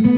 Chào 0.00 0.08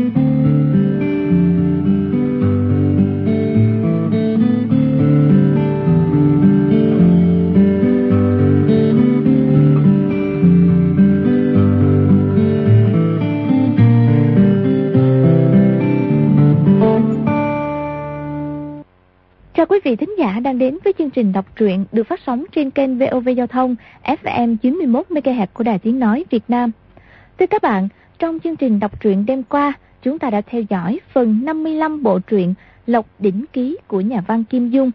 quý 19.67 19.79
vị 19.85 19.97
thính 19.97 20.15
giả 20.19 20.41
đang 20.41 20.59
đến 20.59 20.79
với 20.85 20.93
chương 20.99 21.11
trình 21.11 21.33
đọc 21.33 21.47
truyện 21.57 21.85
được 21.93 22.03
phát 22.03 22.21
sóng 22.27 22.45
trên 22.53 22.71
kênh 22.71 22.99
VOV 22.99 23.29
Giao 23.37 23.47
thông 23.47 23.77
FM 24.05 24.57
91 24.57 25.07
MHz 25.11 25.47
của 25.53 25.65
Đài 25.65 25.79
Tiếng 25.79 25.99
nói 25.99 26.25
Việt 26.31 26.45
Nam. 26.49 26.71
Thưa 27.39 27.47
các 27.47 27.63
bạn, 27.63 27.89
trong 28.23 28.39
chương 28.41 28.57
trình 28.57 28.81
đọc 28.81 29.01
truyện 29.01 29.27
đêm 29.27 29.43
qua, 29.43 29.73
chúng 30.03 30.19
ta 30.19 30.31
đã 30.31 30.41
theo 30.41 30.63
dõi 30.71 31.01
phần 31.13 31.45
55 31.45 32.03
bộ 32.03 32.19
truyện 32.19 32.55
Lộc 32.87 33.07
đỉnh 33.19 33.45
ký 33.53 33.79
của 33.87 34.01
nhà 34.01 34.23
văn 34.27 34.45
Kim 34.45 34.71
Dung. 34.71 34.91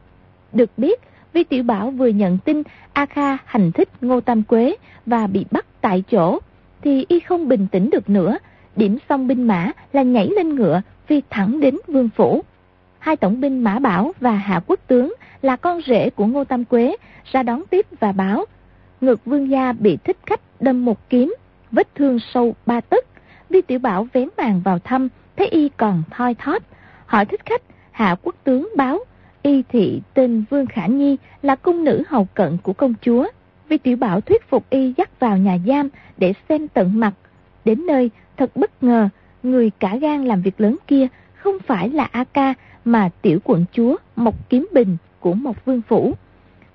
Được 0.53 0.69
biết, 0.77 0.99
Vi 1.33 1.43
Tiểu 1.43 1.63
Bảo 1.63 1.91
vừa 1.91 2.07
nhận 2.07 2.37
tin 2.37 2.63
A 2.93 3.05
Kha 3.05 3.37
hành 3.45 3.71
thích 3.71 3.89
Ngô 4.01 4.21
Tam 4.21 4.43
Quế 4.43 4.75
và 5.05 5.27
bị 5.27 5.45
bắt 5.51 5.65
tại 5.81 6.03
chỗ, 6.11 6.39
thì 6.81 7.05
y 7.07 7.19
không 7.19 7.47
bình 7.47 7.67
tĩnh 7.71 7.89
được 7.89 8.09
nữa, 8.09 8.37
điểm 8.75 8.97
xong 9.09 9.27
binh 9.27 9.47
mã 9.47 9.71
là 9.93 10.01
nhảy 10.03 10.29
lên 10.35 10.55
ngựa 10.55 10.81
phi 11.05 11.21
thẳng 11.29 11.59
đến 11.59 11.75
vương 11.87 12.09
phủ 12.09 12.43
hai 12.99 13.15
tổng 13.15 13.41
binh 13.41 13.63
Mã 13.63 13.79
Bảo 13.79 14.13
và 14.19 14.31
Hạ 14.31 14.61
Quốc 14.67 14.79
Tướng 14.87 15.13
là 15.41 15.55
con 15.55 15.81
rể 15.87 16.09
của 16.09 16.25
Ngô 16.25 16.43
Tam 16.43 16.65
Quế 16.65 16.95
ra 17.31 17.43
đón 17.43 17.63
tiếp 17.69 17.85
và 17.99 18.11
báo. 18.11 18.45
Ngực 19.01 19.25
vương 19.25 19.49
gia 19.49 19.73
bị 19.73 19.97
thích 20.03 20.17
khách 20.25 20.61
đâm 20.61 20.85
một 20.85 21.09
kiếm, 21.09 21.35
vết 21.71 21.95
thương 21.95 22.19
sâu 22.33 22.55
ba 22.65 22.81
tấc. 22.81 23.05
Vi 23.49 23.61
Tiểu 23.61 23.79
Bảo 23.79 24.07
vén 24.13 24.29
màn 24.37 24.61
vào 24.61 24.79
thăm, 24.79 25.07
thấy 25.35 25.47
y 25.47 25.69
còn 25.69 26.03
thoi 26.09 26.35
thóp. 26.35 26.63
Hỏi 27.05 27.25
thích 27.25 27.45
khách, 27.45 27.61
Hạ 27.91 28.15
Quốc 28.23 28.35
Tướng 28.43 28.69
báo, 28.75 28.99
y 29.41 29.63
thị 29.69 30.01
tên 30.13 30.43
Vương 30.49 30.65
Khả 30.65 30.87
Nhi 30.87 31.17
là 31.41 31.55
cung 31.55 31.83
nữ 31.83 32.03
hầu 32.07 32.27
cận 32.33 32.57
của 32.63 32.73
công 32.73 32.93
chúa. 33.01 33.27
Vi 33.69 33.77
Tiểu 33.77 33.97
Bảo 33.97 34.21
thuyết 34.21 34.49
phục 34.49 34.69
y 34.69 34.93
dắt 34.97 35.19
vào 35.19 35.37
nhà 35.37 35.57
giam 35.67 35.89
để 36.17 36.33
xem 36.49 36.67
tận 36.67 36.99
mặt. 36.99 37.13
Đến 37.65 37.85
nơi, 37.85 38.09
thật 38.37 38.55
bất 38.55 38.83
ngờ, 38.83 39.09
người 39.43 39.71
cả 39.79 39.95
gan 39.95 40.25
làm 40.25 40.41
việc 40.41 40.61
lớn 40.61 40.77
kia 40.87 41.07
không 41.35 41.59
phải 41.59 41.89
là 41.89 42.09
A 42.11 42.23
Ca 42.23 42.53
mà 42.85 43.09
tiểu 43.21 43.39
quận 43.43 43.65
chúa 43.71 43.95
Mộc 44.15 44.49
Kiếm 44.49 44.67
Bình 44.73 44.97
của 45.19 45.33
Mộc 45.33 45.65
Vương 45.65 45.81
Phủ. 45.81 46.13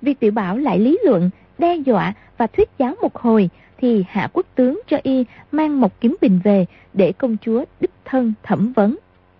Vi 0.01 0.13
tiểu 0.13 0.31
bảo 0.31 0.57
lại 0.57 0.79
lý 0.79 0.99
luận, 1.05 1.29
đe 1.57 1.75
dọa 1.75 2.13
và 2.37 2.47
thuyết 2.47 2.69
giáo 2.77 2.95
một 3.01 3.15
hồi 3.15 3.49
thì 3.83 4.03
hạ 4.09 4.29
quốc 4.33 4.45
tướng 4.55 4.81
cho 4.87 4.97
y 5.03 5.25
mang 5.51 5.81
một 5.81 6.01
Kiếm 6.01 6.15
Bình 6.21 6.39
về 6.43 6.65
để 6.93 7.11
công 7.11 7.37
chúa 7.45 7.65
đích 7.79 7.91
thân 8.05 8.33
thẩm 8.43 8.73
vấn. 8.73 8.97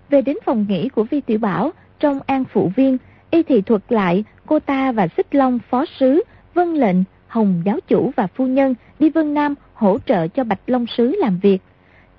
Về 0.09 0.21
đến 0.21 0.37
phòng 0.45 0.65
nghỉ 0.69 0.89
của 0.89 1.03
Vi 1.03 1.21
Tiểu 1.21 1.39
Bảo 1.39 1.71
trong 1.99 2.19
an 2.25 2.43
phụ 2.43 2.71
viên, 2.75 2.97
y 3.31 3.43
thì 3.43 3.61
thuật 3.61 3.81
lại 3.89 4.23
cô 4.45 4.59
ta 4.59 4.91
và 4.91 5.07
Xích 5.17 5.35
Long 5.35 5.59
phó 5.69 5.85
sứ, 5.99 6.23
vân 6.53 6.73
lệnh, 6.73 6.95
Hồng 7.27 7.61
giáo 7.65 7.79
chủ 7.87 8.11
và 8.15 8.27
phu 8.27 8.47
nhân 8.47 8.75
đi 8.99 9.09
Vân 9.09 9.33
Nam 9.33 9.55
hỗ 9.73 9.97
trợ 10.05 10.27
cho 10.27 10.43
Bạch 10.43 10.59
Long 10.67 10.85
sứ 10.97 11.15
làm 11.15 11.39
việc. 11.39 11.61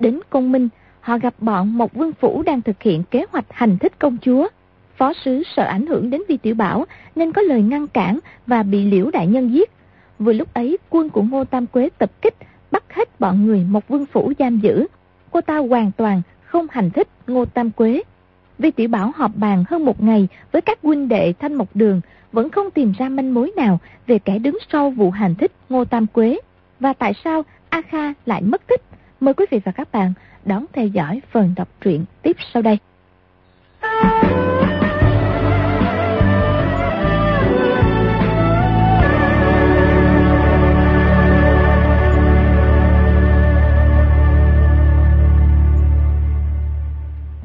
Đến 0.00 0.20
công 0.30 0.52
minh, 0.52 0.68
họ 1.00 1.18
gặp 1.18 1.34
bọn 1.38 1.78
một 1.78 1.94
vương 1.94 2.12
phủ 2.12 2.42
đang 2.42 2.62
thực 2.62 2.82
hiện 2.82 3.02
kế 3.10 3.24
hoạch 3.30 3.46
hành 3.50 3.78
thích 3.78 3.98
công 3.98 4.16
chúa. 4.22 4.48
Phó 4.96 5.12
sứ 5.24 5.42
sợ 5.56 5.64
ảnh 5.64 5.86
hưởng 5.86 6.10
đến 6.10 6.22
Vi 6.28 6.36
Tiểu 6.36 6.54
Bảo 6.54 6.84
nên 7.16 7.32
có 7.32 7.42
lời 7.42 7.62
ngăn 7.62 7.86
cản 7.86 8.18
và 8.46 8.62
bị 8.62 8.84
liễu 8.84 9.10
đại 9.10 9.26
nhân 9.26 9.52
giết. 9.52 9.70
Vừa 10.24 10.32
lúc 10.32 10.54
ấy, 10.54 10.78
quân 10.90 11.10
của 11.10 11.22
Ngô 11.22 11.44
Tam 11.44 11.66
Quế 11.66 11.88
tập 11.98 12.10
kích, 12.22 12.34
bắt 12.70 12.84
hết 12.94 13.20
bọn 13.20 13.46
người 13.46 13.64
một 13.68 13.88
vương 13.88 14.06
phủ 14.06 14.32
giam 14.38 14.58
giữ. 14.58 14.86
Cô 15.30 15.40
ta 15.40 15.58
hoàn 15.58 15.90
toàn 15.96 16.22
không 16.44 16.66
hành 16.70 16.90
thích 16.90 17.08
Ngô 17.26 17.44
Tam 17.44 17.70
Quế. 17.70 18.02
Vi 18.58 18.70
Tiểu 18.70 18.88
Bảo 18.88 19.12
họp 19.16 19.30
bàn 19.36 19.64
hơn 19.68 19.84
một 19.84 20.02
ngày 20.02 20.28
với 20.52 20.62
các 20.62 20.78
huynh 20.82 21.08
đệ 21.08 21.32
Thanh 21.38 21.54
Mộc 21.54 21.68
Đường, 21.74 22.00
vẫn 22.32 22.50
không 22.50 22.70
tìm 22.70 22.92
ra 22.98 23.08
manh 23.08 23.34
mối 23.34 23.52
nào 23.56 23.78
về 24.06 24.18
kẻ 24.18 24.38
đứng 24.38 24.58
sau 24.72 24.90
vụ 24.90 25.10
hành 25.10 25.34
thích 25.34 25.52
Ngô 25.68 25.84
Tam 25.84 26.06
Quế. 26.06 26.38
Và 26.80 26.92
tại 26.92 27.12
sao 27.24 27.42
A 27.68 27.82
Kha 27.82 28.12
lại 28.26 28.42
mất 28.42 28.66
tích? 28.66 28.82
Mời 29.20 29.34
quý 29.34 29.46
vị 29.50 29.60
và 29.64 29.72
các 29.72 29.92
bạn 29.92 30.12
đón 30.44 30.64
theo 30.72 30.86
dõi 30.86 31.20
phần 31.30 31.54
đọc 31.56 31.68
truyện 31.80 32.04
tiếp 32.22 32.36
sau 32.52 32.62
đây. 32.62 32.78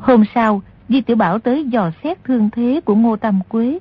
Hôm 0.09 0.23
sau, 0.35 0.61
Di 0.89 1.01
Tiểu 1.01 1.17
Bảo 1.17 1.39
tới 1.39 1.65
dò 1.65 1.91
xét 2.03 2.23
thương 2.23 2.49
thế 2.49 2.81
của 2.85 2.95
Ngô 2.95 3.15
Tam 3.15 3.39
Quế. 3.49 3.79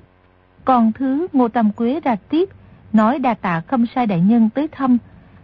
Còn 0.65 0.93
thứ 0.93 1.27
Ngô 1.33 1.49
Tam 1.49 1.73
Quế 1.73 2.01
ra 2.05 2.17
tiếp, 2.29 2.49
nói 2.93 3.19
đa 3.19 3.35
tạ 3.35 3.61
khâm 3.61 3.87
sai 3.95 4.07
đại 4.07 4.21
nhân 4.21 4.49
tới 4.55 4.69
thăm. 4.73 4.99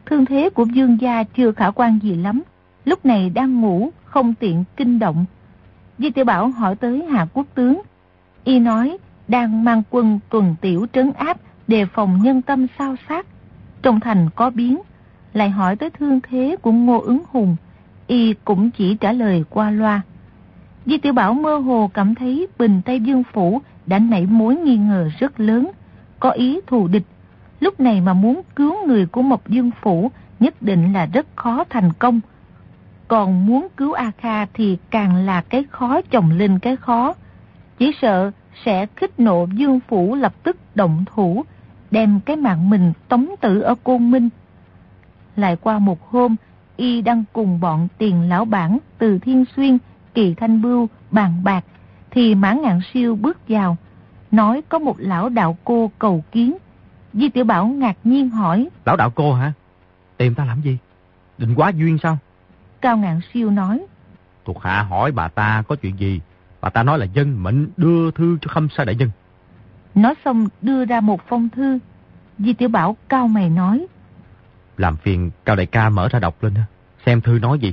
Thương 0.06 0.24
thế 0.24 0.50
của 0.50 0.64
Dương 0.64 1.00
gia 1.00 1.22
chưa 1.22 1.52
khả 1.52 1.70
quan 1.70 1.98
gì 2.02 2.16
lắm, 2.16 2.42
lúc 2.84 3.06
này 3.06 3.30
đang 3.30 3.60
ngủ, 3.60 3.90
không 4.04 4.34
tiện 4.34 4.64
kinh 4.76 4.98
động. 4.98 5.24
Di 5.98 6.10
Tiểu 6.10 6.24
Bảo 6.24 6.48
hỏi 6.48 6.76
tới 6.76 7.04
Hạ 7.04 7.26
Quốc 7.32 7.46
Tướng. 7.54 7.82
Y 8.44 8.58
nói 8.58 8.98
đang 9.28 9.64
mang 9.64 9.82
quân 9.90 10.20
tuần 10.30 10.54
tiểu 10.60 10.86
trấn 10.92 11.12
áp 11.12 11.36
đề 11.66 11.86
phòng 11.86 12.20
nhân 12.22 12.42
tâm 12.42 12.66
sao 12.78 12.96
sát. 13.08 13.26
Trong 13.82 14.00
thành 14.00 14.28
có 14.34 14.50
biến, 14.50 14.80
lại 15.32 15.50
hỏi 15.50 15.76
tới 15.76 15.90
thương 15.90 16.20
thế 16.20 16.56
của 16.62 16.72
Ngô 16.72 17.00
ứng 17.00 17.22
hùng. 17.28 17.56
Y 18.06 18.34
cũng 18.44 18.70
chỉ 18.70 18.94
trả 18.94 19.12
lời 19.12 19.44
qua 19.50 19.70
loa. 19.70 20.02
Di 20.86 20.98
Tiểu 20.98 21.12
Bảo 21.12 21.34
mơ 21.34 21.56
hồ 21.56 21.90
cảm 21.94 22.14
thấy 22.14 22.48
Bình 22.58 22.80
Tây 22.84 23.00
Dương 23.00 23.22
Phủ 23.32 23.60
đã 23.86 23.98
nảy 23.98 24.26
mối 24.26 24.56
nghi 24.56 24.76
ngờ 24.76 25.10
rất 25.18 25.40
lớn, 25.40 25.70
có 26.20 26.30
ý 26.30 26.60
thù 26.66 26.88
địch. 26.88 27.06
Lúc 27.60 27.80
này 27.80 28.00
mà 28.00 28.12
muốn 28.12 28.40
cứu 28.56 28.86
người 28.86 29.06
của 29.06 29.22
Mộc 29.22 29.48
Dương 29.48 29.70
Phủ 29.82 30.10
nhất 30.40 30.62
định 30.62 30.92
là 30.92 31.06
rất 31.06 31.26
khó 31.36 31.64
thành 31.70 31.92
công. 31.92 32.20
Còn 33.08 33.46
muốn 33.46 33.68
cứu 33.76 33.92
A 33.92 34.10
Kha 34.18 34.46
thì 34.46 34.78
càng 34.90 35.16
là 35.16 35.40
cái 35.40 35.64
khó 35.70 36.00
chồng 36.02 36.30
lên 36.30 36.58
cái 36.58 36.76
khó. 36.76 37.14
Chỉ 37.78 37.92
sợ 38.02 38.30
sẽ 38.64 38.86
khích 38.96 39.20
nộ 39.20 39.46
Dương 39.54 39.80
Phủ 39.88 40.14
lập 40.14 40.34
tức 40.42 40.56
động 40.74 41.04
thủ, 41.14 41.44
đem 41.90 42.20
cái 42.20 42.36
mạng 42.36 42.70
mình 42.70 42.92
tống 43.08 43.34
tử 43.40 43.60
ở 43.60 43.74
Côn 43.84 44.10
Minh. 44.10 44.28
Lại 45.36 45.56
qua 45.56 45.78
một 45.78 46.10
hôm, 46.10 46.36
y 46.76 47.02
đang 47.02 47.24
cùng 47.32 47.60
bọn 47.60 47.88
tiền 47.98 48.28
lão 48.28 48.44
bản 48.44 48.78
từ 48.98 49.18
Thiên 49.18 49.44
Xuyên, 49.56 49.78
Kỳ 50.14 50.34
Thanh 50.34 50.62
Bưu, 50.62 50.88
bàn 51.10 51.44
bạc, 51.44 51.64
thì 52.10 52.34
Mã 52.34 52.52
Ngạn 52.52 52.80
Siêu 52.92 53.16
bước 53.16 53.38
vào, 53.48 53.76
nói 54.30 54.62
có 54.68 54.78
một 54.78 54.96
lão 54.98 55.28
đạo 55.28 55.56
cô 55.64 55.90
cầu 55.98 56.24
kiến. 56.32 56.56
Di 57.12 57.28
Tiểu 57.28 57.44
Bảo 57.44 57.66
ngạc 57.66 57.96
nhiên 58.04 58.30
hỏi. 58.30 58.68
Lão 58.84 58.96
đạo 58.96 59.10
cô 59.10 59.34
hả? 59.34 59.52
Tìm 60.16 60.34
ta 60.34 60.44
làm 60.44 60.60
gì? 60.60 60.78
Định 61.38 61.54
quá 61.54 61.68
duyên 61.68 61.98
sao? 62.02 62.18
Cao 62.80 62.96
Ngạn 62.96 63.20
Siêu 63.32 63.50
nói. 63.50 63.86
Thuộc 64.44 64.62
hạ 64.62 64.82
hỏi 64.82 65.12
bà 65.12 65.28
ta 65.28 65.62
có 65.68 65.76
chuyện 65.76 65.98
gì? 65.98 66.20
Bà 66.60 66.70
ta 66.70 66.82
nói 66.82 66.98
là 66.98 67.04
dân 67.04 67.42
mệnh 67.42 67.68
đưa 67.76 68.10
thư 68.10 68.38
cho 68.40 68.48
khâm 68.48 68.68
sai 68.76 68.86
đại 68.86 68.96
nhân. 68.96 69.10
Nói 69.94 70.14
xong 70.24 70.48
đưa 70.62 70.84
ra 70.84 71.00
một 71.00 71.20
phong 71.28 71.48
thư. 71.48 71.78
Di 72.38 72.52
Tiểu 72.52 72.68
Bảo 72.68 72.96
cao 73.08 73.28
mày 73.28 73.50
nói. 73.50 73.86
Làm 74.76 74.96
phiền 74.96 75.30
Cao 75.44 75.56
Đại 75.56 75.66
ca 75.66 75.88
mở 75.88 76.08
ra 76.08 76.18
đọc 76.18 76.42
lên 76.42 76.54
Xem 77.06 77.20
thư 77.20 77.38
nói 77.38 77.58
gì. 77.58 77.72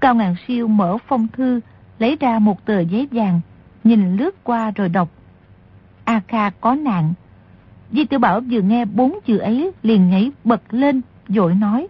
Cao 0.00 0.14
Ngạn 0.14 0.34
Siêu 0.46 0.68
mở 0.68 0.96
phong 1.08 1.28
thư, 1.28 1.60
lấy 1.98 2.16
ra 2.20 2.38
một 2.38 2.64
tờ 2.64 2.80
giấy 2.80 3.08
vàng, 3.12 3.40
nhìn 3.84 4.16
lướt 4.16 4.44
qua 4.44 4.70
rồi 4.70 4.88
đọc. 4.88 5.08
A 6.04 6.20
Kha 6.28 6.50
có 6.50 6.74
nạn. 6.74 7.14
Di 7.92 8.04
Tiểu 8.04 8.18
Bảo 8.18 8.40
vừa 8.40 8.60
nghe 8.60 8.84
bốn 8.84 9.18
chữ 9.24 9.38
ấy 9.38 9.72
liền 9.82 10.10
nhảy 10.10 10.30
bật 10.44 10.62
lên, 10.70 11.00
dội 11.28 11.54
nói. 11.54 11.86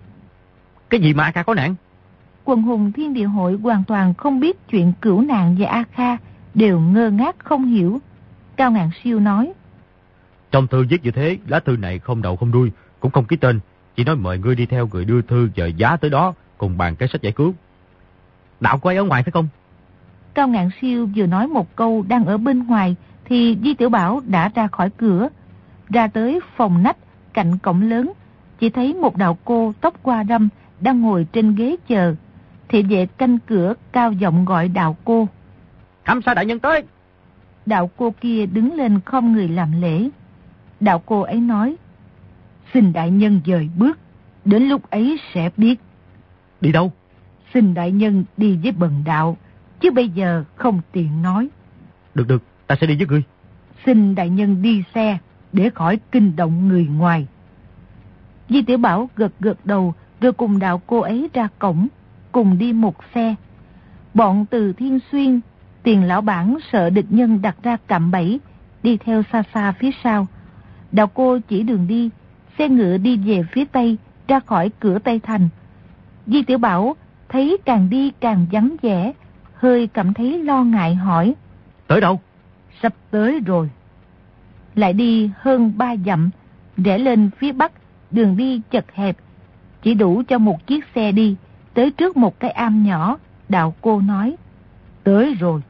Cái 0.90 1.00
gì 1.00 1.14
mà 1.14 1.24
A 1.24 1.32
Kha 1.32 1.42
có 1.42 1.54
nạn? 1.54 1.74
Quần 2.44 2.62
hùng 2.62 2.92
thiên 2.92 3.14
địa 3.14 3.24
hội 3.24 3.58
hoàn 3.62 3.84
toàn 3.84 4.14
không 4.14 4.40
biết 4.40 4.68
chuyện 4.68 4.92
cửu 5.00 5.20
nạn 5.20 5.56
và 5.58 5.68
A 5.68 5.84
Kha, 5.92 6.16
đều 6.54 6.80
ngơ 6.80 7.10
ngác 7.10 7.36
không 7.38 7.64
hiểu. 7.64 8.00
Cao 8.56 8.70
Ngạn 8.70 8.90
Siêu 9.02 9.20
nói. 9.20 9.52
Trong 10.50 10.66
thư 10.66 10.86
viết 10.88 11.04
như 11.04 11.10
thế, 11.10 11.38
lá 11.46 11.60
thư 11.60 11.76
này 11.76 11.98
không 11.98 12.22
đầu 12.22 12.36
không 12.36 12.52
đuôi, 12.52 12.70
cũng 13.00 13.10
không 13.10 13.24
ký 13.24 13.36
tên. 13.36 13.60
Chỉ 13.96 14.04
nói 14.04 14.16
mời 14.16 14.38
ngươi 14.38 14.54
đi 14.54 14.66
theo 14.66 14.88
người 14.92 15.04
đưa 15.04 15.22
thư 15.22 15.48
chờ 15.54 15.66
giá 15.66 15.96
tới 15.96 16.10
đó, 16.10 16.34
cùng 16.58 16.78
bàn 16.78 16.96
cái 16.96 17.08
sách 17.08 17.22
giải 17.22 17.32
cứu. 17.32 17.54
Đạo 18.60 18.80
ấy 18.82 18.96
ở 18.96 19.04
ngoài 19.04 19.22
phải 19.22 19.32
không? 19.32 19.48
Cao 20.34 20.48
Ngạn 20.48 20.68
Siêu 20.80 21.08
vừa 21.16 21.26
nói 21.26 21.46
một 21.46 21.76
câu 21.76 22.04
đang 22.08 22.24
ở 22.24 22.38
bên 22.38 22.66
ngoài, 22.66 22.96
thì 23.24 23.58
Di 23.62 23.74
Tiểu 23.74 23.88
Bảo 23.88 24.20
đã 24.26 24.50
ra 24.54 24.66
khỏi 24.66 24.90
cửa. 24.90 25.28
Ra 25.88 26.08
tới 26.08 26.40
phòng 26.56 26.82
nách, 26.82 26.96
cạnh 27.32 27.58
cổng 27.58 27.82
lớn, 27.82 28.12
chỉ 28.58 28.70
thấy 28.70 28.94
một 28.94 29.16
đạo 29.16 29.38
cô 29.44 29.72
tóc 29.80 29.94
qua 30.02 30.24
râm 30.24 30.48
đang 30.80 31.00
ngồi 31.00 31.26
trên 31.32 31.54
ghế 31.54 31.76
chờ. 31.88 32.14
Thị 32.68 32.82
vệ 32.82 33.06
canh 33.06 33.38
cửa 33.38 33.74
cao 33.92 34.12
giọng 34.12 34.44
gọi 34.44 34.68
đạo 34.68 34.96
cô. 35.04 35.28
Khâm 36.04 36.22
sai 36.22 36.34
đại 36.34 36.46
nhân 36.46 36.58
tới. 36.58 36.82
Đạo 37.66 37.90
cô 37.96 38.14
kia 38.20 38.46
đứng 38.46 38.74
lên 38.74 39.00
không 39.04 39.32
người 39.32 39.48
làm 39.48 39.80
lễ. 39.80 40.08
Đạo 40.80 41.02
cô 41.06 41.20
ấy 41.20 41.40
nói. 41.40 41.76
Xin 42.74 42.92
đại 42.92 43.10
nhân 43.10 43.40
dời 43.46 43.68
bước. 43.78 43.98
Đến 44.44 44.62
lúc 44.62 44.90
ấy 44.90 45.18
sẽ 45.34 45.50
biết. 45.56 45.80
Đi 46.60 46.72
đâu? 46.72 46.92
Xin 47.54 47.74
đại 47.74 47.90
nhân 47.90 48.24
đi 48.36 48.58
với 48.62 48.72
bần 48.72 49.02
đạo. 49.04 49.36
Chứ 49.82 49.90
bây 49.90 50.08
giờ 50.08 50.44
không 50.54 50.80
tiện 50.92 51.22
nói. 51.22 51.48
Được 52.14 52.28
được, 52.28 52.42
ta 52.66 52.76
sẽ 52.80 52.86
đi 52.86 52.96
với 52.96 53.06
ngươi. 53.06 53.22
Xin 53.86 54.14
đại 54.14 54.30
nhân 54.30 54.62
đi 54.62 54.84
xe, 54.94 55.18
để 55.52 55.70
khỏi 55.70 55.98
kinh 56.12 56.36
động 56.36 56.68
người 56.68 56.86
ngoài. 56.86 57.26
Di 58.48 58.62
Tiểu 58.62 58.78
Bảo 58.78 59.10
gật 59.16 59.32
gật 59.40 59.66
đầu, 59.66 59.94
rồi 60.20 60.32
cùng 60.32 60.58
đạo 60.58 60.82
cô 60.86 61.00
ấy 61.00 61.30
ra 61.34 61.48
cổng, 61.58 61.88
cùng 62.32 62.58
đi 62.58 62.72
một 62.72 62.96
xe. 63.14 63.34
Bọn 64.14 64.46
từ 64.50 64.72
Thiên 64.72 64.98
Xuyên, 65.12 65.40
tiền 65.82 66.02
lão 66.04 66.20
bản 66.20 66.56
sợ 66.72 66.90
địch 66.90 67.06
nhân 67.08 67.42
đặt 67.42 67.56
ra 67.62 67.76
cạm 67.86 68.10
bẫy, 68.10 68.40
đi 68.82 68.96
theo 68.96 69.22
xa 69.32 69.42
xa 69.54 69.72
phía 69.72 69.90
sau. 70.04 70.26
Đạo 70.92 71.06
cô 71.14 71.38
chỉ 71.48 71.62
đường 71.62 71.86
đi, 71.86 72.10
xe 72.58 72.68
ngựa 72.68 72.96
đi 72.98 73.16
về 73.16 73.42
phía 73.52 73.64
tây, 73.64 73.96
ra 74.28 74.40
khỏi 74.40 74.70
cửa 74.80 74.98
Tây 74.98 75.18
Thành. 75.18 75.48
Di 76.26 76.42
Tiểu 76.42 76.58
Bảo 76.58 76.96
thấy 77.28 77.58
càng 77.64 77.90
đi 77.90 78.12
càng 78.20 78.46
vắng 78.52 78.76
vẻ, 78.82 79.12
hơi 79.62 79.86
cảm 79.86 80.14
thấy 80.14 80.38
lo 80.38 80.64
ngại 80.64 80.94
hỏi. 80.94 81.34
Tới 81.86 82.00
đâu? 82.00 82.20
Sắp 82.82 82.92
tới 83.10 83.40
rồi. 83.46 83.70
Lại 84.74 84.92
đi 84.92 85.30
hơn 85.36 85.72
ba 85.76 85.94
dặm, 86.06 86.30
rẽ 86.76 86.98
lên 86.98 87.30
phía 87.38 87.52
bắc, 87.52 87.72
đường 88.10 88.36
đi 88.36 88.60
chật 88.70 88.92
hẹp, 88.94 89.16
chỉ 89.82 89.94
đủ 89.94 90.22
cho 90.28 90.38
một 90.38 90.66
chiếc 90.66 90.84
xe 90.94 91.12
đi, 91.12 91.36
tới 91.74 91.90
trước 91.90 92.16
một 92.16 92.40
cái 92.40 92.50
am 92.50 92.84
nhỏ, 92.84 93.18
đạo 93.48 93.74
cô 93.80 94.00
nói. 94.00 94.36
Tới 95.04 95.34
rồi. 95.34 95.60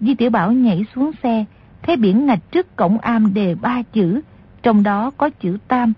Di 0.00 0.14
Tiểu 0.14 0.30
Bảo 0.30 0.52
nhảy 0.52 0.84
xuống 0.94 1.10
xe, 1.22 1.44
thấy 1.82 1.96
biển 1.96 2.26
ngạch 2.26 2.50
trước 2.50 2.76
cổng 2.76 2.98
am 2.98 3.34
đề 3.34 3.54
ba 3.54 3.82
chữ, 3.92 4.20
trong 4.62 4.82
đó 4.82 5.10
có 5.16 5.30
chữ 5.30 5.58
Tam, 5.68 5.92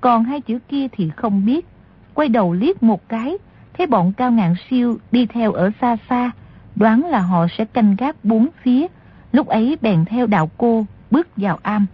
còn 0.00 0.24
hai 0.24 0.40
chữ 0.40 0.58
kia 0.68 0.86
thì 0.92 1.10
không 1.16 1.46
biết. 1.46 1.66
Quay 2.14 2.28
đầu 2.28 2.52
liếc 2.52 2.82
một 2.82 3.08
cái, 3.08 3.38
thấy 3.78 3.86
bọn 3.86 4.12
cao 4.12 4.30
ngạn 4.32 4.54
siêu 4.70 4.98
đi 5.12 5.26
theo 5.26 5.52
ở 5.52 5.70
xa 5.80 5.96
xa, 6.08 6.30
đoán 6.76 7.04
là 7.04 7.20
họ 7.20 7.46
sẽ 7.58 7.64
canh 7.64 7.96
gác 7.96 8.24
bốn 8.24 8.48
phía, 8.62 8.86
lúc 9.32 9.46
ấy 9.46 9.78
bèn 9.80 10.04
theo 10.04 10.26
đạo 10.26 10.50
cô, 10.58 10.86
bước 11.10 11.28
vào 11.36 11.58
am. 11.62 11.86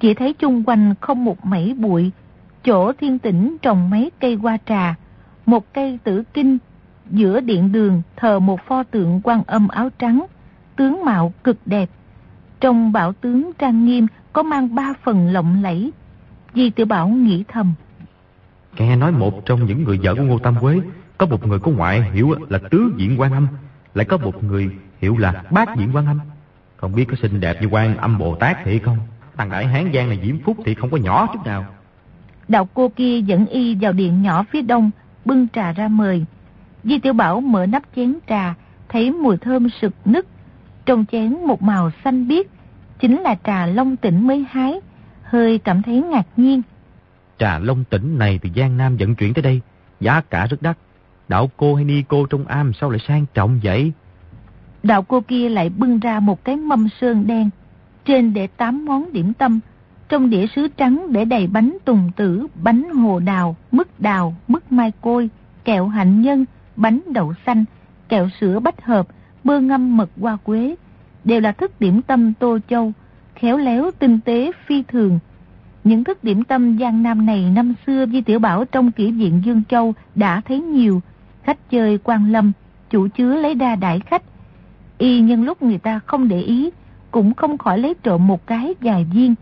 Chỉ 0.00 0.14
thấy 0.14 0.32
chung 0.32 0.62
quanh 0.66 0.94
không 1.00 1.24
một 1.24 1.46
mảy 1.46 1.74
bụi, 1.78 2.10
chỗ 2.64 2.92
thiên 2.92 3.18
tĩnh 3.18 3.56
trồng 3.62 3.90
mấy 3.90 4.10
cây 4.20 4.34
hoa 4.34 4.58
trà, 4.66 4.94
một 5.46 5.72
cây 5.72 5.98
tử 6.04 6.22
kinh, 6.34 6.58
giữa 7.10 7.40
điện 7.40 7.72
đường 7.72 8.02
thờ 8.16 8.38
một 8.38 8.60
pho 8.66 8.82
tượng 8.82 9.20
quan 9.24 9.42
âm 9.46 9.68
áo 9.68 9.90
trắng, 9.98 10.26
tướng 10.76 11.04
mạo 11.04 11.32
cực 11.44 11.58
đẹp. 11.66 11.90
Trong 12.60 12.92
bảo 12.92 13.12
tướng 13.12 13.50
trang 13.58 13.84
nghiêm 13.84 14.06
có 14.32 14.42
mang 14.42 14.74
ba 14.74 14.92
phần 15.02 15.32
lộng 15.32 15.62
lẫy. 15.62 15.92
Di 16.54 16.70
tiểu 16.70 16.86
Bảo 16.86 17.08
nghĩ 17.08 17.44
thầm. 17.48 17.74
Nghe 18.78 18.96
nói 18.96 19.12
một 19.12 19.46
trong 19.46 19.66
những 19.66 19.84
người 19.84 20.00
vợ 20.02 20.14
của 20.14 20.22
Ngô 20.22 20.38
Tam 20.38 20.54
Quế 20.60 20.80
có 21.18 21.26
một 21.26 21.46
người 21.46 21.58
có 21.58 21.70
ngoại 21.70 22.10
hiểu 22.12 22.34
là 22.48 22.58
tứ 22.70 22.92
diện 22.96 23.20
quan 23.20 23.32
âm, 23.32 23.48
lại 23.94 24.04
có 24.04 24.16
một 24.16 24.44
người 24.44 24.70
hiểu 24.98 25.16
là 25.16 25.42
bát 25.50 25.68
diện 25.76 25.90
quan 25.94 26.06
âm. 26.06 26.20
Không 26.76 26.94
biết 26.94 27.04
có 27.08 27.16
xinh 27.22 27.40
đẹp 27.40 27.62
như 27.62 27.68
quan 27.70 27.96
âm 27.96 28.18
Bồ 28.18 28.34
Tát 28.34 28.56
thì 28.64 28.78
không? 28.78 28.98
Thằng 29.36 29.50
đại 29.50 29.66
hán 29.66 29.90
giang 29.94 30.08
này 30.08 30.20
diễm 30.24 30.38
phúc 30.44 30.56
thì 30.64 30.74
không 30.74 30.90
có 30.90 30.96
nhỏ 30.96 31.26
chút 31.32 31.46
nào. 31.46 31.66
Đạo 32.48 32.68
cô 32.74 32.88
kia 32.88 33.20
dẫn 33.20 33.46
y 33.46 33.74
vào 33.74 33.92
điện 33.92 34.22
nhỏ 34.22 34.44
phía 34.50 34.62
đông, 34.62 34.90
bưng 35.24 35.48
trà 35.48 35.72
ra 35.72 35.88
mời. 35.88 36.24
Di 36.84 36.98
Tiểu 36.98 37.12
Bảo 37.12 37.40
mở 37.40 37.66
nắp 37.66 37.82
chén 37.96 38.14
trà, 38.28 38.54
thấy 38.88 39.12
mùi 39.12 39.36
thơm 39.36 39.68
sực 39.70 39.94
nức. 40.04 40.26
Trong 40.86 41.04
chén 41.12 41.46
một 41.46 41.62
màu 41.62 41.90
xanh 42.04 42.28
biếc, 42.28 42.46
chính 43.00 43.20
là 43.20 43.36
trà 43.44 43.66
long 43.66 43.96
tỉnh 43.96 44.26
mới 44.26 44.46
hái, 44.50 44.80
hơi 45.22 45.58
cảm 45.58 45.82
thấy 45.82 46.02
ngạc 46.02 46.26
nhiên. 46.36 46.62
Trà 47.38 47.58
long 47.58 47.84
tỉnh 47.84 48.18
này 48.18 48.38
từ 48.42 48.48
Giang 48.56 48.76
Nam 48.76 48.96
vận 48.96 49.14
chuyển 49.14 49.34
tới 49.34 49.42
đây, 49.42 49.60
giá 50.00 50.20
cả 50.20 50.46
rất 50.46 50.62
đắt. 50.62 50.78
Đạo 51.28 51.50
cô 51.56 51.74
hay 51.74 51.84
ni 51.84 52.02
cô 52.08 52.26
trong 52.26 52.46
am 52.46 52.72
sao 52.80 52.90
lại 52.90 53.00
sang 53.08 53.26
trọng 53.34 53.60
vậy? 53.62 53.92
Đạo 54.82 55.02
cô 55.02 55.20
kia 55.20 55.48
lại 55.48 55.68
bưng 55.68 55.98
ra 55.98 56.20
một 56.20 56.44
cái 56.44 56.56
mâm 56.56 56.88
sơn 57.00 57.26
đen, 57.26 57.50
trên 58.04 58.34
để 58.34 58.46
tám 58.46 58.84
món 58.84 59.12
điểm 59.12 59.32
tâm, 59.32 59.60
trong 60.08 60.30
đĩa 60.30 60.46
sứ 60.46 60.68
trắng 60.68 61.06
để 61.12 61.24
đầy 61.24 61.46
bánh 61.46 61.76
tùng 61.84 62.10
tử, 62.16 62.46
bánh 62.62 62.90
hồ 62.90 63.20
đào, 63.20 63.56
mứt 63.72 64.00
đào, 64.00 64.34
mứt 64.48 64.72
mai 64.72 64.92
côi, 65.00 65.30
kẹo 65.64 65.88
hạnh 65.88 66.22
nhân, 66.22 66.44
bánh 66.76 67.00
đậu 67.06 67.34
xanh, 67.46 67.64
kẹo 68.08 68.28
sữa 68.40 68.60
bách 68.60 68.84
hợp, 68.84 69.06
bơ 69.44 69.60
ngâm 69.60 69.96
mật 69.96 70.10
hoa 70.20 70.36
quế, 70.36 70.74
đều 71.24 71.40
là 71.40 71.52
thức 71.52 71.80
điểm 71.80 72.02
tâm 72.02 72.32
Tô 72.34 72.58
Châu, 72.68 72.92
khéo 73.34 73.56
léo 73.56 73.90
tinh 73.98 74.20
tế 74.20 74.52
phi 74.66 74.82
thường. 74.82 75.18
Những 75.84 76.04
thức 76.04 76.24
điểm 76.24 76.44
tâm 76.44 76.78
Giang 76.78 77.02
Nam 77.02 77.26
này 77.26 77.50
năm 77.54 77.74
xưa 77.86 78.06
Di 78.06 78.20
Tiểu 78.20 78.38
Bảo 78.38 78.64
trong 78.64 78.92
kỷ 78.92 79.10
viện 79.10 79.42
Dương 79.44 79.62
Châu 79.68 79.94
đã 80.14 80.40
thấy 80.40 80.60
nhiều, 80.60 81.02
khách 81.42 81.70
chơi 81.70 81.98
quan 82.04 82.32
lâm, 82.32 82.52
chủ 82.90 83.08
chứa 83.08 83.36
lấy 83.36 83.54
đa 83.54 83.76
đại 83.76 84.00
khách. 84.00 84.22
Y 84.98 85.20
nhân 85.20 85.44
lúc 85.44 85.62
người 85.62 85.78
ta 85.78 86.00
không 86.06 86.28
để 86.28 86.40
ý, 86.40 86.70
cũng 87.10 87.34
không 87.34 87.58
khỏi 87.58 87.78
lấy 87.78 87.94
trộm 88.02 88.26
một 88.26 88.46
cái 88.46 88.74
vài 88.80 89.06
viên. 89.14 89.34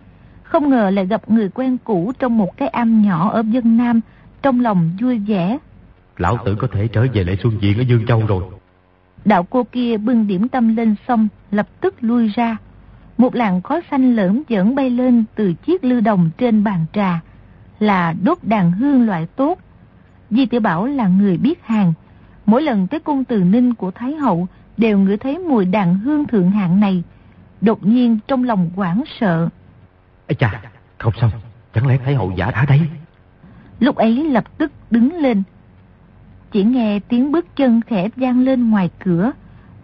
Không 0.43 0.71
ngờ 0.71 0.91
lại 0.91 1.07
gặp 1.07 1.31
người 1.31 1.49
quen 1.49 1.77
cũ 1.85 2.13
trong 2.19 2.39
một 2.39 2.57
cái 2.57 2.69
am 2.69 3.03
nhỏ 3.03 3.31
ở 3.31 3.43
dân 3.51 3.77
Nam, 3.77 4.01
trong 4.43 4.61
lòng 4.61 4.91
vui 5.01 5.19
vẻ. 5.19 5.59
Lão 6.17 6.39
tử 6.45 6.55
có 6.55 6.69
thể 6.73 6.89
trở 6.89 7.07
về 7.15 7.25
lại 7.25 7.37
Xuân 7.43 7.59
Diện 7.61 7.79
ở 7.79 7.83
Dương 7.83 8.07
Châu 8.07 8.27
rồi. 8.27 8.43
Đạo 9.25 9.47
cô 9.51 9.65
kia 9.73 9.97
bưng 9.97 10.27
điểm 10.27 10.49
tâm 10.49 10.77
lên 10.77 10.95
xong, 11.09 11.29
lập 11.51 11.69
tức 11.81 11.95
lui 12.01 12.29
ra. 12.29 12.57
Một 13.23 13.35
làn 13.35 13.63
khói 13.63 13.81
xanh 13.91 14.17
lởm 14.17 14.43
dẫn 14.49 14.75
bay 14.75 14.91
lên 14.91 15.25
từ 15.35 15.53
chiếc 15.53 15.85
lư 15.85 16.01
đồng 16.01 16.31
trên 16.39 16.65
bàn 16.65 16.85
trà, 16.93 17.21
là 17.79 18.15
đốt 18.23 18.39
đàn 18.43 18.73
hương 18.73 19.07
loại 19.07 19.27
tốt. 19.37 19.59
Di 20.31 20.47
tiểu 20.47 20.61
Bảo 20.61 20.87
là 20.87 21.09
người 21.09 21.37
biết 21.37 21.65
hàng, 21.65 21.93
mỗi 22.47 22.63
lần 22.63 22.87
tới 22.87 23.01
cung 23.01 23.25
từ 23.25 23.45
ninh 23.45 23.75
của 23.75 23.91
Thái 23.91 24.15
Hậu 24.15 24.47
đều 24.77 24.99
ngửi 24.99 25.17
thấy 25.17 25.39
mùi 25.39 25.65
đàn 25.65 25.99
hương 25.99 26.27
thượng 26.27 26.51
hạng 26.51 26.81
này. 26.81 27.03
Đột 27.61 27.87
nhiên 27.87 28.19
trong 28.29 28.45
lòng 28.45 28.71
quảng 28.77 29.03
sợ. 29.21 29.49
Ê 30.27 30.35
chà, 30.35 30.63
không 30.99 31.13
xong, 31.21 31.31
chẳng 31.75 31.87
lẽ 31.87 31.99
Thái 32.05 32.15
Hậu 32.15 32.33
giả 32.37 32.51
đã 32.51 32.65
đây? 32.69 32.81
Lúc 33.81 33.97
ấy 33.97 34.25
lập 34.31 34.59
tức 34.59 34.73
đứng 34.91 35.17
lên, 35.17 35.43
chỉ 36.53 36.65
nghe 36.65 37.01
tiếng 37.09 37.33
bước 37.33 37.57
chân 37.57 37.81
khẽ 37.87 38.09
vang 38.17 38.41
lên 38.41 38.71
ngoài 38.71 38.91
cửa. 38.99 39.33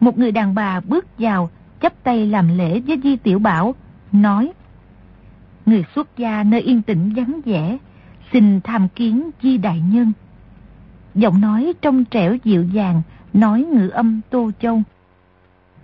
Một 0.01 0.19
người 0.19 0.33
đàn 0.33 0.55
bà 0.55 0.81
bước 0.81 1.19
vào, 1.19 1.51
chắp 1.81 2.03
tay 2.03 2.27
làm 2.27 2.59
lễ 2.59 2.81
với 2.81 3.01
Di 3.03 3.17
Tiểu 3.17 3.39
Bảo, 3.39 3.75
nói 4.13 4.53
Người 5.67 5.85
xuất 5.95 6.17
gia 6.17 6.43
nơi 6.43 6.61
yên 6.61 6.83
tĩnh 6.83 7.13
vắng 7.17 7.41
vẻ, 7.45 7.79
xin 8.33 8.61
tham 8.61 8.89
kiến 8.89 9.31
Di 9.43 9.59
Đại 9.59 9.81
Nhân. 9.93 10.13
Giọng 11.15 11.41
nói 11.41 11.73
trong 11.83 12.05
trẻo 12.05 12.37
dịu 12.45 12.65
dàng, 12.65 13.03
nói 13.33 13.63
ngữ 13.63 13.89
âm 13.89 14.21
Tô 14.31 14.51
Châu. 14.61 14.83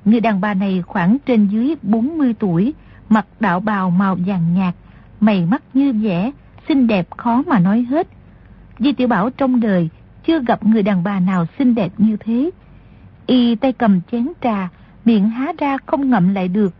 Người 0.04 0.20
đàn 0.20 0.40
bà 0.40 0.54
này 0.54 0.82
khoảng 0.86 1.18
trên 1.26 1.46
dưới 1.46 1.74
40 1.82 2.34
tuổi, 2.38 2.74
mặc 3.08 3.26
đạo 3.40 3.60
bào 3.60 3.90
màu 3.90 4.16
vàng 4.26 4.54
nhạt, 4.54 4.74
mày 5.20 5.46
mắt 5.46 5.62
như 5.74 5.92
vẽ, 5.92 6.30
xinh 6.68 6.86
đẹp 6.86 7.08
khó 7.16 7.42
mà 7.46 7.58
nói 7.58 7.86
hết. 7.90 8.08
Di 8.78 8.92
Tiểu 8.92 9.08
Bảo 9.08 9.30
trong 9.30 9.60
đời 9.60 9.88
chưa 10.26 10.40
gặp 10.40 10.64
người 10.64 10.82
đàn 10.82 11.04
bà 11.04 11.20
nào 11.20 11.46
xinh 11.58 11.74
đẹp 11.74 11.92
như 11.98 12.16
thế. 12.16 12.50
Y 13.26 13.54
tay 13.54 13.72
cầm 13.72 14.00
chén 14.12 14.28
trà, 14.42 14.68
miệng 15.04 15.28
há 15.28 15.52
ra 15.58 15.78
không 15.86 16.10
ngậm 16.10 16.34
lại 16.34 16.48
được. 16.48 16.74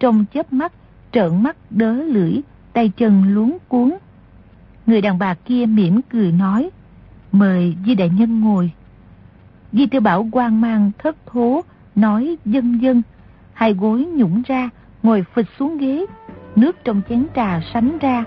Trong 0.00 0.24
chớp 0.34 0.52
mắt, 0.52 0.72
trợn 1.12 1.42
mắt 1.42 1.56
đớ 1.70 1.92
lưỡi, 1.92 2.40
tay 2.72 2.88
chân 2.96 3.34
luống 3.34 3.58
cuốn. 3.68 3.94
Người 4.86 5.00
đàn 5.00 5.18
bà 5.18 5.34
kia 5.34 5.66
mỉm 5.66 6.00
cười 6.02 6.32
nói, 6.32 6.70
mời 7.32 7.76
Di 7.86 7.94
Đại 7.94 8.10
Nhân 8.18 8.40
ngồi. 8.40 8.70
Di 9.72 9.86
tư 9.86 10.00
Bảo 10.00 10.28
quan 10.32 10.60
mang 10.60 10.90
thất 10.98 11.16
thố, 11.26 11.60
nói 11.94 12.36
dân 12.44 12.82
dân, 12.82 13.02
hai 13.52 13.74
gối 13.74 14.04
nhũng 14.04 14.42
ra, 14.46 14.70
ngồi 15.02 15.24
phịch 15.34 15.46
xuống 15.58 15.78
ghế. 15.78 16.06
Nước 16.56 16.76
trong 16.84 17.02
chén 17.08 17.26
trà 17.36 17.60
sánh 17.74 17.98
ra, 17.98 18.24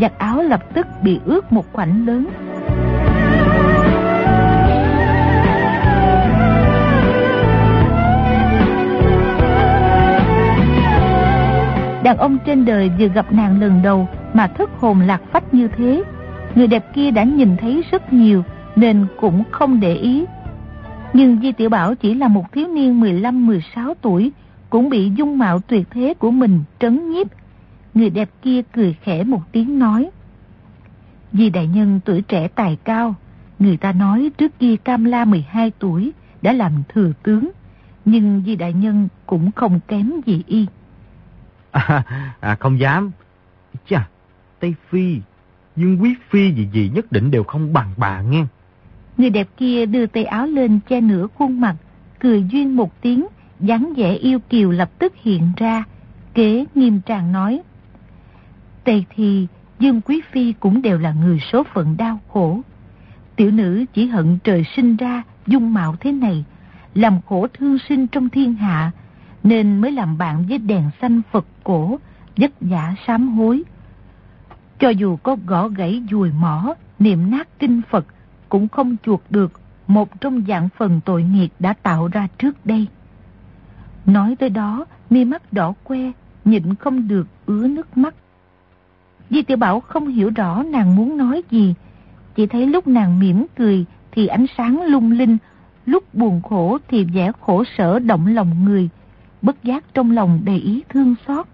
giặt 0.00 0.12
áo 0.18 0.42
lập 0.42 0.74
tức 0.74 0.86
bị 1.02 1.20
ướt 1.24 1.52
một 1.52 1.72
khoảnh 1.72 2.06
lớn. 2.06 2.26
Đàn 12.02 12.16
ông 12.16 12.38
trên 12.46 12.64
đời 12.64 12.90
vừa 12.98 13.08
gặp 13.08 13.32
nàng 13.32 13.60
lần 13.60 13.82
đầu 13.82 14.08
mà 14.34 14.46
thất 14.46 14.70
hồn 14.78 15.00
lạc 15.00 15.20
phách 15.32 15.54
như 15.54 15.68
thế. 15.68 16.02
Người 16.54 16.66
đẹp 16.66 16.94
kia 16.94 17.10
đã 17.10 17.24
nhìn 17.24 17.56
thấy 17.56 17.82
rất 17.90 18.12
nhiều 18.12 18.42
nên 18.76 19.06
cũng 19.20 19.42
không 19.50 19.80
để 19.80 19.94
ý. 19.94 20.24
Nhưng 21.12 21.40
Di 21.40 21.52
Tiểu 21.52 21.68
Bảo 21.68 21.94
chỉ 21.94 22.14
là 22.14 22.28
một 22.28 22.52
thiếu 22.52 22.68
niên 22.68 23.00
15-16 23.00 23.94
tuổi 24.02 24.32
cũng 24.70 24.88
bị 24.88 25.10
dung 25.16 25.38
mạo 25.38 25.58
tuyệt 25.58 25.86
thế 25.90 26.14
của 26.18 26.30
mình 26.30 26.62
trấn 26.78 27.10
nhiếp. 27.10 27.26
Người 27.94 28.10
đẹp 28.10 28.28
kia 28.42 28.62
cười 28.72 28.96
khẽ 29.02 29.24
một 29.24 29.42
tiếng 29.52 29.78
nói. 29.78 30.10
Di 31.32 31.50
Đại 31.50 31.66
Nhân 31.66 32.00
tuổi 32.04 32.22
trẻ 32.22 32.48
tài 32.48 32.78
cao, 32.84 33.14
người 33.58 33.76
ta 33.76 33.92
nói 33.92 34.30
trước 34.38 34.58
kia 34.58 34.76
Cam 34.76 35.04
La 35.04 35.24
12 35.24 35.72
tuổi 35.78 36.12
đã 36.42 36.52
làm 36.52 36.72
thừa 36.88 37.12
tướng, 37.22 37.50
nhưng 38.04 38.42
Di 38.46 38.56
Đại 38.56 38.72
Nhân 38.72 39.08
cũng 39.26 39.50
không 39.52 39.80
kém 39.88 40.12
gì 40.26 40.42
y. 40.46 40.66
À, 41.72 42.02
à 42.40 42.54
không 42.54 42.80
dám. 42.80 43.10
Chà, 43.88 44.08
Tây 44.60 44.74
Phi, 44.88 45.20
Dương 45.76 46.02
Quý 46.02 46.14
Phi 46.30 46.52
gì 46.52 46.68
gì 46.72 46.90
nhất 46.94 47.12
định 47.12 47.30
đều 47.30 47.44
không 47.44 47.72
bằng 47.72 47.92
bà 47.96 48.20
nghe. 48.20 48.44
Người 49.16 49.30
đẹp 49.30 49.48
kia 49.56 49.86
đưa 49.86 50.06
tay 50.06 50.24
áo 50.24 50.46
lên 50.46 50.80
che 50.88 51.00
nửa 51.00 51.26
khuôn 51.34 51.60
mặt, 51.60 51.76
cười 52.18 52.44
duyên 52.50 52.76
một 52.76 53.00
tiếng, 53.00 53.26
dáng 53.60 53.92
vẻ 53.96 54.12
yêu 54.12 54.38
kiều 54.38 54.70
lập 54.70 54.90
tức 54.98 55.12
hiện 55.22 55.52
ra, 55.56 55.84
kế 56.34 56.64
nghiêm 56.74 57.00
trang 57.06 57.32
nói. 57.32 57.60
Tây 58.84 59.04
thì 59.14 59.46
Dương 59.78 60.00
Quý 60.00 60.20
Phi 60.32 60.52
cũng 60.52 60.82
đều 60.82 60.98
là 60.98 61.12
người 61.12 61.40
số 61.52 61.64
phận 61.74 61.96
đau 61.96 62.20
khổ. 62.28 62.60
Tiểu 63.36 63.50
nữ 63.50 63.84
chỉ 63.94 64.06
hận 64.06 64.38
trời 64.44 64.64
sinh 64.76 64.96
ra 64.96 65.22
dung 65.46 65.74
mạo 65.74 65.96
thế 66.00 66.12
này, 66.12 66.44
làm 66.94 67.20
khổ 67.26 67.46
thương 67.58 67.78
sinh 67.88 68.06
trong 68.06 68.28
thiên 68.28 68.54
hạ, 68.54 68.90
nên 69.42 69.80
mới 69.80 69.92
làm 69.92 70.18
bạn 70.18 70.44
với 70.48 70.58
đèn 70.58 70.90
xanh 71.00 71.22
Phật 71.32 71.46
cổ, 71.64 71.98
vất 72.36 72.50
giả 72.60 72.94
sám 73.06 73.28
hối. 73.28 73.62
Cho 74.78 74.88
dù 74.88 75.16
có 75.16 75.36
gõ 75.46 75.68
gãy 75.68 76.02
dùi 76.10 76.30
mỏ, 76.32 76.74
niệm 76.98 77.30
nát 77.30 77.48
kinh 77.58 77.82
Phật, 77.90 78.06
cũng 78.48 78.68
không 78.68 78.96
chuộc 79.04 79.22
được 79.30 79.60
một 79.86 80.20
trong 80.20 80.42
dạng 80.48 80.68
phần 80.76 81.00
tội 81.04 81.22
nghiệp 81.22 81.48
đã 81.58 81.72
tạo 81.72 82.08
ra 82.08 82.28
trước 82.38 82.66
đây. 82.66 82.86
Nói 84.06 84.36
tới 84.38 84.50
đó, 84.50 84.84
mi 85.10 85.24
mắt 85.24 85.52
đỏ 85.52 85.74
que, 85.84 86.12
nhịn 86.44 86.74
không 86.74 87.08
được 87.08 87.26
ứa 87.46 87.68
nước 87.68 87.96
mắt. 87.96 88.14
Di 89.30 89.42
tiểu 89.42 89.56
Bảo 89.56 89.80
không 89.80 90.08
hiểu 90.08 90.30
rõ 90.36 90.62
nàng 90.62 90.96
muốn 90.96 91.16
nói 91.16 91.42
gì, 91.50 91.74
chỉ 92.34 92.46
thấy 92.46 92.66
lúc 92.66 92.86
nàng 92.86 93.18
mỉm 93.20 93.46
cười 93.56 93.84
thì 94.12 94.26
ánh 94.26 94.46
sáng 94.58 94.82
lung 94.82 95.10
linh, 95.10 95.38
lúc 95.86 96.14
buồn 96.14 96.42
khổ 96.42 96.78
thì 96.88 97.04
vẻ 97.04 97.32
khổ 97.40 97.64
sở 97.78 97.98
động 97.98 98.26
lòng 98.26 98.64
người, 98.64 98.88
bất 99.42 99.64
giác 99.64 99.84
trong 99.94 100.10
lòng 100.10 100.40
đầy 100.44 100.56
ý 100.56 100.82
thương 100.88 101.14
xót. 101.26 101.46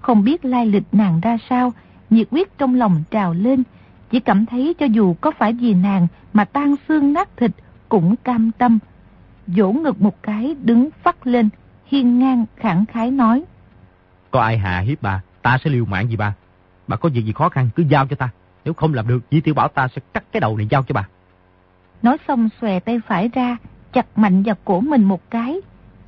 Không 0.00 0.24
biết 0.24 0.44
lai 0.44 0.66
lịch 0.66 0.82
nàng 0.92 1.20
ra 1.20 1.38
sao, 1.48 1.72
nhiệt 2.10 2.28
huyết 2.30 2.58
trong 2.58 2.74
lòng 2.74 3.02
trào 3.10 3.34
lên, 3.34 3.62
chỉ 4.10 4.20
cảm 4.20 4.46
thấy 4.46 4.74
cho 4.78 4.86
dù 4.86 5.14
có 5.20 5.30
phải 5.30 5.52
vì 5.52 5.74
nàng 5.74 6.06
mà 6.32 6.44
tan 6.44 6.74
xương 6.88 7.12
nát 7.12 7.28
thịt 7.36 7.50
cũng 7.88 8.16
cam 8.16 8.50
tâm. 8.58 8.78
Vỗ 9.46 9.72
ngực 9.72 10.02
một 10.02 10.22
cái 10.22 10.56
đứng 10.62 10.88
phát 11.02 11.26
lên, 11.26 11.48
hiên 11.86 12.18
ngang 12.18 12.44
khẳng 12.56 12.86
khái 12.86 13.10
nói. 13.10 13.44
Có 14.30 14.40
ai 14.40 14.58
hạ 14.58 14.80
hiếp 14.80 15.02
bà, 15.02 15.20
ta 15.42 15.58
sẽ 15.64 15.70
liều 15.70 15.84
mạng 15.84 16.08
gì 16.08 16.16
bà. 16.16 16.34
Bà 16.88 16.96
có 16.96 17.08
việc 17.08 17.24
gì 17.24 17.32
khó 17.32 17.48
khăn 17.48 17.70
cứ 17.76 17.82
giao 17.82 18.06
cho 18.06 18.16
ta. 18.16 18.28
Nếu 18.64 18.74
không 18.74 18.94
làm 18.94 19.08
được, 19.08 19.20
Di 19.30 19.40
Tiểu 19.40 19.54
Bảo 19.54 19.68
ta 19.68 19.88
sẽ 19.88 20.02
cắt 20.14 20.24
cái 20.32 20.40
đầu 20.40 20.56
này 20.56 20.66
giao 20.70 20.82
cho 20.82 20.92
bà. 20.92 21.08
Nói 22.02 22.16
xong 22.28 22.48
xòe 22.60 22.80
tay 22.80 23.00
phải 23.06 23.28
ra, 23.28 23.56
chặt 23.92 24.18
mạnh 24.18 24.42
vào 24.42 24.56
cổ 24.64 24.80
mình 24.80 25.04
một 25.04 25.30
cái. 25.30 25.60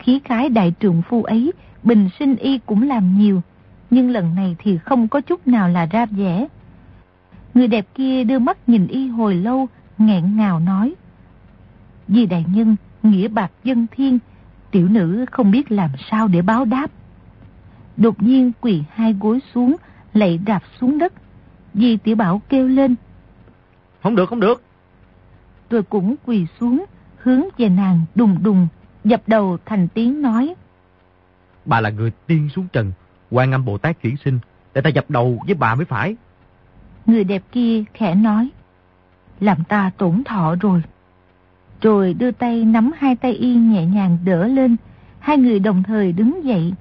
Khí 0.02 0.20
khái 0.24 0.48
đại 0.48 0.72
trượng 0.80 1.02
phu 1.02 1.22
ấy, 1.22 1.52
bình 1.82 2.08
sinh 2.18 2.36
y 2.36 2.58
cũng 2.58 2.82
làm 2.82 3.18
nhiều. 3.18 3.42
Nhưng 3.90 4.10
lần 4.10 4.34
này 4.34 4.56
thì 4.58 4.78
không 4.78 5.08
có 5.08 5.20
chút 5.20 5.46
nào 5.46 5.68
là 5.68 5.86
ra 5.86 6.06
vẻ. 6.06 6.46
Người 7.54 7.68
đẹp 7.68 7.86
kia 7.94 8.24
đưa 8.24 8.38
mắt 8.38 8.68
nhìn 8.68 8.86
y 8.86 9.08
hồi 9.08 9.34
lâu, 9.34 9.68
nghẹn 9.98 10.36
ngào 10.36 10.60
nói. 10.60 10.94
Vì 12.08 12.26
đại 12.26 12.44
nhân, 12.54 12.76
nghĩa 13.02 13.28
bạc 13.28 13.50
dân 13.64 13.86
thiên, 13.90 14.18
tiểu 14.70 14.88
nữ 14.88 15.24
không 15.30 15.50
biết 15.50 15.72
làm 15.72 15.90
sao 16.10 16.28
để 16.28 16.42
báo 16.42 16.64
đáp. 16.64 16.90
Đột 17.96 18.22
nhiên 18.22 18.52
quỳ 18.60 18.82
hai 18.90 19.12
gối 19.20 19.40
xuống, 19.54 19.76
lạy 20.14 20.38
đạp 20.46 20.62
xuống 20.80 20.98
đất. 20.98 21.12
Di 21.74 21.96
tiểu 21.96 22.16
bảo 22.16 22.42
kêu 22.48 22.68
lên. 22.68 22.94
Không 24.02 24.14
được, 24.14 24.28
không 24.28 24.40
được. 24.40 24.62
Rồi 25.70 25.82
cũng 25.82 26.14
quỳ 26.26 26.46
xuống, 26.60 26.84
hướng 27.16 27.42
về 27.58 27.68
nàng 27.68 28.00
đùng 28.14 28.42
đùng, 28.42 28.68
dập 29.04 29.22
đầu 29.26 29.58
thành 29.66 29.88
tiếng 29.88 30.22
nói. 30.22 30.54
Bà 31.64 31.80
là 31.80 31.90
người 31.90 32.12
tiên 32.26 32.48
xuống 32.54 32.66
trần, 32.72 32.92
quan 33.30 33.52
âm 33.52 33.64
Bồ 33.64 33.78
Tát 33.78 34.02
chuyển 34.02 34.16
sinh, 34.16 34.38
để 34.74 34.80
ta 34.80 34.90
dập 34.90 35.04
đầu 35.08 35.38
với 35.46 35.54
bà 35.54 35.74
mới 35.74 35.84
phải. 35.84 36.16
Người 37.06 37.24
đẹp 37.24 37.42
kia 37.52 37.84
khẽ 37.94 38.14
nói. 38.14 38.48
Làm 39.40 39.64
ta 39.64 39.90
tổn 39.98 40.24
thọ 40.24 40.54
rồi. 40.60 40.82
Rồi 41.80 42.14
đưa 42.14 42.30
tay 42.30 42.64
nắm 42.64 42.90
hai 42.98 43.16
tay 43.16 43.32
y 43.32 43.54
nhẹ 43.54 43.86
nhàng 43.86 44.18
đỡ 44.24 44.46
lên. 44.46 44.76
Hai 45.18 45.38
người 45.38 45.58
đồng 45.58 45.82
thời 45.82 46.12
đứng 46.12 46.44
dậy. 46.44 46.72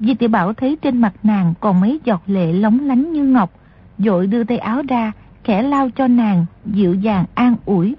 Di 0.00 0.14
tiểu 0.14 0.28
Bảo 0.28 0.52
thấy 0.52 0.76
trên 0.82 1.00
mặt 1.00 1.12
nàng 1.22 1.54
còn 1.60 1.80
mấy 1.80 2.00
giọt 2.04 2.22
lệ 2.26 2.52
lóng 2.52 2.86
lánh 2.86 3.12
như 3.12 3.24
ngọc. 3.24 3.50
Dội 3.98 4.26
đưa 4.26 4.44
tay 4.44 4.58
áo 4.58 4.82
ra, 4.88 5.12
khẽ 5.44 5.62
lao 5.62 5.88
cho 5.96 6.06
nàng, 6.08 6.46
dịu 6.66 6.94
dàng 6.94 7.24
an 7.34 7.56
ủi. 7.64 7.96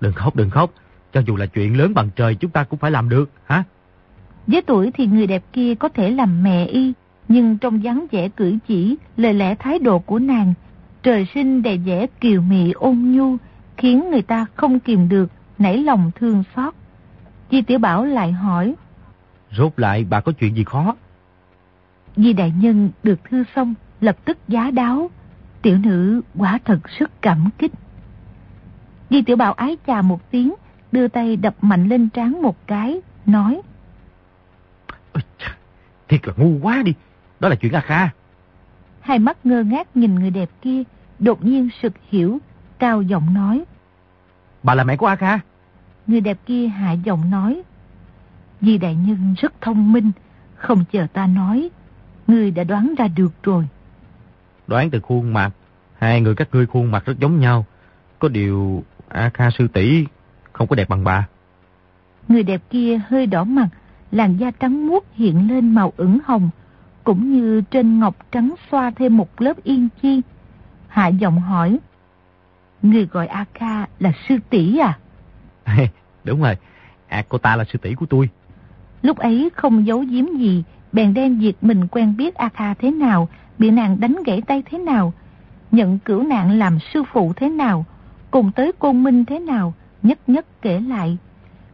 Đừng 0.00 0.12
khóc, 0.12 0.36
đừng 0.36 0.50
khóc. 0.50 0.70
Cho 1.14 1.20
dù 1.26 1.36
là 1.36 1.46
chuyện 1.46 1.76
lớn 1.76 1.94
bằng 1.94 2.10
trời 2.16 2.34
chúng 2.34 2.50
ta 2.50 2.64
cũng 2.64 2.78
phải 2.78 2.90
làm 2.90 3.08
được, 3.08 3.30
hả? 3.46 3.64
Với 4.46 4.62
tuổi 4.62 4.90
thì 4.94 5.06
người 5.06 5.26
đẹp 5.26 5.42
kia 5.52 5.74
có 5.74 5.88
thể 5.88 6.10
làm 6.10 6.42
mẹ 6.42 6.66
y, 6.66 6.92
nhưng 7.28 7.58
trong 7.58 7.84
dáng 7.84 8.06
vẻ 8.10 8.28
cử 8.28 8.58
chỉ, 8.68 8.96
lời 9.16 9.34
lẽ 9.34 9.54
thái 9.54 9.78
độ 9.78 9.98
của 9.98 10.18
nàng, 10.18 10.54
trời 11.02 11.26
sinh 11.34 11.62
đầy 11.62 11.78
vẻ 11.78 12.06
kiều 12.20 12.40
mị 12.40 12.72
ôn 12.72 12.96
nhu, 12.96 13.36
khiến 13.76 14.10
người 14.10 14.22
ta 14.22 14.46
không 14.54 14.80
kìm 14.80 15.08
được, 15.08 15.30
nảy 15.58 15.78
lòng 15.78 16.10
thương 16.14 16.42
xót. 16.56 16.74
Di 17.50 17.62
Tiểu 17.62 17.78
Bảo 17.78 18.04
lại 18.04 18.32
hỏi. 18.32 18.74
Rốt 19.56 19.72
lại 19.76 20.06
bà 20.10 20.20
có 20.20 20.32
chuyện 20.32 20.56
gì 20.56 20.64
khó? 20.64 20.96
Di 22.16 22.32
Đại 22.32 22.52
Nhân 22.60 22.90
được 23.02 23.20
thư 23.30 23.44
xong, 23.56 23.74
lập 24.00 24.16
tức 24.24 24.38
giá 24.48 24.70
đáo. 24.70 25.10
Tiểu 25.62 25.78
nữ 25.78 26.20
quả 26.34 26.58
thật 26.64 26.90
sức 26.98 27.10
cảm 27.22 27.48
kích. 27.58 27.72
Di 29.10 29.22
Tiểu 29.22 29.36
Bảo 29.36 29.52
ái 29.52 29.76
chà 29.86 30.02
một 30.02 30.30
tiếng, 30.30 30.54
đưa 30.94 31.08
tay 31.08 31.36
đập 31.36 31.54
mạnh 31.60 31.88
lên 31.88 32.08
trán 32.08 32.42
một 32.42 32.56
cái, 32.66 33.00
nói. 33.26 33.60
Thiệt 36.08 36.20
là 36.26 36.34
ngu 36.36 36.58
quá 36.62 36.82
đi, 36.84 36.94
đó 37.40 37.48
là 37.48 37.54
chuyện 37.54 37.72
A 37.72 37.80
Kha. 37.80 38.08
Hai 39.00 39.18
mắt 39.18 39.46
ngơ 39.46 39.62
ngác 39.62 39.96
nhìn 39.96 40.14
người 40.14 40.30
đẹp 40.30 40.50
kia, 40.62 40.82
đột 41.18 41.44
nhiên 41.44 41.68
sực 41.82 41.92
hiểu, 42.08 42.38
cao 42.78 43.02
giọng 43.02 43.34
nói. 43.34 43.64
Bà 44.62 44.74
là 44.74 44.84
mẹ 44.84 44.96
của 44.96 45.06
A 45.06 45.16
Kha. 45.16 45.38
Người 46.06 46.20
đẹp 46.20 46.38
kia 46.46 46.66
hạ 46.66 46.92
giọng 46.92 47.30
nói. 47.30 47.62
Di 48.60 48.78
đại 48.78 48.94
nhân 48.94 49.34
rất 49.38 49.60
thông 49.60 49.92
minh, 49.92 50.12
không 50.54 50.84
chờ 50.92 51.06
ta 51.12 51.26
nói, 51.26 51.68
người 52.26 52.50
đã 52.50 52.64
đoán 52.64 52.94
ra 52.98 53.08
được 53.08 53.32
rồi. 53.42 53.68
Đoán 54.66 54.90
từ 54.90 55.00
khuôn 55.00 55.32
mặt, 55.32 55.50
hai 55.98 56.20
người 56.20 56.34
các 56.34 56.48
ngươi 56.52 56.66
khuôn 56.66 56.90
mặt 56.90 57.04
rất 57.06 57.18
giống 57.18 57.40
nhau. 57.40 57.66
Có 58.18 58.28
điều 58.28 58.84
A 59.08 59.30
Kha 59.34 59.50
sư 59.50 59.68
tỷ 59.68 60.06
không 60.54 60.66
có 60.66 60.76
đẹp 60.76 60.88
bằng 60.88 61.04
bà. 61.04 61.28
Người 62.28 62.42
đẹp 62.42 62.60
kia 62.70 63.00
hơi 63.08 63.26
đỏ 63.26 63.44
mặt, 63.44 63.68
làn 64.10 64.36
da 64.36 64.50
trắng 64.50 64.86
muốt 64.86 65.04
hiện 65.14 65.48
lên 65.50 65.74
màu 65.74 65.92
ửng 65.96 66.18
hồng, 66.24 66.50
cũng 67.04 67.32
như 67.32 67.62
trên 67.70 68.00
ngọc 68.00 68.16
trắng 68.32 68.54
xoa 68.70 68.90
thêm 68.90 69.16
một 69.16 69.40
lớp 69.40 69.64
yên 69.64 69.88
chi. 70.02 70.20
Hạ 70.88 71.08
giọng 71.08 71.40
hỏi, 71.40 71.78
Người 72.84 73.06
gọi 73.06 73.26
A 73.26 73.44
Kha 73.54 73.86
là 73.98 74.12
sư 74.28 74.36
tỷ 74.50 74.78
à? 74.78 74.98
Đúng 76.24 76.42
rồi, 76.42 76.56
à, 77.08 77.24
cô 77.28 77.38
ta 77.38 77.56
là 77.56 77.64
sư 77.64 77.78
tỷ 77.82 77.94
của 77.94 78.06
tôi. 78.06 78.28
Lúc 79.02 79.18
ấy 79.18 79.50
không 79.54 79.86
giấu 79.86 80.00
giếm 80.00 80.24
gì, 80.38 80.64
bèn 80.92 81.14
đen 81.14 81.38
việc 81.38 81.56
mình 81.60 81.86
quen 81.86 82.16
biết 82.16 82.34
A 82.34 82.48
Kha 82.48 82.74
thế 82.74 82.90
nào, 82.90 83.28
bị 83.58 83.70
nàng 83.70 84.00
đánh 84.00 84.16
gãy 84.26 84.42
tay 84.46 84.62
thế 84.70 84.78
nào, 84.78 85.12
nhận 85.70 85.98
cửu 85.98 86.22
nạn 86.22 86.58
làm 86.58 86.78
sư 86.80 87.02
phụ 87.12 87.32
thế 87.36 87.48
nào, 87.48 87.84
cùng 88.30 88.52
tới 88.52 88.72
côn 88.78 89.02
minh 89.02 89.24
thế 89.24 89.38
nào, 89.38 89.74
nhất 90.04 90.18
nhất 90.26 90.46
kể 90.62 90.80
lại. 90.80 91.16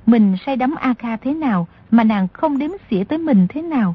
Mình 0.06 0.36
say 0.46 0.56
đắm 0.56 0.74
A 0.74 0.94
Kha 0.94 1.16
thế 1.16 1.34
nào 1.34 1.66
mà 1.90 2.04
nàng 2.04 2.28
không 2.32 2.58
đếm 2.58 2.70
xỉa 2.90 3.04
tới 3.04 3.18
mình 3.18 3.46
thế 3.48 3.62
nào. 3.62 3.94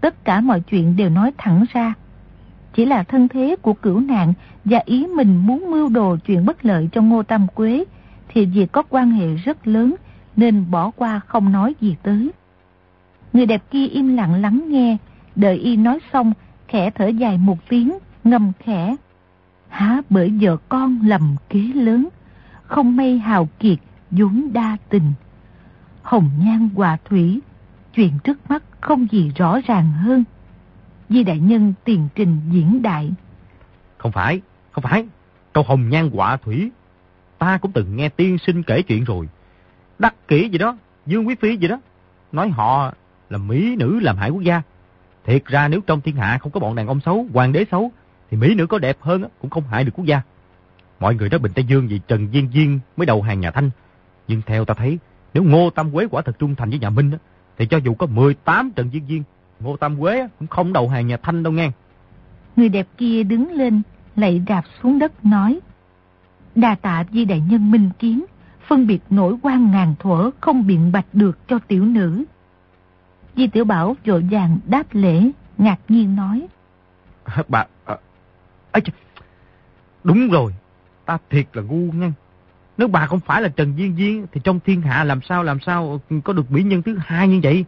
Tất 0.00 0.24
cả 0.24 0.40
mọi 0.40 0.60
chuyện 0.60 0.96
đều 0.96 1.10
nói 1.10 1.32
thẳng 1.38 1.64
ra. 1.72 1.94
Chỉ 2.74 2.84
là 2.84 3.02
thân 3.02 3.28
thế 3.28 3.56
của 3.62 3.74
cửu 3.74 4.00
nạn 4.00 4.32
và 4.64 4.82
ý 4.84 5.06
mình 5.06 5.36
muốn 5.36 5.70
mưu 5.70 5.88
đồ 5.88 6.16
chuyện 6.26 6.46
bất 6.46 6.64
lợi 6.64 6.88
cho 6.92 7.02
Ngô 7.02 7.22
Tam 7.22 7.46
Quế 7.54 7.84
thì 8.28 8.46
việc 8.46 8.72
có 8.72 8.82
quan 8.88 9.10
hệ 9.10 9.34
rất 9.34 9.66
lớn 9.66 9.94
nên 10.36 10.64
bỏ 10.70 10.90
qua 10.90 11.20
không 11.26 11.52
nói 11.52 11.74
gì 11.80 11.96
tới. 12.02 12.30
Người 13.32 13.46
đẹp 13.46 13.62
kia 13.70 13.86
im 13.86 14.16
lặng 14.16 14.34
lắng 14.34 14.64
nghe, 14.66 14.96
đợi 15.36 15.56
y 15.56 15.76
nói 15.76 15.98
xong, 16.12 16.32
khẽ 16.68 16.90
thở 16.90 17.06
dài 17.06 17.38
một 17.38 17.58
tiếng, 17.68 17.98
ngầm 18.24 18.52
khẽ. 18.58 18.96
Há 19.68 20.02
bởi 20.10 20.32
vợ 20.40 20.56
con 20.68 20.98
lầm 21.04 21.36
kế 21.48 21.60
lớn, 21.74 22.08
không 22.66 22.96
may 22.96 23.18
hào 23.18 23.48
kiệt, 23.58 23.78
vốn 24.10 24.52
đa 24.52 24.76
tình. 24.88 25.12
Hồng 26.02 26.30
nhan 26.38 26.68
hòa 26.74 26.96
thủy, 27.04 27.40
chuyện 27.94 28.18
trước 28.24 28.50
mắt 28.50 28.62
không 28.80 29.06
gì 29.10 29.32
rõ 29.36 29.58
ràng 29.66 29.92
hơn. 29.92 30.24
Di 31.08 31.24
đại 31.24 31.38
nhân 31.38 31.74
tiền 31.84 32.08
trình 32.14 32.40
diễn 32.50 32.82
đại. 32.82 33.12
Không 33.98 34.12
phải, 34.12 34.40
không 34.70 34.84
phải. 34.84 35.06
Câu 35.52 35.64
hồng 35.64 35.88
nhan 35.88 36.10
quả 36.10 36.36
thủy. 36.36 36.70
Ta 37.38 37.58
cũng 37.58 37.72
từng 37.72 37.96
nghe 37.96 38.08
tiên 38.08 38.38
sinh 38.38 38.62
kể 38.62 38.82
chuyện 38.82 39.04
rồi. 39.04 39.28
Đắc 39.98 40.14
kỹ 40.28 40.48
gì 40.48 40.58
đó, 40.58 40.76
Dương 41.06 41.28
Quý 41.28 41.34
Phi 41.34 41.56
gì 41.56 41.68
đó. 41.68 41.80
Nói 42.32 42.48
họ 42.48 42.92
là 43.30 43.38
mỹ 43.38 43.76
nữ 43.76 44.00
làm 44.00 44.16
hại 44.16 44.30
quốc 44.30 44.42
gia. 44.42 44.62
Thiệt 45.24 45.44
ra 45.44 45.68
nếu 45.68 45.80
trong 45.80 46.00
thiên 46.00 46.16
hạ 46.16 46.38
không 46.38 46.52
có 46.52 46.60
bọn 46.60 46.74
đàn 46.74 46.86
ông 46.86 47.00
xấu, 47.00 47.26
hoàng 47.34 47.52
đế 47.52 47.64
xấu, 47.70 47.90
thì 48.30 48.36
mỹ 48.36 48.54
nữ 48.54 48.66
có 48.66 48.78
đẹp 48.78 48.96
hơn 49.00 49.24
cũng 49.40 49.50
không 49.50 49.64
hại 49.70 49.84
được 49.84 49.92
quốc 49.94 50.04
gia. 50.04 50.22
Mọi 51.00 51.14
người 51.14 51.28
nói 51.28 51.38
Bình 51.38 51.52
Tây 51.54 51.64
Dương 51.64 51.88
vì 51.88 52.00
Trần 52.08 52.28
Diên 52.32 52.48
Diên 52.52 52.78
mới 52.96 53.06
đầu 53.06 53.22
hàng 53.22 53.40
nhà 53.40 53.50
Thanh. 53.50 53.70
Nhưng 54.28 54.42
theo 54.46 54.64
ta 54.64 54.74
thấy, 54.74 54.98
nếu 55.34 55.42
Ngô 55.42 55.70
Tam 55.70 55.92
Quế 55.92 56.06
quả 56.10 56.22
thật 56.22 56.38
trung 56.38 56.54
thành 56.54 56.70
với 56.70 56.78
nhà 56.78 56.90
Minh, 56.90 57.10
thì 57.58 57.66
cho 57.66 57.76
dù 57.76 57.94
có 57.94 58.06
18 58.06 58.70
Trần 58.76 58.90
Diên 58.92 59.02
Diên, 59.08 59.22
Ngô 59.60 59.76
Tam 59.76 60.00
Quế 60.00 60.28
cũng 60.38 60.48
không 60.48 60.72
đầu 60.72 60.88
hàng 60.88 61.06
nhà 61.06 61.16
Thanh 61.16 61.42
đâu 61.42 61.52
nghe. 61.52 61.70
Người 62.56 62.68
đẹp 62.68 62.86
kia 62.96 63.22
đứng 63.22 63.52
lên, 63.52 63.82
lạy 64.16 64.42
đạp 64.46 64.62
xuống 64.82 64.98
đất 64.98 65.24
nói. 65.24 65.60
Đà 66.54 66.74
tạ 66.74 67.04
di 67.12 67.24
đại 67.24 67.42
nhân 67.48 67.70
minh 67.70 67.90
kiến, 67.98 68.24
phân 68.66 68.86
biệt 68.86 69.02
nổi 69.10 69.36
quan 69.42 69.70
ngàn 69.70 69.94
thuở 69.98 70.30
không 70.40 70.66
biện 70.66 70.92
bạch 70.92 71.06
được 71.12 71.48
cho 71.48 71.58
tiểu 71.58 71.84
nữ. 71.84 72.24
Di 73.36 73.46
Tiểu 73.46 73.64
Bảo 73.64 73.96
vội 74.04 74.26
vàng 74.30 74.58
đáp 74.66 74.86
lễ, 74.92 75.30
ngạc 75.58 75.80
nhiên 75.88 76.16
nói. 76.16 76.46
Bà, 77.48 77.64
à, 77.84 77.96
à, 78.72 78.80
đúng 80.04 80.28
rồi, 80.28 80.52
ta 81.06 81.18
thiệt 81.30 81.46
là 81.52 81.62
ngu 81.62 81.92
nha. 81.92 82.12
Nếu 82.78 82.88
bà 82.88 83.06
không 83.06 83.20
phải 83.20 83.42
là 83.42 83.48
Trần 83.48 83.78
Duyên 83.78 83.98
Duyên 83.98 84.26
thì 84.32 84.40
trong 84.44 84.60
thiên 84.60 84.80
hạ 84.80 85.04
làm 85.04 85.20
sao 85.28 85.42
làm 85.42 85.60
sao 85.60 86.00
có 86.24 86.32
được 86.32 86.50
mỹ 86.52 86.62
nhân 86.62 86.82
thứ 86.82 86.98
hai 86.98 87.28
như 87.28 87.40
vậy? 87.42 87.64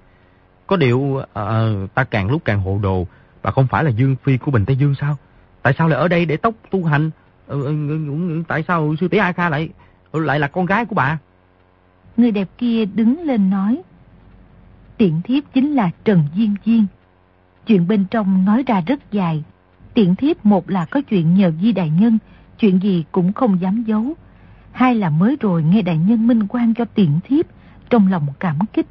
Có 0.67 0.77
điều 0.77 1.23
à, 1.33 1.71
ta 1.95 2.05
càng 2.05 2.31
lúc 2.31 2.43
càng 2.45 2.61
hồ 2.61 2.81
đồ, 2.83 3.07
bà 3.43 3.51
không 3.51 3.67
phải 3.67 3.85
là 3.85 3.91
Dương 3.91 4.17
Phi 4.23 4.37
của 4.39 4.51
Bình 4.51 4.65
Tây 4.65 4.77
Dương 4.77 4.95
sao? 5.01 5.17
Tại 5.63 5.75
sao 5.79 5.89
lại 5.89 5.99
ở 5.99 6.09
đây 6.09 6.25
để 6.25 6.37
tóc 6.37 6.55
tu 6.71 6.85
hành? 6.85 7.11
Ừ, 7.47 7.75
tại 8.49 8.65
sao 8.69 8.95
sư 9.01 9.09
tỷ 9.09 9.19
A 9.19 9.33
Kha 9.33 9.49
lại 9.49 9.69
lại 10.13 10.41
là 10.41 10.49
con 10.49 10.67
gái 10.67 10.85
của 10.85 10.95
bà? 10.95 11.19
Người 12.17 12.31
đẹp 12.31 12.49
kia 12.59 12.85
đứng 12.85 13.23
lên 13.23 13.51
nói. 13.51 13.83
Tiện 14.97 15.21
thiếp 15.25 15.45
chính 15.55 15.75
là 15.75 15.91
Trần 16.05 16.25
Duyên 16.35 16.55
Duyên. 16.65 16.87
Chuyện 17.67 17.89
bên 17.89 18.05
trong 18.11 18.45
nói 18.45 18.65
ra 18.67 18.81
rất 18.87 19.13
dài. 19.13 19.45
Tiện 19.95 20.15
thiếp 20.15 20.47
một 20.47 20.71
là 20.71 20.85
có 20.85 21.01
chuyện 21.01 21.35
nhờ 21.35 21.53
Di 21.63 21.73
Đại 21.73 21.91
Nhân, 21.91 22.19
chuyện 22.59 22.83
gì 22.83 23.05
cũng 23.13 23.33
không 23.33 23.61
dám 23.61 23.85
giấu. 23.87 24.05
Hai 24.73 24.95
là 24.95 25.11
mới 25.11 25.37
rồi 25.41 25.63
nghe 25.63 25.83
Đại 25.83 25.99
Nhân 25.99 26.27
minh 26.27 26.47
quan 26.49 26.75
cho 26.75 26.85
tiện 26.85 27.21
thiếp, 27.25 27.47
trong 27.91 28.11
lòng 28.11 28.27
cảm 28.41 28.59
kích. 28.73 28.87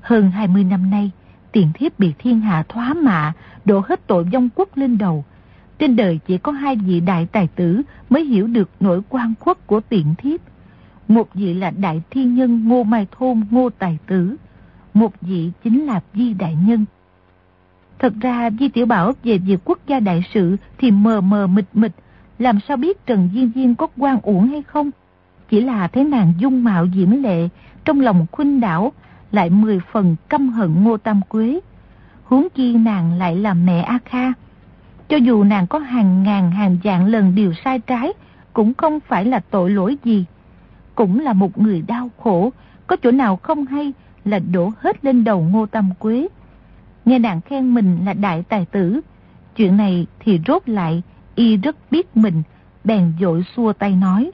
Hơn 0.00 0.30
20 0.30 0.64
năm 0.64 0.90
nay, 0.90 1.10
tiện 1.52 1.72
thiếp 1.74 1.98
bị 1.98 2.12
thiên 2.18 2.40
hạ 2.40 2.64
thoá 2.68 2.94
mạ, 2.94 3.32
đổ 3.64 3.82
hết 3.88 4.06
tội 4.06 4.24
vong 4.24 4.48
quốc 4.54 4.68
lên 4.76 4.98
đầu. 4.98 5.24
Trên 5.78 5.96
đời 5.96 6.20
chỉ 6.26 6.38
có 6.38 6.52
hai 6.52 6.76
vị 6.76 7.00
đại 7.00 7.26
tài 7.26 7.46
tử 7.46 7.82
mới 8.10 8.24
hiểu 8.24 8.46
được 8.46 8.70
nỗi 8.80 9.00
quan 9.08 9.34
khuất 9.40 9.66
của 9.66 9.80
tiện 9.80 10.14
thiếp. 10.18 10.40
Một 11.08 11.34
vị 11.34 11.54
là 11.54 11.70
đại 11.70 12.02
thiên 12.10 12.34
nhân 12.34 12.68
Ngô 12.68 12.82
Mai 12.82 13.06
Thôn 13.10 13.42
Ngô 13.50 13.70
Tài 13.78 13.98
Tử, 14.06 14.36
một 14.94 15.12
vị 15.20 15.50
chính 15.64 15.86
là 15.86 16.00
Di 16.14 16.34
Đại 16.34 16.56
Nhân. 16.66 16.84
Thật 17.98 18.12
ra 18.20 18.50
Di 18.58 18.68
Tiểu 18.68 18.86
Bảo 18.86 19.12
về 19.22 19.38
việc 19.38 19.60
quốc 19.64 19.78
gia 19.86 20.00
đại 20.00 20.22
sự 20.34 20.56
thì 20.78 20.90
mờ 20.90 21.20
mờ 21.20 21.46
mịt 21.46 21.64
mịt, 21.74 21.92
làm 22.38 22.58
sao 22.68 22.76
biết 22.76 23.06
Trần 23.06 23.30
Diên 23.34 23.50
Diên 23.54 23.74
có 23.74 23.86
quan 23.96 24.20
uổng 24.20 24.48
hay 24.48 24.62
không? 24.62 24.90
Chỉ 25.48 25.60
là 25.60 25.88
thấy 25.88 26.04
nàng 26.04 26.32
dung 26.38 26.64
mạo 26.64 26.86
diễm 26.94 27.10
lệ, 27.10 27.48
trong 27.84 28.00
lòng 28.00 28.26
khuynh 28.32 28.60
đảo, 28.60 28.92
lại 29.32 29.50
mười 29.50 29.80
phần 29.92 30.16
căm 30.28 30.48
hận 30.48 30.84
Ngô 30.84 30.96
Tam 30.96 31.20
Quế. 31.28 31.60
Huống 32.24 32.48
chi 32.54 32.74
nàng 32.74 33.18
lại 33.18 33.36
là 33.36 33.54
mẹ 33.54 33.80
A 33.80 33.98
Kha. 34.04 34.32
Cho 35.08 35.16
dù 35.16 35.44
nàng 35.44 35.66
có 35.66 35.78
hàng 35.78 36.22
ngàn 36.22 36.50
hàng 36.50 36.78
dạng 36.84 37.06
lần 37.06 37.34
điều 37.34 37.52
sai 37.64 37.78
trái, 37.78 38.12
cũng 38.52 38.74
không 38.74 39.00
phải 39.00 39.24
là 39.24 39.40
tội 39.50 39.70
lỗi 39.70 39.96
gì. 40.04 40.24
Cũng 40.94 41.20
là 41.20 41.32
một 41.32 41.58
người 41.58 41.82
đau 41.82 42.10
khổ, 42.22 42.52
có 42.86 42.96
chỗ 42.96 43.10
nào 43.10 43.36
không 43.36 43.66
hay 43.66 43.92
là 44.24 44.38
đổ 44.38 44.72
hết 44.78 45.04
lên 45.04 45.24
đầu 45.24 45.40
Ngô 45.40 45.66
Tam 45.66 45.90
Quế. 45.98 46.28
Nghe 47.04 47.18
nàng 47.18 47.40
khen 47.40 47.74
mình 47.74 47.98
là 48.04 48.12
đại 48.12 48.44
tài 48.48 48.64
tử, 48.64 49.00
chuyện 49.56 49.76
này 49.76 50.06
thì 50.20 50.40
rốt 50.46 50.68
lại, 50.68 51.02
y 51.34 51.56
rất 51.56 51.76
biết 51.90 52.16
mình, 52.16 52.42
bèn 52.84 53.12
dội 53.20 53.44
xua 53.56 53.72
tay 53.72 53.96
nói. 53.96 54.30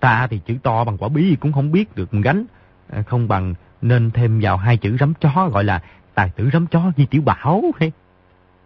Ta 0.00 0.26
thì 0.30 0.40
chữ 0.46 0.54
to 0.62 0.84
bằng 0.84 0.98
quả 0.98 1.08
bí 1.08 1.36
cũng 1.40 1.52
không 1.52 1.72
biết 1.72 1.96
được 1.96 2.10
gánh, 2.12 2.44
à, 2.88 3.02
không 3.02 3.28
bằng 3.28 3.54
nên 3.82 4.10
thêm 4.10 4.40
vào 4.42 4.56
hai 4.56 4.76
chữ 4.76 4.96
rắm 5.00 5.14
chó 5.20 5.48
gọi 5.48 5.64
là 5.64 5.82
tài 6.14 6.30
tử 6.30 6.50
rắm 6.52 6.66
chó 6.66 6.92
Di 6.96 7.06
Tiểu 7.06 7.22
Bảo. 7.22 7.62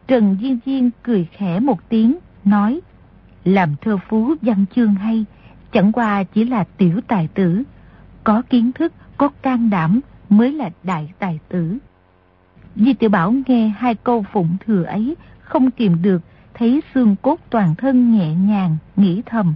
Trần 0.06 0.37
Duyên 0.40 0.59
Duyên 0.66 0.90
cười 1.02 1.28
khẽ 1.33 1.61
một 1.61 1.88
tiếng, 1.88 2.18
nói, 2.44 2.80
làm 3.44 3.75
thơ 3.80 3.97
phú 4.09 4.35
văn 4.42 4.64
chương 4.76 4.94
hay, 4.94 5.25
chẳng 5.73 5.92
qua 5.92 6.25
chỉ 6.25 6.44
là 6.44 6.64
tiểu 6.76 7.00
tài 7.09 7.28
tử, 7.35 7.62
có 8.25 8.42
kiến 8.50 8.73
thức, 8.73 8.92
có 9.16 9.28
can 9.42 9.71
đảm 9.71 10.00
mới 10.28 10.52
là 10.52 10.71
đại 10.83 11.12
tài 11.18 11.38
tử. 11.49 11.78
Di 12.76 12.94
Tiểu 12.94 13.11
Bảo 13.11 13.35
nghe 13.47 13.68
hai 13.68 13.94
câu 13.94 14.25
phụng 14.33 14.56
thừa 14.66 14.83
ấy, 14.83 15.14
không 15.40 15.70
kìm 15.70 16.03
được, 16.03 16.22
thấy 16.54 16.82
xương 16.94 17.16
cốt 17.22 17.36
toàn 17.50 17.74
thân 17.74 18.12
nhẹ 18.12 18.34
nhàng, 18.34 18.76
nghĩ 18.96 19.22
thầm. 19.26 19.54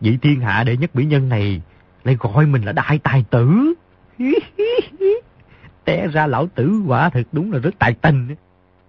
Vị 0.00 0.18
thiên 0.22 0.40
hạ 0.40 0.64
đệ 0.64 0.76
nhất 0.76 0.96
mỹ 0.96 1.04
nhân 1.04 1.28
này 1.28 1.62
lại 2.04 2.16
gọi 2.20 2.46
mình 2.46 2.62
là 2.62 2.72
đại 2.72 2.98
tài 2.98 3.24
tử. 3.30 3.74
Té 5.84 6.06
ra 6.08 6.26
lão 6.26 6.46
tử 6.46 6.82
quả 6.86 7.10
thực 7.10 7.26
đúng 7.32 7.52
là 7.52 7.58
rất 7.58 7.74
tài 7.78 7.94
tình. 7.94 8.34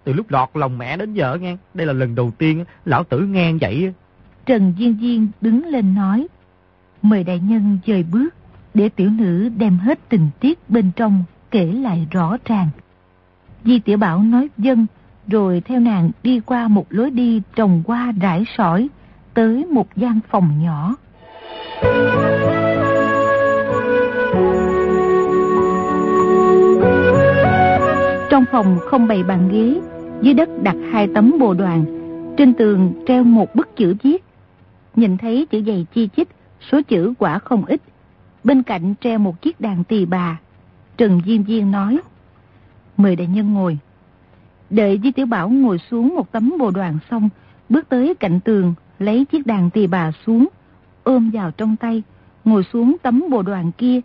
Từ 0.04 0.12
lúc 0.12 0.30
lọt 0.30 0.48
lòng 0.54 0.78
mẹ 0.78 0.96
đến 0.96 1.14
giờ 1.14 1.38
nghe, 1.40 1.56
đây 1.74 1.86
là 1.86 1.92
lần 1.92 2.14
đầu 2.14 2.30
tiên 2.38 2.64
lão 2.84 3.04
tử 3.04 3.20
nghe 3.20 3.52
vậy. 3.60 3.92
Trần 4.46 4.74
Duyên 4.76 4.96
Duyên 5.00 5.28
đứng 5.40 5.66
lên 5.66 5.94
nói, 5.94 6.26
mời 7.02 7.24
đại 7.24 7.40
nhân 7.40 7.78
dời 7.86 8.02
bước, 8.02 8.34
để 8.74 8.88
tiểu 8.88 9.10
nữ 9.10 9.48
đem 9.56 9.78
hết 9.78 10.08
tình 10.08 10.28
tiết 10.40 10.70
bên 10.70 10.90
trong 10.96 11.24
kể 11.50 11.64
lại 11.64 12.06
rõ 12.10 12.36
ràng. 12.44 12.68
Di 13.64 13.78
Tiểu 13.78 13.98
Bảo 13.98 14.22
nói 14.22 14.48
dân, 14.58 14.86
rồi 15.28 15.62
theo 15.64 15.80
nàng 15.80 16.10
đi 16.22 16.40
qua 16.40 16.68
một 16.68 16.86
lối 16.90 17.10
đi 17.10 17.42
trồng 17.56 17.82
hoa 17.86 18.12
rải 18.20 18.44
sỏi, 18.56 18.88
tới 19.34 19.66
một 19.66 19.96
gian 19.96 20.20
phòng 20.30 20.62
nhỏ. 20.62 20.94
Trong 28.30 28.44
phòng 28.52 28.78
không 28.90 29.06
bày 29.06 29.22
bàn 29.22 29.48
ghế, 29.52 29.80
dưới 30.22 30.34
đất 30.34 30.48
đặt 30.62 30.76
hai 30.92 31.08
tấm 31.14 31.34
bồ 31.40 31.54
đoàn, 31.54 31.84
trên 32.36 32.54
tường 32.54 32.92
treo 33.06 33.24
một 33.24 33.54
bức 33.54 33.76
chữ 33.76 33.94
viết. 34.02 34.24
Nhìn 34.96 35.16
thấy 35.16 35.46
chữ 35.50 35.62
dày 35.66 35.86
chi 35.94 36.08
chít, 36.16 36.28
số 36.70 36.80
chữ 36.88 37.14
quả 37.18 37.38
không 37.38 37.64
ít. 37.64 37.80
Bên 38.44 38.62
cạnh 38.62 38.94
treo 39.00 39.18
một 39.18 39.42
chiếc 39.42 39.60
đàn 39.60 39.84
tỳ 39.84 40.04
bà. 40.04 40.38
Trần 40.96 41.20
Diêm 41.26 41.44
Diên 41.44 41.70
nói, 41.70 41.98
mời 42.96 43.16
đại 43.16 43.26
nhân 43.26 43.54
ngồi. 43.54 43.78
Đợi 44.70 45.00
Di 45.02 45.12
Tiểu 45.12 45.26
Bảo 45.26 45.48
ngồi 45.48 45.78
xuống 45.90 46.14
một 46.14 46.32
tấm 46.32 46.54
bồ 46.58 46.70
đoàn 46.70 46.98
xong, 47.10 47.28
bước 47.68 47.88
tới 47.88 48.14
cạnh 48.14 48.40
tường, 48.40 48.74
lấy 48.98 49.24
chiếc 49.24 49.46
đàn 49.46 49.70
tỳ 49.70 49.86
bà 49.86 50.12
xuống, 50.26 50.48
ôm 51.02 51.30
vào 51.30 51.50
trong 51.50 51.76
tay, 51.76 52.02
ngồi 52.44 52.64
xuống 52.72 52.96
tấm 53.02 53.24
bồ 53.30 53.42
đoàn 53.42 53.72
kia, 53.72 54.00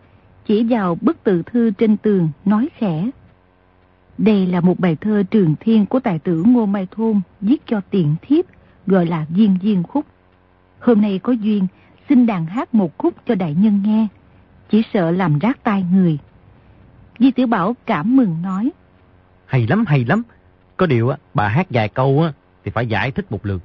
chỉ 0.46 0.64
vào 0.64 0.98
bức 1.02 1.24
tự 1.24 1.44
thư 1.46 1.72
trên 1.72 1.98
tường, 1.98 2.30
nói 2.46 2.70
khẽ. 2.78 3.10
Đây 4.18 4.46
là 4.48 4.62
một 4.62 4.80
bài 4.80 4.98
thơ 5.02 5.24
trường 5.32 5.56
thiên 5.60 5.86
của 5.86 6.00
tài 6.00 6.20
tử 6.20 6.44
Ngô 6.48 6.66
Mai 6.66 6.88
Thôn 6.92 7.22
viết 7.42 7.62
cho 7.66 7.82
tiện 7.90 8.16
thiếp, 8.22 8.46
gọi 8.88 9.06
là 9.06 9.26
Duyên 9.30 9.58
Duyên 9.62 9.84
Khúc. 9.84 10.06
Hôm 10.80 11.02
nay 11.02 11.20
có 11.20 11.34
duyên, 11.34 11.68
xin 12.10 12.26
đàn 12.26 12.46
hát 12.46 12.74
một 12.74 12.98
khúc 12.98 13.14
cho 13.26 13.36
đại 13.36 13.56
nhân 13.56 13.82
nghe, 13.86 14.08
chỉ 14.70 14.84
sợ 14.94 15.12
làm 15.12 15.40
rác 15.40 15.64
tai 15.64 15.86
người. 15.94 16.18
Di 17.20 17.32
Tiểu 17.32 17.48
Bảo 17.48 17.76
cảm 17.86 18.16
mừng 18.16 18.42
nói. 18.42 18.70
Hay 19.46 19.68
lắm, 19.68 19.86
hay 19.86 20.06
lắm. 20.06 20.24
Có 20.82 20.88
điều 20.88 21.10
á, 21.10 21.18
bà 21.34 21.48
hát 21.48 21.68
vài 21.70 21.90
câu 21.90 22.22
á, 22.24 22.34
thì 22.64 22.72
phải 22.72 22.88
giải 22.88 23.12
thích 23.12 23.32
một 23.32 23.46
lượt. 23.46 23.62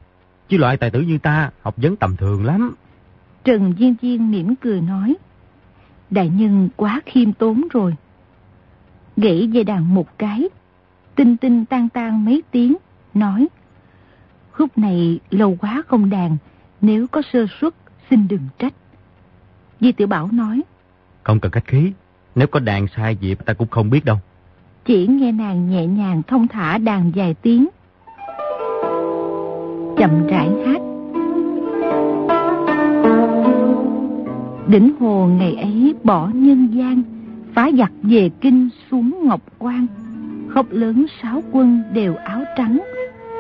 Chứ 0.49 0.59
loại 0.59 0.77
tài 0.77 0.91
tử 0.91 1.01
như 1.01 1.19
ta, 1.19 1.51
học 1.63 1.75
vấn 1.77 1.97
tầm 1.97 2.17
thường 2.17 2.45
lắm. 2.45 2.75
Trần 3.45 3.75
Duyên 3.79 3.95
Duyên 4.01 4.31
mỉm 4.31 4.55
cười 4.57 4.81
nói. 4.81 5.17
Đại 6.11 6.29
nhân 6.29 6.69
quá 6.77 7.01
khiêm 7.07 7.33
tốn 7.33 7.63
rồi 7.73 7.95
gãy 9.17 9.49
dây 9.49 9.65
đàn 9.65 9.95
một 9.95 10.19
cái, 10.19 10.49
tinh 11.15 11.37
tinh 11.37 11.65
tan 11.65 11.89
tan 11.89 12.25
mấy 12.25 12.43
tiếng, 12.51 12.77
nói 13.15 13.49
Khúc 14.53 14.79
này 14.79 15.21
lâu 15.31 15.57
quá 15.61 15.83
không 15.89 16.11
đàn, 16.11 16.37
nếu 16.81 17.07
có 17.07 17.23
sơ 17.33 17.47
suất 17.61 17.75
xin 18.11 18.29
đừng 18.29 18.49
trách. 18.59 18.75
Di 19.81 19.93
Tiểu 19.93 20.07
Bảo 20.07 20.29
nói 20.33 20.63
Không 21.23 21.41
cần 21.41 21.53
khách 21.53 21.67
khí, 21.67 21.93
nếu 22.35 22.47
có 22.47 22.61
đàn 22.61 22.87
sai 22.97 23.17
dịp 23.17 23.39
ta 23.47 23.53
cũng 23.53 23.69
không 23.69 23.91
biết 23.91 24.05
đâu. 24.05 24.19
Chỉ 24.87 25.07
nghe 25.07 25.33
nàng 25.33 25.71
nhẹ 25.71 25.87
nhàng 25.87 26.23
thông 26.27 26.49
thả 26.49 26.79
đàn 26.79 27.13
dài 27.15 27.35
tiếng. 27.43 27.67
Chậm 29.99 30.27
rãi 30.27 30.51
hát. 30.67 30.81
Đỉnh 34.69 34.93
hồ 35.01 35.27
ngày 35.27 35.55
ấy 35.55 35.95
bỏ 36.05 36.31
nhân 36.35 36.69
gian 36.73 37.03
phá 37.55 37.71
giặc 37.79 37.93
về 38.03 38.31
kinh 38.41 38.69
xuống 38.91 39.19
Ngọc 39.23 39.41
Quan. 39.59 39.87
Khóc 40.49 40.67
lớn 40.71 41.07
sáu 41.23 41.43
quân 41.53 41.83
đều 41.93 42.15
áo 42.15 42.43
trắng, 42.57 42.83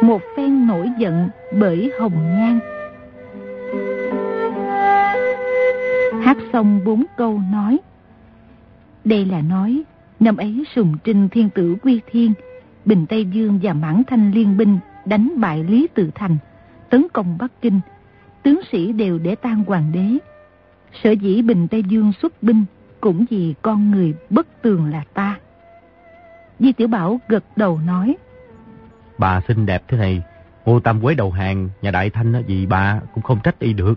một 0.02 0.22
phen 0.37 0.66
nổi 0.66 0.90
giận 0.98 1.28
bởi 1.61 1.90
hồng 2.00 2.37
nhan. 2.38 2.59
Hát 6.22 6.37
xong 6.52 6.80
bốn 6.85 7.04
câu 7.16 7.40
nói. 7.52 7.78
Đây 9.04 9.24
là 9.24 9.40
nói, 9.40 9.82
năm 10.20 10.37
ấy 10.37 10.64
sùng 10.74 10.96
trinh 11.05 11.29
thiên 11.29 11.50
tử 11.50 11.76
quy 11.83 12.00
thiên, 12.11 12.33
Bình 12.85 13.07
Tây 13.07 13.24
Dương 13.24 13.59
và 13.62 13.72
Mãn 13.72 14.02
Thanh 14.07 14.33
liên 14.33 14.57
binh 14.57 14.79
đánh 15.05 15.40
bại 15.40 15.64
Lý 15.64 15.88
Tự 15.94 16.11
Thành, 16.14 16.37
tấn 16.90 17.07
công 17.12 17.38
Bắc 17.38 17.52
Kinh, 17.62 17.81
tướng 18.42 18.61
sĩ 18.72 18.92
đều 18.92 19.18
để 19.18 19.35
tan 19.35 19.64
hoàng 19.66 19.92
đế. 19.92 20.18
Sở 21.02 21.11
dĩ 21.11 21.42
Bình 21.42 21.68
Tây 21.68 21.83
Dương 21.83 22.12
xuất 22.22 22.42
binh 22.42 22.64
cũng 23.00 23.24
vì 23.31 23.55
con 23.62 23.90
người 23.90 24.14
bất 24.31 24.62
tường 24.62 24.90
là 24.90 25.05
ta. 25.14 25.38
Di 26.59 26.72
Tiểu 26.72 26.88
Bảo 26.88 27.20
gật 27.29 27.44
đầu 27.57 27.81
nói. 27.87 28.16
Bà 29.18 29.40
xinh 29.48 29.66
đẹp 29.66 29.83
thế 29.88 29.98
này, 29.98 30.22
Ngô 30.64 30.81
Tam 30.81 31.00
Quế 31.02 31.14
đầu 31.14 31.31
hàng, 31.31 31.68
nhà 31.83 31.90
Đại 31.90 32.11
Thanh 32.11 32.42
vì 32.46 32.66
bà 32.66 33.00
cũng 33.14 33.22
không 33.22 33.40
trách 33.42 33.59
y 33.59 33.72
được. 33.72 33.94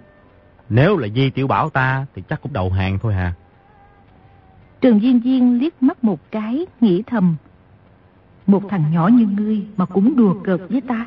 Nếu 0.70 0.98
là 0.98 1.08
Di 1.16 1.30
Tiểu 1.30 1.48
Bảo 1.48 1.70
ta 1.70 2.06
thì 2.16 2.24
chắc 2.30 2.42
cũng 2.42 2.54
đầu 2.54 2.70
hàng 2.70 3.00
thôi 3.00 3.14
hà. 3.14 3.34
Trường 4.82 5.02
Duyên 5.02 5.22
Duyên 5.24 5.60
liếc 5.60 5.84
mắt 5.84 6.04
một 6.04 6.32
cái, 6.32 6.66
nghĩ 6.82 7.04
thầm. 7.08 7.36
Một 8.48 8.64
thằng 8.70 8.84
nhỏ 8.94 9.08
như 9.08 9.28
ngươi 9.38 9.62
mà 9.78 9.86
cũng 9.86 10.16
đùa 10.16 10.36
cợt 10.44 10.60
với 10.70 10.82
ta. 10.82 11.06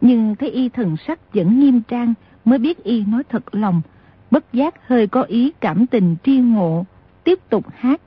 Nhưng 0.00 0.36
thấy 0.36 0.50
y 0.50 0.68
thần 0.68 0.96
sắc 1.06 1.34
vẫn 1.34 1.60
nghiêm 1.60 1.80
trang 1.88 2.14
mới 2.44 2.58
biết 2.58 2.84
y 2.84 3.04
nói 3.04 3.22
thật 3.28 3.54
lòng, 3.54 3.82
bất 4.30 4.52
giác 4.52 4.88
hơi 4.88 5.06
có 5.06 5.22
ý 5.22 5.52
cảm 5.60 5.86
tình 5.86 6.16
tri 6.24 6.38
ngộ, 6.38 6.84
tiếp 7.24 7.38
tục 7.48 7.64
hát. 7.76 8.00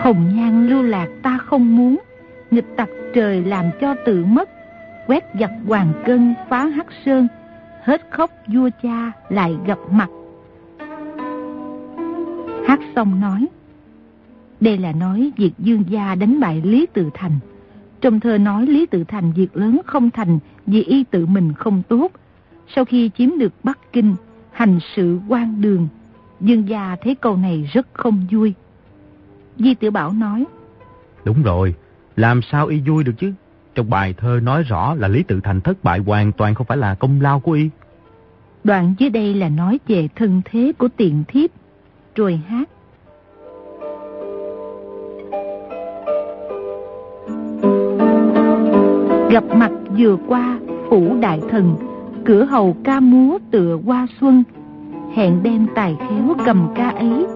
Hồng 0.00 0.36
nhan 0.36 0.66
lưu 0.68 0.82
lạc 0.82 1.08
ta 1.22 1.38
không 1.38 1.76
muốn, 1.76 1.96
nghịch 2.50 2.76
tặc 2.76 2.88
trời 3.14 3.44
làm 3.44 3.70
cho 3.80 3.94
tự 4.06 4.24
mất, 4.24 4.50
quét 5.06 5.24
giặt 5.40 5.50
hoàng 5.66 5.92
cân 6.06 6.34
phá 6.48 6.66
hắc 6.66 6.86
sơn, 7.04 7.28
hết 7.82 8.06
khóc 8.10 8.30
vua 8.46 8.70
cha 8.82 9.12
lại 9.28 9.56
gặp 9.66 9.78
mặt. 9.90 10.08
Hát 12.68 12.80
xong 12.96 13.20
nói, 13.20 13.46
đây 14.60 14.78
là 14.78 14.92
nói 14.92 15.32
việc 15.36 15.52
dương 15.58 15.84
gia 15.88 16.14
đánh 16.14 16.40
bại 16.40 16.62
Lý 16.64 16.86
Tự 16.92 17.10
Thành. 17.14 17.38
Trong 18.00 18.20
thơ 18.20 18.38
nói 18.38 18.66
Lý 18.66 18.86
Tự 18.86 19.04
Thành 19.04 19.32
việc 19.32 19.56
lớn 19.56 19.80
không 19.86 20.10
thành 20.10 20.38
vì 20.66 20.82
y 20.82 21.04
tự 21.04 21.26
mình 21.26 21.52
không 21.52 21.82
tốt. 21.88 22.12
Sau 22.74 22.84
khi 22.84 23.10
chiếm 23.18 23.38
được 23.38 23.52
Bắc 23.62 23.78
Kinh, 23.92 24.14
hành 24.50 24.78
sự 24.96 25.20
quan 25.28 25.60
đường, 25.60 25.88
Dương 26.40 26.68
gia 26.68 26.96
thấy 27.02 27.14
câu 27.14 27.36
này 27.36 27.70
rất 27.72 27.86
không 27.92 28.26
vui. 28.30 28.54
Di 29.56 29.74
Tiểu 29.74 29.90
Bảo 29.90 30.12
nói, 30.12 30.44
Đúng 31.24 31.42
rồi, 31.42 31.74
làm 32.16 32.40
sao 32.42 32.66
y 32.66 32.80
vui 32.80 33.04
được 33.04 33.14
chứ? 33.18 33.32
Trong 33.74 33.90
bài 33.90 34.14
thơ 34.16 34.40
nói 34.42 34.62
rõ 34.62 34.94
là 34.94 35.08
Lý 35.08 35.22
Tự 35.22 35.40
Thành 35.40 35.60
thất 35.60 35.84
bại 35.84 35.98
hoàn 35.98 36.32
toàn 36.32 36.54
không 36.54 36.66
phải 36.66 36.76
là 36.76 36.94
công 36.94 37.20
lao 37.20 37.40
của 37.40 37.52
y. 37.52 37.70
Đoạn 38.64 38.94
dưới 38.98 39.10
đây 39.10 39.34
là 39.34 39.48
nói 39.48 39.78
về 39.86 40.08
thân 40.16 40.42
thế 40.44 40.72
của 40.78 40.88
tiện 40.96 41.24
thiếp, 41.28 41.50
rồi 42.18 42.40
hát. 42.48 42.68
Gặp 49.30 49.44
mặt 49.56 49.70
vừa 49.98 50.16
qua 50.28 50.58
phủ 50.90 51.16
đại 51.20 51.40
thần, 51.50 51.74
cửa 52.24 52.44
hầu 52.44 52.76
ca 52.84 53.00
múa 53.00 53.38
tựa 53.50 53.78
hoa 53.86 54.06
xuân, 54.20 54.42
hẹn 55.14 55.42
đem 55.42 55.66
tài 55.74 55.96
khéo 56.00 56.34
cầm 56.44 56.68
ca 56.74 56.88
ấy, 56.88 57.26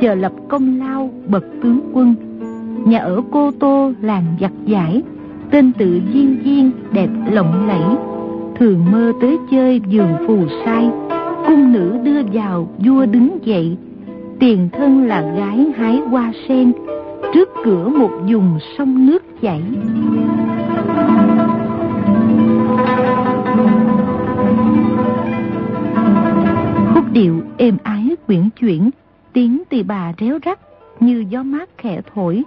chờ 0.00 0.14
lập 0.14 0.32
công 0.48 0.78
lao 0.78 1.10
bậc 1.26 1.44
tướng 1.62 1.80
quân. 1.92 2.14
Nhà 2.86 2.98
ở 2.98 3.22
Cô 3.30 3.50
Tô 3.50 3.92
làng 4.00 4.24
giặt 4.40 4.52
giải, 4.64 5.02
tên 5.50 5.72
tự 5.72 6.00
duyên 6.12 6.36
duyên 6.44 6.70
đẹp 6.92 7.08
lộng 7.30 7.66
lẫy, 7.68 7.96
thường 8.58 8.84
mơ 8.92 9.12
tới 9.20 9.38
chơi 9.50 9.80
giường 9.88 10.12
phù 10.26 10.38
sai, 10.64 10.90
cung 11.46 11.72
nữ 11.72 11.98
đưa 12.02 12.22
vào 12.32 12.68
vua 12.78 13.06
đứng 13.06 13.38
dậy, 13.42 13.76
tiền 14.40 14.68
thân 14.72 15.06
là 15.06 15.20
gái 15.20 15.66
hái 15.76 15.96
hoa 15.96 16.32
sen, 16.48 16.72
trước 17.34 17.48
cửa 17.64 17.88
một 17.88 18.10
vùng 18.32 18.58
sông 18.78 19.06
nước 19.06 19.24
chảy. 19.42 19.62
Khúc 26.94 27.04
điệu 27.12 27.42
êm 27.56 27.76
ái 27.82 28.16
quyển 28.26 28.50
chuyển, 28.50 28.90
tiếng 29.32 29.62
tỳ 29.68 29.82
bà 29.82 30.12
réo 30.18 30.38
rắt 30.44 30.58
như 31.00 31.24
gió 31.30 31.42
mát 31.42 31.68
khẽ 31.78 32.00
thổi, 32.14 32.42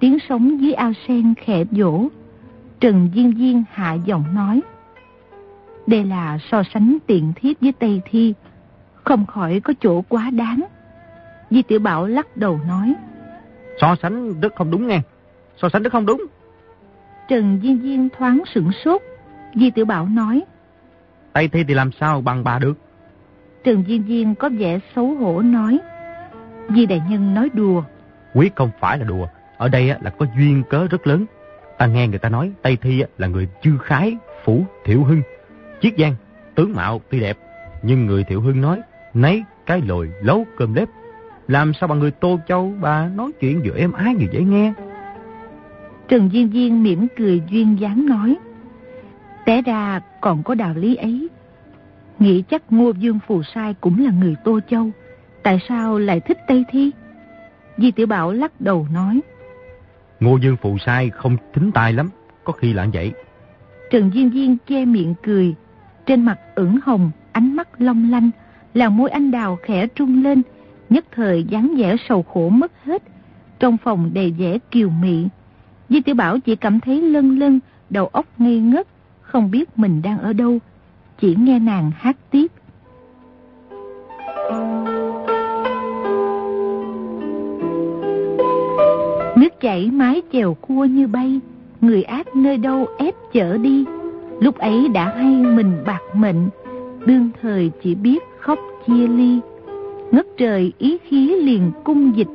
tiếng 0.00 0.18
sóng 0.28 0.60
dưới 0.60 0.72
ao 0.72 0.92
sen 1.08 1.34
khẽ 1.36 1.64
vỗ. 1.70 2.08
Trần 2.80 3.10
Diên 3.14 3.34
Diên 3.38 3.62
hạ 3.72 3.94
giọng 3.94 4.24
nói. 4.34 4.60
Đây 5.86 6.04
là 6.04 6.38
so 6.50 6.62
sánh 6.74 6.98
tiện 7.06 7.32
thiết 7.36 7.60
với 7.60 7.72
Tây 7.72 8.00
Thi, 8.10 8.34
không 8.94 9.26
khỏi 9.26 9.60
có 9.60 9.74
chỗ 9.80 10.02
quá 10.08 10.30
đáng. 10.30 10.60
Di 11.50 11.62
Tiểu 11.62 11.78
Bảo 11.78 12.06
lắc 12.06 12.36
đầu 12.36 12.60
nói. 12.68 12.94
So 13.80 13.96
sánh 14.02 14.40
rất 14.40 14.54
không 14.54 14.70
đúng 14.70 14.86
nghe, 14.86 15.00
so 15.56 15.68
sánh 15.68 15.82
rất 15.82 15.92
không 15.92 16.06
đúng. 16.06 16.26
Trần 17.28 17.60
Diên 17.62 17.80
Diên 17.82 18.08
thoáng 18.18 18.42
sửng 18.54 18.72
sốt, 18.84 19.02
Di 19.54 19.70
Tiểu 19.70 19.84
Bảo 19.84 20.08
nói. 20.08 20.42
Tây 21.32 21.48
Thi 21.48 21.64
thì 21.64 21.74
làm 21.74 21.92
sao 21.92 22.20
bằng 22.20 22.44
bà 22.44 22.58
được? 22.58 22.74
Trần 23.64 23.84
Diên 23.88 24.04
Diên 24.08 24.34
có 24.34 24.48
vẻ 24.58 24.78
xấu 24.94 25.14
hổ 25.14 25.42
nói. 25.42 25.78
Di 26.68 26.86
Đại 26.86 27.02
Nhân 27.10 27.34
nói 27.34 27.50
đùa. 27.54 27.82
Quyết 28.34 28.56
không 28.56 28.70
phải 28.80 28.98
là 28.98 29.04
đùa, 29.04 29.26
ở 29.56 29.68
đây 29.68 29.94
là 30.00 30.10
có 30.10 30.26
duyên 30.36 30.62
cớ 30.70 30.86
rất 30.90 31.06
lớn. 31.06 31.24
Ta 31.78 31.86
nghe 31.86 32.08
người 32.08 32.18
ta 32.18 32.28
nói 32.28 32.52
Tây 32.62 32.76
Thi 32.76 33.02
là 33.18 33.26
người 33.26 33.48
chư 33.62 33.78
khái, 33.78 34.16
phủ, 34.44 34.64
thiệu 34.84 35.04
hưng, 35.04 35.22
chiết 35.80 35.94
giang, 35.98 36.14
tướng 36.54 36.74
mạo 36.74 37.00
tuy 37.10 37.20
đẹp. 37.20 37.38
Nhưng 37.82 38.06
người 38.06 38.24
thiệu 38.24 38.40
hưng 38.40 38.60
nói, 38.60 38.80
nấy 39.14 39.44
cái 39.66 39.80
lồi 39.80 40.10
lấu 40.22 40.46
cơm 40.56 40.74
lếp. 40.74 40.88
Làm 41.48 41.72
sao 41.74 41.88
bằng 41.88 41.98
người 41.98 42.10
Tô 42.10 42.38
Châu 42.48 42.72
bà 42.80 43.08
nói 43.08 43.32
chuyện 43.40 43.62
vừa 43.64 43.74
êm 43.76 43.92
ái 43.92 44.14
vừa 44.14 44.26
dễ 44.32 44.40
nghe. 44.40 44.72
Trần 46.08 46.30
Diên 46.32 46.50
Diên 46.52 46.82
mỉm 46.82 47.06
cười 47.16 47.42
duyên 47.50 47.80
dáng 47.80 48.06
nói. 48.06 48.36
Té 49.44 49.62
ra 49.62 50.00
còn 50.20 50.42
có 50.42 50.54
đạo 50.54 50.74
lý 50.74 50.96
ấy. 50.96 51.28
Nghĩ 52.18 52.42
chắc 52.50 52.62
Ngô 52.70 52.90
Dương 52.90 53.18
Phù 53.26 53.42
Sai 53.54 53.74
cũng 53.80 54.04
là 54.04 54.10
người 54.20 54.36
Tô 54.44 54.60
Châu. 54.70 54.90
Tại 55.42 55.60
sao 55.68 55.98
lại 55.98 56.20
thích 56.20 56.38
Tây 56.48 56.64
Thi? 56.70 56.90
Di 57.78 57.90
Tiểu 57.90 58.06
Bảo 58.06 58.32
lắc 58.32 58.60
đầu 58.60 58.86
nói. 58.92 59.20
Ngô 60.20 60.36
Dương 60.36 60.56
Phù 60.56 60.78
Sai 60.78 61.10
không 61.10 61.36
tính 61.54 61.72
tài 61.72 61.92
lắm, 61.92 62.10
có 62.44 62.52
khi 62.52 62.72
là 62.72 62.86
vậy. 62.92 63.12
Trần 63.90 64.10
Diên 64.14 64.30
Diên 64.30 64.56
che 64.68 64.84
miệng 64.84 65.14
cười, 65.22 65.54
trên 66.06 66.24
mặt 66.24 66.38
ửng 66.54 66.78
hồng, 66.84 67.10
ánh 67.32 67.56
mắt 67.56 67.68
long 67.78 68.10
lanh, 68.10 68.30
làn 68.74 68.96
môi 68.96 69.10
anh 69.10 69.30
đào 69.30 69.58
khẽ 69.62 69.86
trung 69.86 70.22
lên, 70.22 70.42
nhất 70.90 71.04
thời 71.12 71.44
dáng 71.44 71.74
vẻ 71.78 71.96
sầu 72.08 72.22
khổ 72.22 72.48
mất 72.48 72.72
hết. 72.84 73.02
Trong 73.58 73.76
phòng 73.76 74.10
đầy 74.14 74.34
vẻ 74.38 74.58
kiều 74.70 74.90
mị, 74.90 75.24
Di 75.88 76.00
Tiểu 76.00 76.14
Bảo 76.14 76.38
chỉ 76.38 76.56
cảm 76.56 76.80
thấy 76.80 77.02
lân 77.02 77.38
lân, 77.38 77.60
đầu 77.90 78.06
óc 78.06 78.26
ngây 78.38 78.58
ngất, 78.58 78.86
không 79.20 79.50
biết 79.50 79.78
mình 79.78 80.02
đang 80.02 80.18
ở 80.18 80.32
đâu, 80.32 80.58
chỉ 81.20 81.36
nghe 81.38 81.58
nàng 81.58 81.90
hát 81.96 82.16
tiếp. 82.30 82.46
Nước 89.36 89.60
chảy 89.60 89.90
mái 89.90 90.22
chèo 90.32 90.54
cua 90.54 90.84
như 90.84 91.06
bay, 91.06 91.40
người 91.80 92.02
ác 92.02 92.36
nơi 92.36 92.56
đâu 92.56 92.86
ép 92.98 93.14
chở 93.32 93.58
đi. 93.58 93.84
Lúc 94.40 94.58
ấy 94.58 94.88
đã 94.88 95.14
hay 95.16 95.34
mình 95.34 95.72
bạc 95.86 96.00
mệnh, 96.14 96.48
đương 97.06 97.30
thời 97.42 97.70
chỉ 97.82 97.94
biết 97.94 98.22
khóc 98.40 98.58
chia 98.86 99.06
ly. 99.06 99.40
Ngất 100.10 100.26
trời 100.36 100.72
ý 100.78 100.98
khí 100.98 101.34
liền 101.42 101.72
cung 101.84 102.16
dịch, 102.16 102.28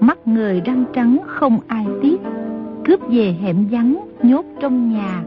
mắt 0.00 0.18
người 0.28 0.60
răng 0.64 0.84
trắng 0.92 1.18
không 1.26 1.58
ai 1.66 1.86
tiếc. 2.02 2.16
Cướp 2.84 3.00
về 3.08 3.36
hẻm 3.42 3.66
vắng, 3.70 4.04
nhốt 4.22 4.44
trong 4.60 4.92
nhà, 4.92 5.22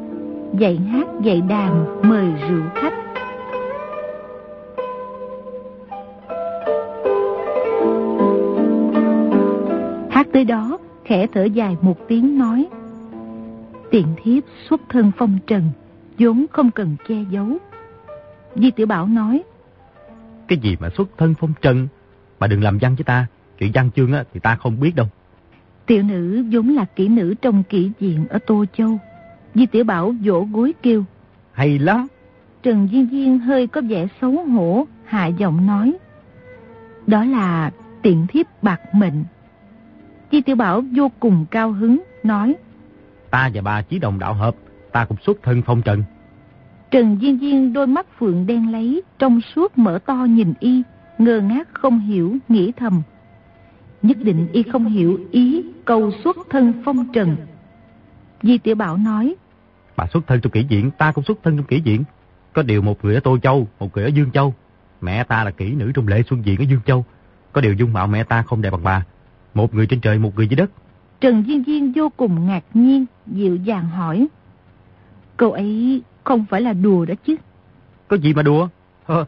dạy 0.59 0.75
hát 0.75 1.07
dạy 1.23 1.41
đàn, 1.49 1.85
mời 2.09 2.25
rượu 2.49 2.63
khách. 2.75 2.93
Hát 10.09 10.27
tới 10.33 10.45
đó, 10.45 10.77
khẽ 11.05 11.27
thở 11.33 11.43
dài 11.43 11.77
một 11.81 12.07
tiếng 12.07 12.37
nói. 12.37 12.65
Tiện 13.91 14.07
thiếp 14.23 14.43
xuất 14.69 14.81
thân 14.89 15.11
phong 15.17 15.37
trần, 15.47 15.63
vốn 16.19 16.45
không 16.51 16.71
cần 16.71 16.95
che 17.07 17.15
giấu. 17.31 17.47
Di 18.55 18.71
Tiểu 18.71 18.87
Bảo 18.87 19.07
nói. 19.07 19.43
Cái 20.47 20.57
gì 20.57 20.77
mà 20.79 20.89
xuất 20.97 21.09
thân 21.17 21.33
phong 21.39 21.53
trần? 21.61 21.87
Bà 22.39 22.47
đừng 22.47 22.63
làm 22.63 22.77
văn 22.77 22.95
với 22.95 23.03
ta, 23.03 23.27
chuyện 23.57 23.71
văn 23.73 23.89
chương 23.95 24.13
á, 24.13 24.23
thì 24.33 24.39
ta 24.39 24.55
không 24.55 24.79
biết 24.79 24.95
đâu. 24.95 25.07
Tiểu 25.85 26.03
nữ 26.03 26.45
vốn 26.51 26.69
là 26.69 26.85
kỹ 26.95 27.07
nữ 27.07 27.33
trong 27.41 27.63
kỹ 27.63 27.91
diện 27.99 28.27
ở 28.27 28.39
Tô 28.47 28.65
Châu. 28.77 28.97
Di 29.55 29.65
Tiểu 29.65 29.83
Bảo 29.83 30.15
vỗ 30.23 30.47
gối 30.51 30.73
kêu. 30.81 31.03
Hay 31.53 31.79
lắm. 31.79 32.07
Trần 32.63 32.87
Duyên 32.91 33.07
Duyên 33.11 33.39
hơi 33.39 33.67
có 33.67 33.81
vẻ 33.81 34.07
xấu 34.21 34.31
hổ, 34.31 34.87
hạ 35.05 35.27
giọng 35.27 35.67
nói. 35.67 35.93
Đó 37.07 37.23
là 37.23 37.71
tiện 38.01 38.27
thiếp 38.27 38.45
bạc 38.63 38.81
mệnh. 38.95 39.23
Di 40.31 40.41
Tiểu 40.41 40.55
Bảo 40.55 40.83
vô 40.95 41.11
cùng 41.19 41.45
cao 41.51 41.71
hứng, 41.71 42.03
nói. 42.23 42.55
Ta 43.29 43.49
và 43.53 43.61
bà 43.61 43.81
chỉ 43.81 43.99
đồng 43.99 44.19
đạo 44.19 44.33
hợp, 44.33 44.55
ta 44.91 45.05
cũng 45.05 45.17
xuất 45.25 45.37
thân 45.43 45.61
phong 45.65 45.81
trần. 45.81 46.03
Trần 46.93 47.17
Duyên 47.21 47.41
Duyên 47.41 47.73
đôi 47.73 47.87
mắt 47.87 48.05
phượng 48.19 48.47
đen 48.47 48.71
lấy, 48.71 49.01
trong 49.19 49.41
suốt 49.41 49.77
mở 49.77 49.99
to 50.05 50.13
nhìn 50.13 50.53
y, 50.59 50.83
ngơ 51.17 51.41
ngác 51.41 51.67
không 51.73 51.99
hiểu, 51.99 52.37
nghĩ 52.49 52.71
thầm. 52.77 53.01
Nhất 54.01 54.17
định 54.21 54.47
y 54.51 54.63
không 54.63 54.85
hiểu 54.85 55.19
ý 55.31 55.63
câu 55.85 56.11
xuất 56.23 56.37
thân 56.49 56.73
phong 56.85 57.11
trần. 57.13 57.35
Di 58.43 58.57
Tiểu 58.57 58.75
Bảo 58.75 58.97
nói. 58.97 59.35
Bà 59.97 60.07
xuất 60.13 60.27
thân 60.27 60.41
trong 60.41 60.51
kỹ 60.51 60.65
viện, 60.69 60.91
ta 60.97 61.11
cũng 61.11 61.23
xuất 61.23 61.37
thân 61.43 61.57
trong 61.57 61.65
kỹ 61.65 61.81
viện. 61.81 62.03
Có 62.53 62.63
điều 62.63 62.81
một 62.81 63.05
người 63.05 63.15
ở 63.15 63.19
Tô 63.19 63.37
Châu, 63.37 63.67
một 63.79 63.95
người 63.95 64.03
ở 64.03 64.07
Dương 64.07 64.31
Châu. 64.31 64.53
Mẹ 65.01 65.23
ta 65.23 65.43
là 65.43 65.51
kỹ 65.51 65.71
nữ 65.71 65.91
trong 65.95 66.07
lễ 66.07 66.23
xuân 66.29 66.41
viện 66.41 66.59
ở 66.59 66.63
Dương 66.63 66.81
Châu. 66.85 67.05
Có 67.51 67.61
điều 67.61 67.73
dung 67.73 67.93
mạo 67.93 68.07
mẹ 68.07 68.23
ta 68.23 68.41
không 68.41 68.61
đẹp 68.61 68.69
bằng 68.69 68.83
bà. 68.83 69.05
Một 69.53 69.73
người 69.73 69.87
trên 69.87 70.01
trời, 70.01 70.19
một 70.19 70.35
người 70.35 70.47
dưới 70.47 70.57
đất. 70.57 70.71
Trần 71.21 71.43
Duyên 71.47 71.63
Duyên 71.65 71.91
vô 71.95 72.09
cùng 72.17 72.45
ngạc 72.45 72.63
nhiên, 72.73 73.05
dịu 73.27 73.55
dàng 73.55 73.89
hỏi. 73.89 74.27
Câu 75.37 75.51
ấy 75.51 76.01
không 76.23 76.45
phải 76.49 76.61
là 76.61 76.73
đùa 76.73 77.05
đó 77.05 77.13
chứ. 77.25 77.35
Có 78.07 78.17
gì 78.17 78.33
mà 78.33 78.41
đùa? 78.41 78.67
Hơ, 79.05 79.25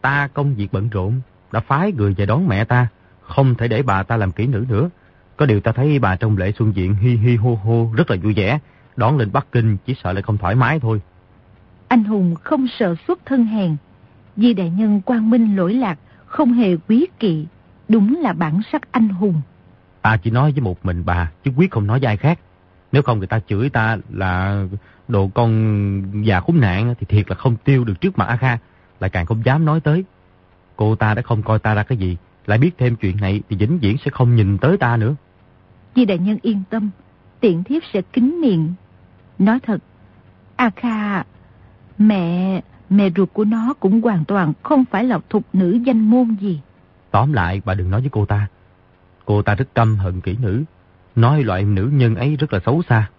ta 0.00 0.28
công 0.34 0.54
việc 0.54 0.72
bận 0.72 0.88
rộn, 0.88 1.20
đã 1.52 1.60
phái 1.60 1.92
người 1.92 2.14
về 2.14 2.26
đón 2.26 2.48
mẹ 2.48 2.64
ta, 2.64 2.88
không 3.20 3.54
thể 3.54 3.68
để 3.68 3.82
bà 3.82 4.02
ta 4.02 4.16
làm 4.16 4.32
kỹ 4.32 4.46
nữ 4.46 4.64
nữa. 4.68 4.90
Có 5.36 5.46
điều 5.46 5.60
ta 5.60 5.72
thấy 5.72 5.98
bà 5.98 6.16
trong 6.16 6.36
lễ 6.36 6.52
xuân 6.58 6.72
diện 6.76 6.94
hi 6.94 7.16
hi 7.16 7.36
hô 7.36 7.54
hô 7.54 7.90
rất 7.96 8.10
là 8.10 8.16
vui 8.22 8.34
vẻ, 8.34 8.58
đón 8.96 9.18
lên 9.18 9.32
Bắc 9.32 9.52
Kinh 9.52 9.76
chỉ 9.86 9.94
sợ 10.04 10.12
lại 10.12 10.22
không 10.22 10.38
thoải 10.38 10.54
mái 10.54 10.80
thôi. 10.80 11.00
Anh 11.88 12.04
hùng 12.04 12.34
không 12.42 12.66
sợ 12.78 12.94
xuất 13.06 13.26
thân 13.26 13.44
hèn, 13.44 13.76
vì 14.36 14.54
đại 14.54 14.70
nhân 14.70 15.00
quang 15.00 15.30
minh 15.30 15.56
lỗi 15.56 15.74
lạc, 15.74 15.98
không 16.26 16.52
hề 16.52 16.76
quý 16.88 17.06
kỵ, 17.18 17.46
đúng 17.88 18.20
là 18.20 18.32
bản 18.32 18.60
sắc 18.72 18.92
anh 18.92 19.08
hùng. 19.08 19.42
Ta 20.02 20.16
chỉ 20.16 20.30
nói 20.30 20.52
với 20.52 20.60
một 20.60 20.86
mình 20.86 21.02
bà, 21.06 21.30
chứ 21.44 21.50
quyết 21.56 21.70
không 21.70 21.86
nói 21.86 22.00
với 22.00 22.06
ai 22.06 22.16
khác. 22.16 22.38
Nếu 22.92 23.02
không 23.02 23.18
người 23.18 23.26
ta 23.26 23.40
chửi 23.48 23.70
ta 23.70 23.96
là 24.10 24.64
đồ 25.08 25.30
con 25.34 26.22
già 26.24 26.40
khốn 26.40 26.60
nạn 26.60 26.94
thì 27.00 27.06
thiệt 27.06 27.30
là 27.30 27.36
không 27.36 27.56
tiêu 27.56 27.84
được 27.84 28.00
trước 28.00 28.18
mặt 28.18 28.24
A 28.24 28.36
Kha, 28.36 28.58
lại 29.00 29.10
càng 29.10 29.26
không 29.26 29.44
dám 29.44 29.64
nói 29.64 29.80
tới. 29.80 30.04
Cô 30.76 30.96
ta 30.96 31.14
đã 31.14 31.22
không 31.22 31.42
coi 31.42 31.58
ta 31.58 31.74
ra 31.74 31.82
cái 31.82 31.98
gì, 31.98 32.16
lại 32.46 32.58
biết 32.58 32.70
thêm 32.78 32.96
chuyện 32.96 33.16
này 33.16 33.42
thì 33.48 33.56
vĩnh 33.56 33.78
viễn 33.78 33.96
sẽ 34.04 34.10
không 34.10 34.36
nhìn 34.36 34.58
tới 34.58 34.76
ta 34.76 34.96
nữa. 34.96 35.14
Vì 35.94 36.04
đại 36.04 36.18
nhân 36.18 36.38
yên 36.42 36.62
tâm, 36.70 36.90
tiện 37.40 37.64
thiếp 37.64 37.82
sẽ 37.92 38.02
kính 38.12 38.40
miệng. 38.40 38.72
Nói 39.38 39.58
thật, 39.60 39.78
A 40.56 40.70
Kha, 40.70 41.24
mẹ, 41.98 42.60
mẹ 42.90 43.10
ruột 43.16 43.28
của 43.32 43.44
nó 43.44 43.74
cũng 43.80 44.02
hoàn 44.02 44.24
toàn 44.24 44.52
không 44.62 44.84
phải 44.84 45.04
là 45.04 45.18
thục 45.30 45.44
nữ 45.52 45.78
danh 45.84 46.00
môn 46.00 46.36
gì. 46.40 46.60
Tóm 47.10 47.32
lại, 47.32 47.62
bà 47.64 47.74
đừng 47.74 47.90
nói 47.90 48.00
với 48.00 48.10
cô 48.12 48.26
ta. 48.26 48.46
Cô 49.24 49.42
ta 49.42 49.54
rất 49.54 49.74
căm 49.74 49.96
hận 49.96 50.20
kỹ 50.20 50.36
nữ, 50.40 50.62
nói 51.16 51.42
loại 51.42 51.64
nữ 51.64 51.90
nhân 51.92 52.14
ấy 52.14 52.36
rất 52.36 52.52
là 52.52 52.60
xấu 52.66 52.82
xa. 52.88 53.10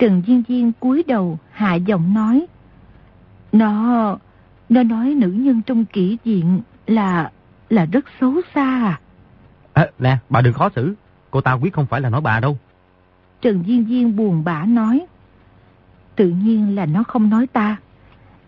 Trần 0.00 0.22
Diên 0.26 0.42
Diên 0.48 0.72
cúi 0.72 1.04
đầu 1.06 1.38
hạ 1.50 1.74
giọng 1.74 2.14
nói. 2.14 2.46
Nó, 3.52 4.16
nó 4.68 4.82
nói 4.82 5.14
nữ 5.14 5.28
nhân 5.28 5.62
trong 5.62 5.84
kỹ 5.84 6.18
diện 6.24 6.60
là, 6.86 7.30
là 7.70 7.84
rất 7.84 8.04
xấu 8.20 8.34
xa 8.54 8.62
à. 8.64 9.00
À, 9.72 9.86
nè, 9.98 10.16
bà 10.28 10.40
đừng 10.40 10.52
khó 10.52 10.68
xử. 10.76 10.94
Cô 11.30 11.40
ta 11.40 11.52
quyết 11.52 11.72
không 11.72 11.86
phải 11.86 12.00
là 12.00 12.10
nói 12.10 12.20
bà 12.20 12.40
đâu. 12.40 12.58
Trần 13.40 13.64
Diên 13.66 13.86
Diên 13.86 14.16
buồn 14.16 14.44
bã 14.44 14.64
nói. 14.64 15.06
Tự 16.16 16.28
nhiên 16.28 16.76
là 16.76 16.86
nó 16.86 17.02
không 17.02 17.30
nói 17.30 17.46
ta. 17.46 17.76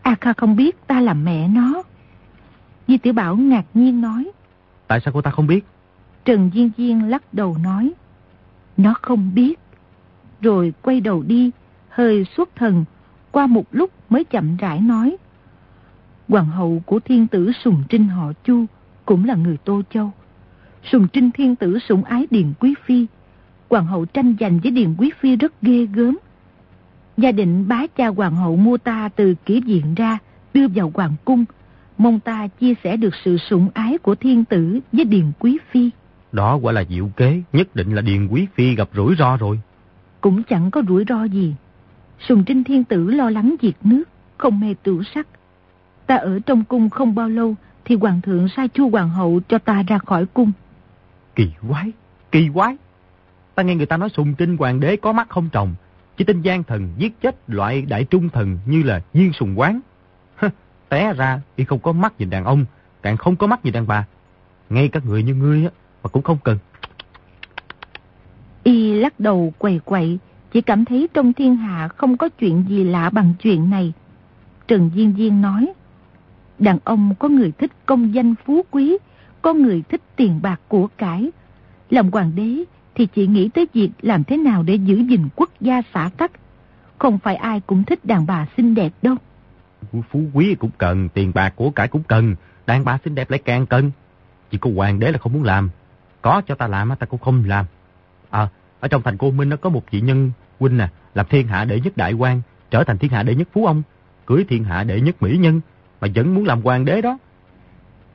A 0.03 0.15
Kha 0.21 0.33
không 0.33 0.57
biết 0.57 0.87
ta 0.87 1.01
là 1.01 1.15
mẹ 1.15 1.49
nó. 1.49 1.83
Di 2.89 2.99
Tiểu 2.99 3.13
Bảo 3.13 3.37
ngạc 3.37 3.65
nhiên 3.75 4.01
nói. 4.01 4.31
Tại 4.87 5.01
sao 5.05 5.15
cô 5.15 5.23
ta 5.23 5.31
không 5.31 5.47
biết? 5.47 5.65
Trần 6.25 6.51
Diên 6.55 6.71
Diên 6.77 7.01
lắc 7.01 7.35
đầu 7.35 7.57
nói. 7.63 7.93
Nó 8.77 8.95
không 9.03 9.35
biết. 9.35 9.59
Rồi 10.43 10.73
quay 10.83 11.01
đầu 11.01 11.23
đi, 11.23 11.51
hơi 11.89 12.27
xuất 12.37 12.57
thần, 12.57 12.85
qua 13.31 13.47
một 13.47 13.65
lúc 13.71 13.91
mới 14.11 14.25
chậm 14.25 14.57
rãi 14.57 14.81
nói. 14.81 15.17
Hoàng 16.29 16.47
hậu 16.47 16.83
của 16.87 17.01
thiên 17.01 17.27
tử 17.27 17.53
Sùng 17.65 17.83
Trinh 17.89 18.09
họ 18.09 18.33
Chu 18.45 18.65
cũng 19.07 19.25
là 19.25 19.35
người 19.35 19.57
Tô 19.65 19.83
Châu. 19.91 20.11
Sùng 20.85 21.09
Trinh 21.13 21.31
thiên 21.31 21.57
tử 21.57 21.79
sủng 21.79 22.05
ái 22.05 22.27
Điền 22.31 22.53
Quý 22.61 22.75
Phi. 22.85 23.07
Hoàng 23.71 23.87
hậu 23.87 24.05
tranh 24.05 24.35
giành 24.41 24.61
với 24.61 24.71
Điền 24.71 24.95
Quý 24.99 25.11
Phi 25.21 25.37
rất 25.37 25.63
ghê 25.63 25.87
gớm. 25.87 26.19
Gia 27.17 27.33
định 27.33 27.69
bá 27.69 27.87
cha 27.97 28.09
hoàng 28.09 28.37
hậu 28.37 28.57
mua 28.57 28.79
ta 28.79 29.09
từ 29.17 29.35
kỹ 29.45 29.63
diện 29.67 29.95
ra, 29.95 30.19
đưa 30.55 30.69
vào 30.69 30.93
hoàng 30.95 31.15
cung, 31.25 31.45
mong 31.99 32.21
ta 32.21 32.49
chia 32.49 32.75
sẻ 32.85 32.97
được 32.97 33.15
sự 33.25 33.37
sủng 33.39 33.69
ái 33.75 33.99
của 33.99 34.15
thiên 34.15 34.45
tử 34.45 34.81
với 34.93 35.05
Điền 35.05 35.33
Quý 35.39 35.59
Phi. 35.71 35.91
Đó 36.33 36.57
quả 36.57 36.73
là 36.73 36.85
diệu 36.89 37.11
kế, 37.17 37.43
nhất 37.53 37.77
định 37.77 37.95
là 37.95 38.03
Điền 38.03 38.29
Quý 38.29 38.47
Phi 38.55 38.75
gặp 38.75 38.89
rủi 38.95 39.15
ro 39.19 39.37
rồi. 39.37 39.61
Cũng 40.23 40.43
chẳng 40.43 40.71
có 40.71 40.83
rủi 40.89 41.05
ro 41.09 41.25
gì. 41.25 41.55
Sùng 42.29 42.45
Trinh 42.45 42.65
Thiên 42.65 42.85
Tử 42.85 43.11
lo 43.11 43.31
lắng 43.31 43.55
diệt 43.63 43.75
nước, 43.81 44.05
không 44.39 44.61
mê 44.61 44.75
tử 44.83 45.01
sắc. 45.15 45.27
Ta 46.07 46.17
ở 46.17 46.39
trong 46.47 46.65
cung 46.65 46.91
không 46.91 47.15
bao 47.15 47.29
lâu 47.29 47.55
thì 47.85 47.97
hoàng 47.97 48.21
thượng 48.21 48.49
sai 48.49 48.69
chu 48.69 48.91
hoàng 48.91 49.09
hậu 49.09 49.41
cho 49.49 49.59
ta 49.59 49.83
ra 49.89 49.99
khỏi 49.99 50.27
cung. 50.27 50.53
Kỳ 51.35 51.51
quái, 51.69 51.93
kỳ 52.31 52.49
quái. 52.55 52.77
Ta 53.55 53.63
nghe 53.63 53.75
người 53.75 53.87
ta 53.87 53.97
nói 53.97 54.09
Sùng 54.09 54.35
Trinh 54.35 54.57
hoàng 54.57 54.81
đế 54.81 54.97
có 54.97 55.13
mắt 55.13 55.29
không 55.29 55.49
trồng, 55.53 55.75
chỉ 56.17 56.25
tin 56.25 56.43
gian 56.43 56.65
thần 56.65 56.93
giết 56.97 57.21
chết 57.21 57.37
loại 57.47 57.83
đại 57.83 58.05
trung 58.05 58.29
thần 58.29 58.59
như 58.67 58.83
là 58.83 59.03
Diên 59.15 59.33
Sùng 59.33 59.59
Quán. 59.59 59.81
Té 60.89 61.13
ra 61.13 61.41
y 61.57 61.65
không 61.65 61.79
có 61.79 61.93
mắt 61.93 62.13
nhìn 62.19 62.31
đàn 62.31 62.45
ông, 62.45 62.65
càng 63.03 63.17
không 63.17 63.37
có 63.37 63.47
mắt 63.47 63.65
nhìn 63.65 63.73
đàn 63.73 63.87
bà. 63.87 64.07
Ngay 64.71 64.89
các 64.89 65.05
người 65.07 65.23
như 65.23 65.35
ngươi 65.35 65.65
á, 65.65 65.71
mà 66.03 66.11
cũng 66.11 66.23
không 66.23 66.39
cần. 66.45 66.59
Lắc 69.03 69.21
đầu 69.21 69.53
quầy 69.59 69.81
quậy, 69.85 70.19
chỉ 70.53 70.61
cảm 70.61 70.85
thấy 70.85 71.09
trong 71.15 71.33
thiên 71.33 71.57
hạ 71.57 71.89
không 71.89 72.17
có 72.17 72.29
chuyện 72.29 72.65
gì 72.69 72.85
lạ 72.85 73.11
bằng 73.11 73.35
chuyện 73.43 73.71
này. 73.71 73.93
Trần 74.69 74.91
Diên 74.95 75.15
Diên 75.17 75.43
nói, 75.43 75.73
đàn 76.59 76.79
ông 76.85 77.15
có 77.19 77.29
người 77.29 77.53
thích 77.59 77.71
công 77.87 78.15
danh 78.15 78.35
phú 78.45 78.65
quý, 78.71 78.99
có 79.43 79.55
người 79.55 79.83
thích 79.89 80.01
tiền 80.17 80.43
bạc 80.43 80.61
của 80.69 80.89
cải. 80.99 81.31
Làm 81.91 82.11
hoàng 82.11 82.33
đế 82.35 82.65
thì 82.95 83.07
chỉ 83.07 83.27
nghĩ 83.27 83.49
tới 83.49 83.67
việc 83.73 83.91
làm 84.03 84.25
thế 84.25 84.37
nào 84.37 84.63
để 84.63 84.75
giữ 84.75 84.97
gìn 84.97 85.29
quốc 85.37 85.51
gia 85.61 85.83
xã 85.95 86.11
tắc. 86.17 86.31
Không 86.99 87.19
phải 87.19 87.37
ai 87.37 87.61
cũng 87.61 87.85
thích 87.85 88.05
đàn 88.05 88.27
bà 88.27 88.47
xinh 88.57 88.75
đẹp 88.75 88.93
đâu. 89.03 89.17
Phú 90.11 90.21
quý 90.33 90.55
cũng 90.55 90.71
cần, 90.79 91.09
tiền 91.09 91.33
bạc 91.35 91.53
của 91.57 91.71
cải 91.71 91.89
cũng 91.89 92.03
cần, 92.03 92.35
đàn 92.67 92.85
bà 92.85 92.99
xinh 93.05 93.15
đẹp 93.15 93.31
lại 93.31 93.41
càng 93.45 93.67
cần. 93.67 93.91
Chỉ 94.51 94.59
có 94.59 94.71
hoàng 94.77 94.99
đế 94.99 95.13
là 95.13 95.19
không 95.19 95.33
muốn 95.33 95.43
làm. 95.43 95.71
Có 96.23 96.43
cho 96.47 96.55
ta 96.55 96.67
làm, 96.67 96.93
ta 96.99 97.07
cũng 97.07 97.21
không 97.21 97.45
làm. 97.47 97.67
À, 98.31 98.49
ở 98.83 98.89
trong 98.89 99.03
thành 99.03 99.17
cô 99.17 99.31
Minh 99.31 99.49
nó 99.49 99.57
có 99.57 99.71
một 99.71 99.91
vị 99.91 100.01
nhân 100.01 100.31
huynh 100.61 100.77
nè, 100.77 100.89
làm 101.15 101.27
thiên 101.31 101.47
hạ 101.47 101.65
đệ 101.65 101.81
nhất 101.81 101.97
đại 101.97 102.13
quan, 102.13 102.43
trở 102.71 102.85
thành 102.85 102.99
thiên 102.99 103.11
hạ 103.11 103.23
đệ 103.23 103.35
nhất 103.35 103.49
phú 103.53 103.67
ông, 103.67 103.83
cưới 104.27 104.45
thiên 104.49 104.65
hạ 104.65 104.85
đệ 104.85 105.01
nhất 105.01 105.23
mỹ 105.23 105.37
nhân, 105.37 105.61
mà 106.01 106.09
vẫn 106.15 106.35
muốn 106.35 106.45
làm 106.45 106.63
hoàng 106.63 106.85
đế 106.85 107.01
đó. 107.01 107.19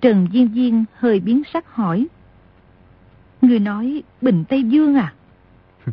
Trần 0.01 0.27
Diên 0.33 0.53
Diên 0.53 0.85
hơi 0.93 1.19
biến 1.19 1.41
sắc 1.53 1.65
hỏi. 1.73 2.07
Người 3.41 3.59
nói 3.59 4.03
Bình 4.21 4.43
Tây 4.49 4.63
Dương 4.63 4.95
à? 4.95 5.13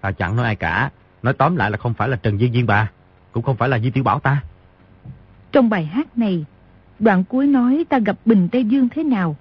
à 0.00 0.12
chẳng 0.12 0.36
nói 0.36 0.46
ai 0.46 0.56
cả, 0.56 0.90
nói 1.22 1.32
tóm 1.32 1.56
lại 1.56 1.70
là 1.70 1.76
không 1.76 1.94
phải 1.94 2.08
là 2.08 2.16
Trần 2.16 2.38
Diên 2.38 2.52
Diên 2.52 2.66
bà, 2.66 2.90
cũng 3.32 3.42
không 3.42 3.56
phải 3.56 3.68
là 3.68 3.78
Di 3.78 3.90
Tiểu 3.90 4.04
Bảo 4.04 4.20
ta. 4.20 4.42
Trong 5.52 5.70
bài 5.70 5.84
hát 5.84 6.18
này, 6.18 6.44
đoạn 6.98 7.24
cuối 7.24 7.46
nói 7.46 7.84
ta 7.88 7.98
gặp 7.98 8.16
Bình 8.24 8.48
Tây 8.52 8.64
Dương 8.64 8.88
thế 8.88 9.04
nào? 9.04 9.36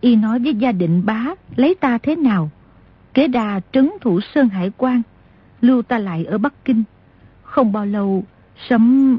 Y 0.00 0.16
nói 0.16 0.38
với 0.38 0.54
gia 0.54 0.72
định 0.72 1.06
bá 1.06 1.24
lấy 1.56 1.74
ta 1.80 1.98
thế 1.98 2.16
nào? 2.16 2.50
Kế 3.16 3.28
đà 3.28 3.60
trấn 3.72 3.90
thủ 4.00 4.20
Sơn 4.34 4.48
Hải 4.48 4.70
quan 4.76 5.02
lưu 5.60 5.82
ta 5.82 5.98
lại 5.98 6.24
ở 6.24 6.38
Bắc 6.38 6.64
Kinh. 6.64 6.82
Không 7.42 7.72
bao 7.72 7.86
lâu, 7.86 8.24
sấm... 8.68 9.18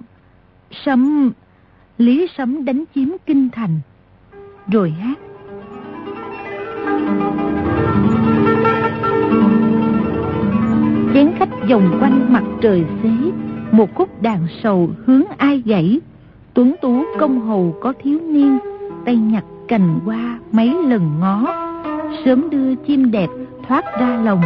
sấm... 0.72 1.32
Lý 1.98 2.28
sấm 2.38 2.66
đánh 2.66 2.84
chiếm 2.96 3.08
kinh 3.26 3.50
thành. 3.50 3.80
Rồi 4.72 4.90
hát. 4.90 5.20
Chén 11.14 11.32
khách 11.40 11.50
vòng 11.70 11.98
quanh 12.02 12.34
mặt 12.34 12.44
trời 12.62 12.86
xế, 13.04 13.10
một 13.72 13.96
khúc 13.96 14.22
đàn 14.22 14.48
sầu 14.64 14.90
hướng 15.06 15.24
ai 15.38 15.64
gãy. 15.66 16.00
Tuấn 16.54 16.76
tú 16.82 17.04
công 17.20 17.40
hầu 17.48 17.78
có 17.82 17.94
thiếu 18.04 18.20
niên, 18.22 18.60
tay 19.06 19.16
nhặt 19.16 19.44
cành 19.68 20.00
hoa 20.06 20.40
mấy 20.52 20.84
lần 20.84 21.20
ngó. 21.20 21.64
Sớm 22.26 22.50
đưa 22.50 22.76
chim 22.76 23.12
đẹp 23.12 23.28
thoát 23.68 23.86
ra 24.00 24.22
lòng, 24.24 24.42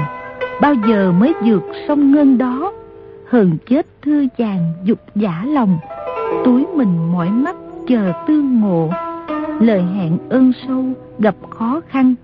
bao 0.61 0.73
giờ 0.87 1.11
mới 1.11 1.33
vượt 1.45 1.63
sông 1.87 2.11
ngân 2.11 2.37
đó. 2.37 2.73
Hờn 3.29 3.57
chết 3.65 3.87
thư 4.01 4.27
chàng 4.37 4.73
dục 4.83 4.99
giả 5.15 5.45
lòng, 5.47 5.77
túi 6.45 6.65
mình 6.75 7.11
mỏi 7.11 7.29
mắt 7.29 7.55
chờ 7.87 8.11
tương 8.27 8.59
ngộ. 8.59 8.89
Lời 9.59 9.83
hẹn 9.95 10.17
ơn 10.29 10.51
sâu 10.67 10.83
gặp 11.19 11.35
khó 11.49 11.81
khăn, 11.87 12.15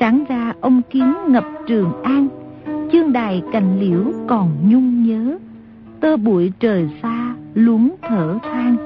sáng 0.00 0.24
ra 0.28 0.52
ông 0.60 0.82
kiến 0.90 1.14
ngập 1.28 1.44
trường 1.66 2.02
an, 2.02 2.28
chương 2.92 3.12
đài 3.12 3.42
cành 3.52 3.80
liễu 3.80 4.12
còn 4.26 4.50
nhung 4.68 5.04
nhớ, 5.06 5.38
tơ 6.00 6.16
bụi 6.16 6.52
trời 6.60 6.88
xa 7.02 7.34
luống 7.54 7.94
thở 8.02 8.38
than. 8.42 8.76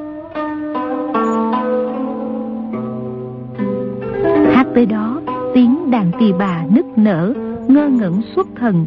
Hát 4.54 4.66
tới 4.74 4.86
đó, 4.86 5.17
tiếng 5.54 5.90
đàn 5.90 6.12
tỳ 6.20 6.32
bà 6.32 6.64
nức 6.70 6.86
nở, 6.96 7.34
ngơ 7.68 7.88
ngẩn 7.88 8.22
xuất 8.34 8.48
thần. 8.56 8.86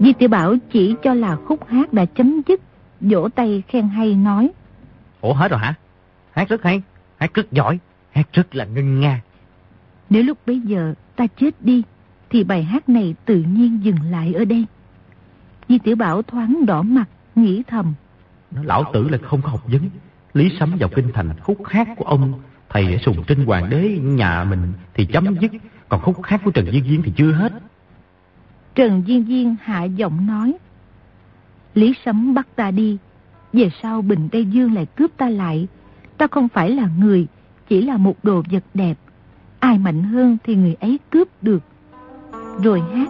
Di 0.00 0.12
tiểu 0.12 0.28
Bảo 0.28 0.54
chỉ 0.72 0.94
cho 1.02 1.14
là 1.14 1.36
khúc 1.36 1.66
hát 1.68 1.92
đã 1.92 2.04
chấm 2.04 2.40
dứt, 2.48 2.60
vỗ 3.00 3.28
tay 3.28 3.62
khen 3.68 3.88
hay 3.88 4.14
nói. 4.14 4.50
Ủa 5.20 5.34
hết 5.34 5.50
rồi 5.50 5.60
hả? 5.60 5.74
Hát 6.30 6.48
rất 6.48 6.62
hay, 6.62 6.82
hát 7.16 7.34
rất 7.34 7.52
giỏi, 7.52 7.78
hát 8.10 8.28
rất 8.32 8.54
là 8.54 8.64
ngân 8.64 9.00
nga. 9.00 9.22
Nếu 10.10 10.22
lúc 10.22 10.38
bấy 10.46 10.60
giờ 10.60 10.94
ta 11.16 11.26
chết 11.40 11.50
đi, 11.60 11.82
thì 12.30 12.44
bài 12.44 12.62
hát 12.62 12.88
này 12.88 13.14
tự 13.24 13.36
nhiên 13.36 13.80
dừng 13.82 14.00
lại 14.10 14.34
ở 14.34 14.44
đây. 14.44 14.66
Di 15.68 15.78
tiểu 15.78 15.96
Bảo 15.96 16.22
thoáng 16.22 16.66
đỏ 16.66 16.82
mặt, 16.82 17.08
nghĩ 17.34 17.62
thầm. 17.66 17.94
Lão 18.62 18.84
tử 18.92 19.08
là 19.08 19.18
không 19.18 19.42
có 19.42 19.48
học 19.48 19.60
vấn. 19.66 19.90
Lý 20.34 20.50
sấm 20.60 20.76
vào 20.80 20.88
kinh 20.94 21.12
thành 21.14 21.30
khúc 21.42 21.58
hát 21.66 21.88
của 21.96 22.04
ông 22.04 22.32
thầy 22.70 22.92
ở 22.92 22.98
sùng 22.98 23.24
trinh 23.26 23.44
hoàng 23.44 23.70
đế 23.70 23.98
nhà 24.02 24.44
mình 24.44 24.72
thì 24.94 25.04
chấm 25.04 25.36
dứt, 25.40 25.50
còn 25.88 26.00
khúc 26.00 26.22
khác 26.22 26.40
của 26.44 26.50
Trần 26.50 26.72
Diên 26.72 26.84
Diên 26.84 27.02
thì 27.02 27.12
chưa 27.16 27.32
hết. 27.32 27.52
Trần 28.74 29.02
Diên 29.06 29.24
Diên 29.24 29.56
hạ 29.62 29.84
giọng 29.84 30.26
nói. 30.26 30.54
Lý 31.74 31.94
sấm 32.04 32.34
bắt 32.34 32.46
ta 32.56 32.70
đi, 32.70 32.98
về 33.52 33.70
sau 33.82 34.02
Bình 34.02 34.28
Tây 34.32 34.44
Dương 34.44 34.74
lại 34.74 34.86
cướp 34.86 35.10
ta 35.16 35.28
lại. 35.28 35.68
Ta 36.16 36.26
không 36.26 36.48
phải 36.48 36.70
là 36.70 36.88
người, 36.98 37.26
chỉ 37.68 37.82
là 37.82 37.96
một 37.96 38.16
đồ 38.22 38.42
vật 38.50 38.64
đẹp. 38.74 38.98
Ai 39.58 39.78
mạnh 39.78 40.02
hơn 40.02 40.38
thì 40.44 40.54
người 40.54 40.74
ấy 40.80 40.98
cướp 41.10 41.28
được. 41.42 41.62
Rồi 42.62 42.82
hát. 42.94 43.08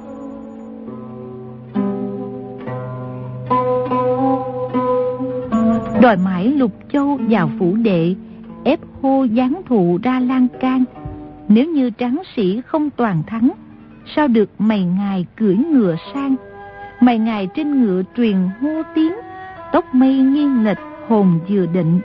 Đòi 6.03 6.17
mãi 6.17 6.53
lục 6.53 6.73
châu 6.93 7.21
vào 7.29 7.51
phủ 7.59 7.77
đệ, 7.77 8.15
ép 8.65 8.81
hô 9.03 9.25
gián 9.25 9.61
thụ 9.67 9.99
ra 10.03 10.21
lan 10.21 10.47
can. 10.61 10.85
Nếu 11.49 11.65
như 11.65 11.91
tráng 11.99 12.23
sĩ 12.37 12.61
không 12.67 12.91
toàn 12.91 13.23
thắng, 13.27 13.51
sao 14.17 14.29
được 14.29 14.51
mày 14.59 14.85
ngài 14.85 15.27
cưỡi 15.37 15.57
ngựa 15.57 15.97
sang. 16.15 16.37
Mày 17.01 17.19
ngài 17.19 17.49
trên 17.55 17.83
ngựa 17.83 18.03
truyền 18.17 18.37
hô 18.61 18.83
tiếng, 18.95 19.13
tóc 19.73 19.95
mây 19.95 20.15
nghiêng 20.15 20.65
lệch 20.65 20.79
hồn 21.09 21.39
vừa 21.49 21.67
định. 21.67 22.01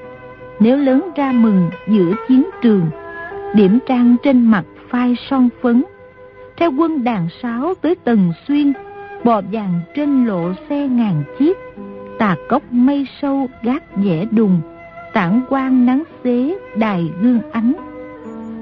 Nếu 0.60 0.78
lớn 0.78 1.10
ra 1.16 1.32
mừng 1.32 1.70
giữa 1.88 2.14
chiến 2.28 2.50
trường, 2.62 2.86
điểm 3.56 3.80
trang 3.88 4.16
trên 4.24 4.46
mặt 4.46 4.64
phai 4.90 5.16
son 5.30 5.50
phấn. 5.62 5.84
Theo 6.58 6.72
quân 6.72 7.04
đàn 7.04 7.28
sáo 7.42 7.74
tới 7.82 7.96
tầng 7.96 8.32
xuyên, 8.48 8.74
bò 9.24 9.42
vàng 9.52 9.80
trên 9.96 10.26
lộ 10.26 10.54
xe 10.70 10.88
ngàn 10.88 11.24
chiếc. 11.40 11.58
Tà 12.20 12.36
cốc 12.50 12.64
mây 12.72 13.08
sâu 13.22 13.48
gác 13.64 13.84
dẻ 14.04 14.26
đùng, 14.32 14.62
tảng 15.14 15.42
quang 15.50 15.86
nắng 15.86 16.04
xế 16.24 16.58
đài 16.76 17.12
gương 17.22 17.40
ánh. 17.52 17.74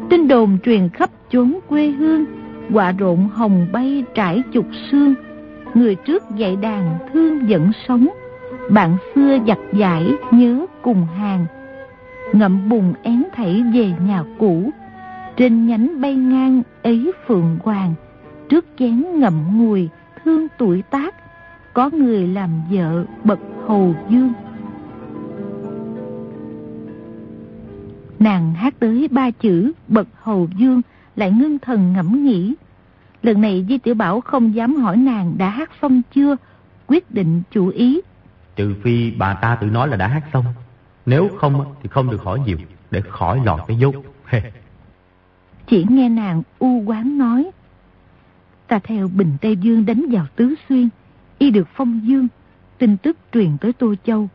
Tin 0.10 0.28
đồn 0.28 0.58
truyền 0.66 0.90
khắp 0.90 1.10
chốn 1.32 1.60
quê 1.68 1.88
hương, 1.88 2.26
quả 2.74 2.92
rộn 2.92 3.28
hồng 3.28 3.68
bay 3.72 4.04
trải 4.14 4.42
chục 4.52 4.66
xương. 4.92 5.14
Người 5.74 5.96
trước 5.96 6.24
dạy 6.36 6.56
đàn 6.56 6.98
thương 7.14 7.40
vẫn 7.48 7.72
sống, 7.88 8.08
bạn 8.70 8.98
xưa 9.16 9.38
giặt 9.48 9.58
giải 9.74 10.14
nhớ 10.32 10.66
cùng 10.82 11.08
hàng 11.18 11.46
Ngậm 12.34 12.70
bùn 12.70 12.94
én 13.04 13.24
thảy 13.34 13.64
về 13.74 13.94
nhà 14.08 14.24
cũ 14.40 14.70
Trên 15.38 15.68
nhánh 15.68 16.02
bay 16.02 16.16
ngang 16.16 16.62
ấy 16.84 17.12
phượng 17.28 17.58
hoàng 17.64 17.94
Trước 18.50 18.66
chén 18.80 19.20
ngậm 19.20 19.58
ngùi 19.58 19.90
thương 20.24 20.48
tuổi 20.58 20.82
tác 20.82 21.16
Có 21.74 21.90
người 21.94 22.28
làm 22.28 22.50
vợ 22.72 23.06
bậc 23.24 23.40
hầu 23.68 23.96
dương 24.10 24.34
Nàng 28.22 28.54
hát 28.54 28.74
tới 28.80 29.08
ba 29.12 29.32
chữ 29.32 29.72
bậc 29.88 30.08
hầu 30.22 30.48
dương 30.56 30.82
Lại 31.16 31.32
ngưng 31.32 31.60
thần 31.60 31.94
ngẫm 31.94 32.26
nghĩ. 32.26 32.54
Lần 33.24 33.42
này 33.42 33.66
Di 33.70 33.78
Tiểu 33.78 33.96
Bảo 33.96 34.22
không 34.22 34.56
dám 34.56 34.76
hỏi 34.76 34.98
nàng 34.98 35.34
đã 35.38 35.50
hát 35.50 35.70
xong 35.82 36.02
chưa 36.16 36.36
Quyết 36.88 37.12
định 37.12 37.42
chủ 37.52 37.68
ý. 37.68 38.02
Trừ 38.56 38.76
phi 38.84 39.12
bà 39.12 39.34
ta 39.34 39.56
tự 39.56 39.68
nói 39.68 39.88
là 39.88 39.98
đã 39.98 40.08
hát 40.08 40.24
xong. 40.34 40.46
Nếu 41.06 41.30
không 41.38 41.76
thì 41.84 41.90
không 41.90 42.12
được 42.12 42.24
hỏi 42.24 42.40
nhiều 42.46 42.58
Để 42.92 43.02
khỏi 43.02 43.42
lọt 43.46 43.60
cái 43.68 43.78
dốt. 43.78 43.96
Chỉ 45.68 45.86
nghe 45.90 46.10
nàng 46.10 46.44
u 46.60 46.84
quán 46.86 47.18
nói 47.18 47.52
Ta 48.68 48.80
theo 48.84 49.08
Bình 49.16 49.32
Tây 49.42 49.56
Dương 49.56 49.86
đánh 49.86 50.06
vào 50.12 50.26
Tứ 50.36 50.56
Xuyên 50.70 50.90
Y 51.38 51.52
được 51.52 51.68
phong 51.74 52.02
dương 52.04 52.28
Tin 52.78 52.98
tức 52.98 53.18
truyền 53.34 53.58
tới 53.58 53.74
Tô 53.74 53.96
Châu. 54.04 54.30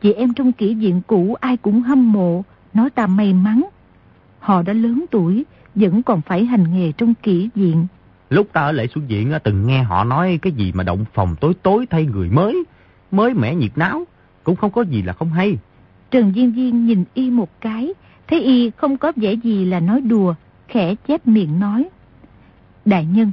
Chị 0.00 0.12
em 0.12 0.34
trong 0.34 0.52
kỷ 0.52 0.74
diện 0.74 1.00
cũ 1.06 1.36
ai 1.40 1.56
cũng 1.56 1.82
hâm 1.82 2.12
mộ 2.12 2.42
Nói 2.74 2.90
ta 2.90 3.06
may 3.06 3.32
mắn 3.32 3.64
Họ 4.38 4.62
đã 4.62 4.72
lớn 4.72 5.04
tuổi 5.10 5.44
Vẫn 5.74 6.02
còn 6.02 6.20
phải 6.20 6.44
hành 6.44 6.74
nghề 6.74 6.92
trong 6.92 7.14
kỷ 7.14 7.48
diện 7.54 7.86
Lúc 8.30 8.48
ta 8.52 8.60
ở 8.60 8.72
lễ 8.72 8.86
xuống 8.86 9.04
diện 9.08 9.32
từng 9.44 9.66
nghe 9.66 9.82
họ 9.82 10.04
nói 10.04 10.38
cái 10.42 10.52
gì 10.52 10.72
mà 10.74 10.84
động 10.84 11.04
phòng 11.14 11.36
tối 11.40 11.54
tối 11.62 11.86
thay 11.90 12.06
người 12.06 12.30
mới 12.30 12.64
mới 13.14 13.34
mẻ 13.34 13.54
nhiệt 13.54 13.70
náo, 13.76 14.04
cũng 14.44 14.56
không 14.56 14.70
có 14.70 14.82
gì 14.82 15.02
là 15.02 15.12
không 15.12 15.30
hay. 15.30 15.58
Trần 16.10 16.32
Diên 16.34 16.54
Diên 16.54 16.86
nhìn 16.86 17.04
y 17.14 17.30
một 17.30 17.60
cái, 17.60 17.94
thấy 18.28 18.40
y 18.40 18.70
không 18.70 18.96
có 18.96 19.12
vẻ 19.16 19.32
gì 19.32 19.64
là 19.64 19.80
nói 19.80 20.00
đùa, 20.00 20.34
khẽ 20.68 20.94
chép 20.94 21.26
miệng 21.26 21.60
nói. 21.60 21.88
Đại 22.84 23.06
nhân, 23.06 23.32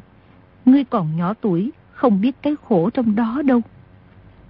ngươi 0.65 0.83
còn 0.83 1.17
nhỏ 1.17 1.33
tuổi, 1.41 1.71
không 1.91 2.21
biết 2.21 2.35
cái 2.41 2.55
khổ 2.67 2.89
trong 2.89 3.15
đó 3.15 3.41
đâu. 3.45 3.61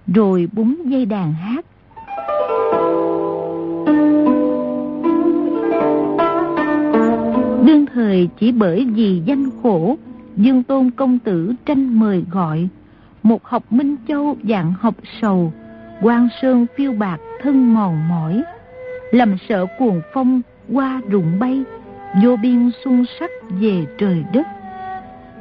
Rồi 0.06 0.48
búng 0.52 0.90
dây 0.90 1.06
đàn 1.06 1.32
hát. 1.32 1.64
Thời 7.94 8.28
chỉ 8.38 8.52
bởi 8.52 8.86
vì 8.94 9.22
danh 9.24 9.50
khổ, 9.62 9.96
Dương 10.36 10.62
Tôn 10.62 10.90
Công 10.90 11.18
Tử 11.18 11.52
tranh 11.66 12.00
mời 12.00 12.24
gọi, 12.30 12.68
một 13.22 13.44
học 13.44 13.72
Minh 13.72 13.96
Châu 14.08 14.36
dạng 14.48 14.72
học 14.80 14.94
sầu, 15.20 15.52
quan 16.02 16.28
sơn 16.42 16.66
phiêu 16.76 16.92
bạc 16.92 17.18
thân 17.42 17.74
mòn 17.74 18.08
mỏi, 18.08 18.42
lầm 19.10 19.36
sợ 19.48 19.66
cuồng 19.78 20.00
phong 20.14 20.40
qua 20.72 21.00
rụng 21.10 21.38
bay, 21.38 21.62
vô 22.22 22.36
biên 22.36 22.70
xuân 22.84 23.04
sắc 23.20 23.30
về 23.60 23.86
trời 23.98 24.24
đất. 24.32 24.46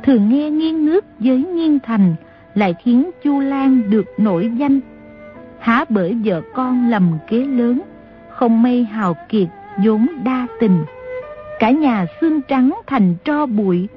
Thường 0.04 0.30
nghe 0.30 0.50
nghiêng 0.50 0.86
nước 0.86 1.06
với 1.20 1.38
nghiêng 1.38 1.80
thành, 1.80 2.16
lại 2.56 2.76
khiến 2.84 3.12
Chu 3.24 3.40
Lan 3.40 3.90
được 3.90 4.06
nổi 4.18 4.52
danh. 4.58 4.80
Há 5.60 5.86
bởi 5.90 6.18
vợ 6.26 6.42
con 6.54 6.90
lầm 6.90 7.18
kế 7.28 7.38
lớn, 7.46 7.82
không 8.30 8.62
mây 8.64 8.84
hào 8.84 9.16
kiệt 9.30 9.48
vốn 9.86 10.08
đa 10.24 10.48
tình. 10.60 10.84
Cả 11.62 11.72
nhà 11.72 12.06
xương 12.22 12.42
trắng 12.42 12.80
thành 12.88 13.16
tro 13.26 13.46
bụi, 13.46 13.88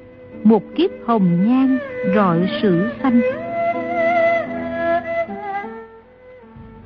một 0.43 0.63
kiếp 0.75 0.89
hồng 1.05 1.47
nhan 1.47 1.77
rọi 2.15 2.49
sử 2.61 2.89
xanh. 3.03 3.21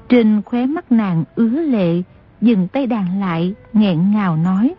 Trên 0.09 0.41
khóe 0.45 0.65
mắt 0.65 0.91
nàng 0.91 1.23
ứa 1.35 1.61
lệ, 1.61 2.01
dừng 2.41 2.67
tay 2.67 2.87
đàn 2.87 3.19
lại, 3.19 3.53
nghẹn 3.73 4.11
ngào 4.11 4.37
nói. 4.37 4.75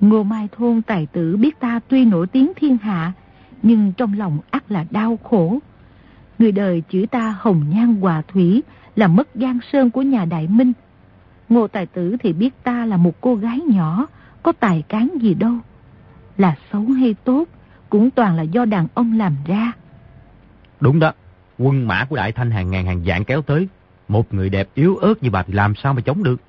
Ngô 0.00 0.22
Mai 0.22 0.48
Thôn 0.56 0.82
tài 0.82 1.06
tử 1.06 1.36
biết 1.36 1.60
ta 1.60 1.80
tuy 1.88 2.04
nổi 2.04 2.26
tiếng 2.26 2.52
thiên 2.56 2.76
hạ, 2.76 3.12
nhưng 3.62 3.92
trong 3.96 4.18
lòng 4.18 4.38
ắt 4.50 4.70
là 4.70 4.84
đau 4.90 5.18
khổ. 5.24 5.58
Người 6.38 6.52
đời 6.52 6.82
chữ 6.90 7.06
ta 7.10 7.36
hồng 7.40 7.64
nhan 7.74 7.96
hòa 8.00 8.22
thủy 8.32 8.62
là 8.96 9.08
mất 9.08 9.34
gian 9.34 9.58
sơn 9.72 9.90
của 9.90 10.02
nhà 10.02 10.24
Đại 10.24 10.48
Minh. 10.48 10.72
Ngô 11.48 11.68
tài 11.68 11.86
tử 11.86 12.16
thì 12.20 12.32
biết 12.32 12.64
ta 12.64 12.86
là 12.86 12.96
một 12.96 13.20
cô 13.20 13.34
gái 13.34 13.60
nhỏ, 13.60 14.06
có 14.48 14.52
tài 14.52 14.82
cán 14.88 15.08
gì 15.20 15.34
đâu. 15.34 15.52
Là 16.38 16.56
xấu 16.72 16.82
hay 16.82 17.14
tốt, 17.24 17.44
cũng 17.90 18.10
toàn 18.10 18.36
là 18.36 18.42
do 18.42 18.64
đàn 18.64 18.86
ông 18.94 19.18
làm 19.18 19.36
ra. 19.46 19.72
Đúng 20.80 20.98
đó, 20.98 21.12
quân 21.58 21.88
mã 21.88 22.04
của 22.04 22.16
Đại 22.16 22.32
Thanh 22.32 22.50
hàng 22.50 22.70
ngàn 22.70 22.86
hàng 22.86 23.02
vạn 23.04 23.24
kéo 23.24 23.42
tới, 23.42 23.68
một 24.08 24.34
người 24.34 24.50
đẹp 24.50 24.68
yếu 24.74 24.96
ớt 24.96 25.22
như 25.22 25.30
bà 25.30 25.42
thì 25.42 25.52
làm 25.52 25.74
sao 25.74 25.94
mà 25.94 26.00
chống 26.00 26.22
được. 26.22 26.40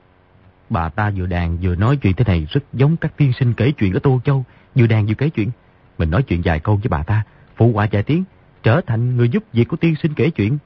Bà 0.70 0.90
ta 0.90 1.12
vừa 1.16 1.26
đàn 1.26 1.58
vừa 1.62 1.76
nói 1.76 1.98
chuyện 1.98 2.14
thế 2.14 2.26
này 2.28 2.48
rất 2.50 2.64
giống 2.74 2.98
các 2.98 3.18
tiên 3.18 3.32
sinh 3.40 3.54
kể 3.54 3.72
chuyện 3.72 3.94
ở 3.94 4.00
Tô 4.04 4.20
Châu. 4.26 4.46
Vừa 4.76 4.88
đàn 4.88 5.06
vừa 5.06 5.14
kể 5.14 5.30
chuyện. 5.30 5.52
Mình 5.98 6.10
nói 6.10 6.24
chuyện 6.24 6.42
vài 6.46 6.60
câu 6.60 6.76
với 6.76 6.90
bà 6.90 7.04
ta, 7.04 7.24
phụ 7.56 7.72
họa 7.74 7.88
vài 7.92 8.04
tiếng, 8.04 8.24
trở 8.64 8.82
thành 8.82 9.18
người 9.18 9.30
giúp 9.30 9.44
việc 9.54 9.68
của 9.68 9.78
tiên 9.78 9.96
sinh 10.04 10.14
kể 10.14 10.30
chuyện. 10.30 10.58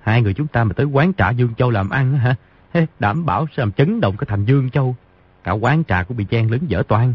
Hai 0.00 0.22
người 0.22 0.34
chúng 0.34 0.46
ta 0.46 0.64
mà 0.64 0.72
tới 0.72 0.86
quán 0.86 1.12
trả 1.12 1.30
Dương 1.30 1.54
Châu 1.54 1.70
làm 1.70 1.90
ăn 1.90 2.18
hả? 2.18 2.34
đảm 2.98 3.26
bảo 3.26 3.46
sẽ 3.46 3.62
làm 3.62 3.72
chấn 3.72 4.00
động 4.00 4.16
cái 4.16 4.26
thành 4.30 4.44
Dương 4.44 4.70
Châu. 4.70 4.96
Cả 5.46 5.52
quán 5.52 5.82
trà 5.88 6.02
cũng 6.02 6.16
bị 6.16 6.24
chen 6.24 6.50
lớn 6.50 6.60
dở 6.68 6.82
toan. 6.88 7.14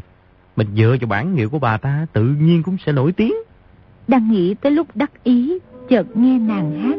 Mình 0.56 0.68
dựa 0.76 0.96
cho 1.02 1.08
bản 1.08 1.36
hiệu 1.36 1.50
của 1.50 1.60
bà 1.60 1.78
ta 1.78 2.06
tự 2.14 2.24
nhiên 2.24 2.64
cũng 2.64 2.78
sẽ 2.86 2.92
nổi 2.92 3.12
tiếng. 3.12 3.34
Đang 4.08 4.32
nghĩ 4.32 4.54
tới 4.54 4.72
lúc 4.72 4.88
đắc 4.96 5.24
ý, 5.24 5.60
chợt 5.90 6.18
nghe 6.18 6.40
nàng 6.40 6.82
hát. 6.82 6.98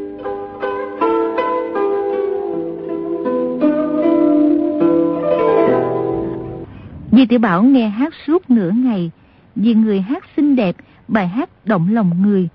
Di 7.12 7.26
Tiểu 7.26 7.38
Bảo 7.38 7.62
nghe 7.62 7.88
hát 7.88 8.12
suốt 8.26 8.50
nửa 8.50 8.70
ngày, 8.70 9.10
vì 9.56 9.74
người 9.74 10.00
hát 10.00 10.24
xinh 10.36 10.56
đẹp, 10.56 10.76
bài 11.08 11.28
hát 11.28 11.50
động 11.64 11.94
lòng 11.94 12.22
người. 12.22 12.48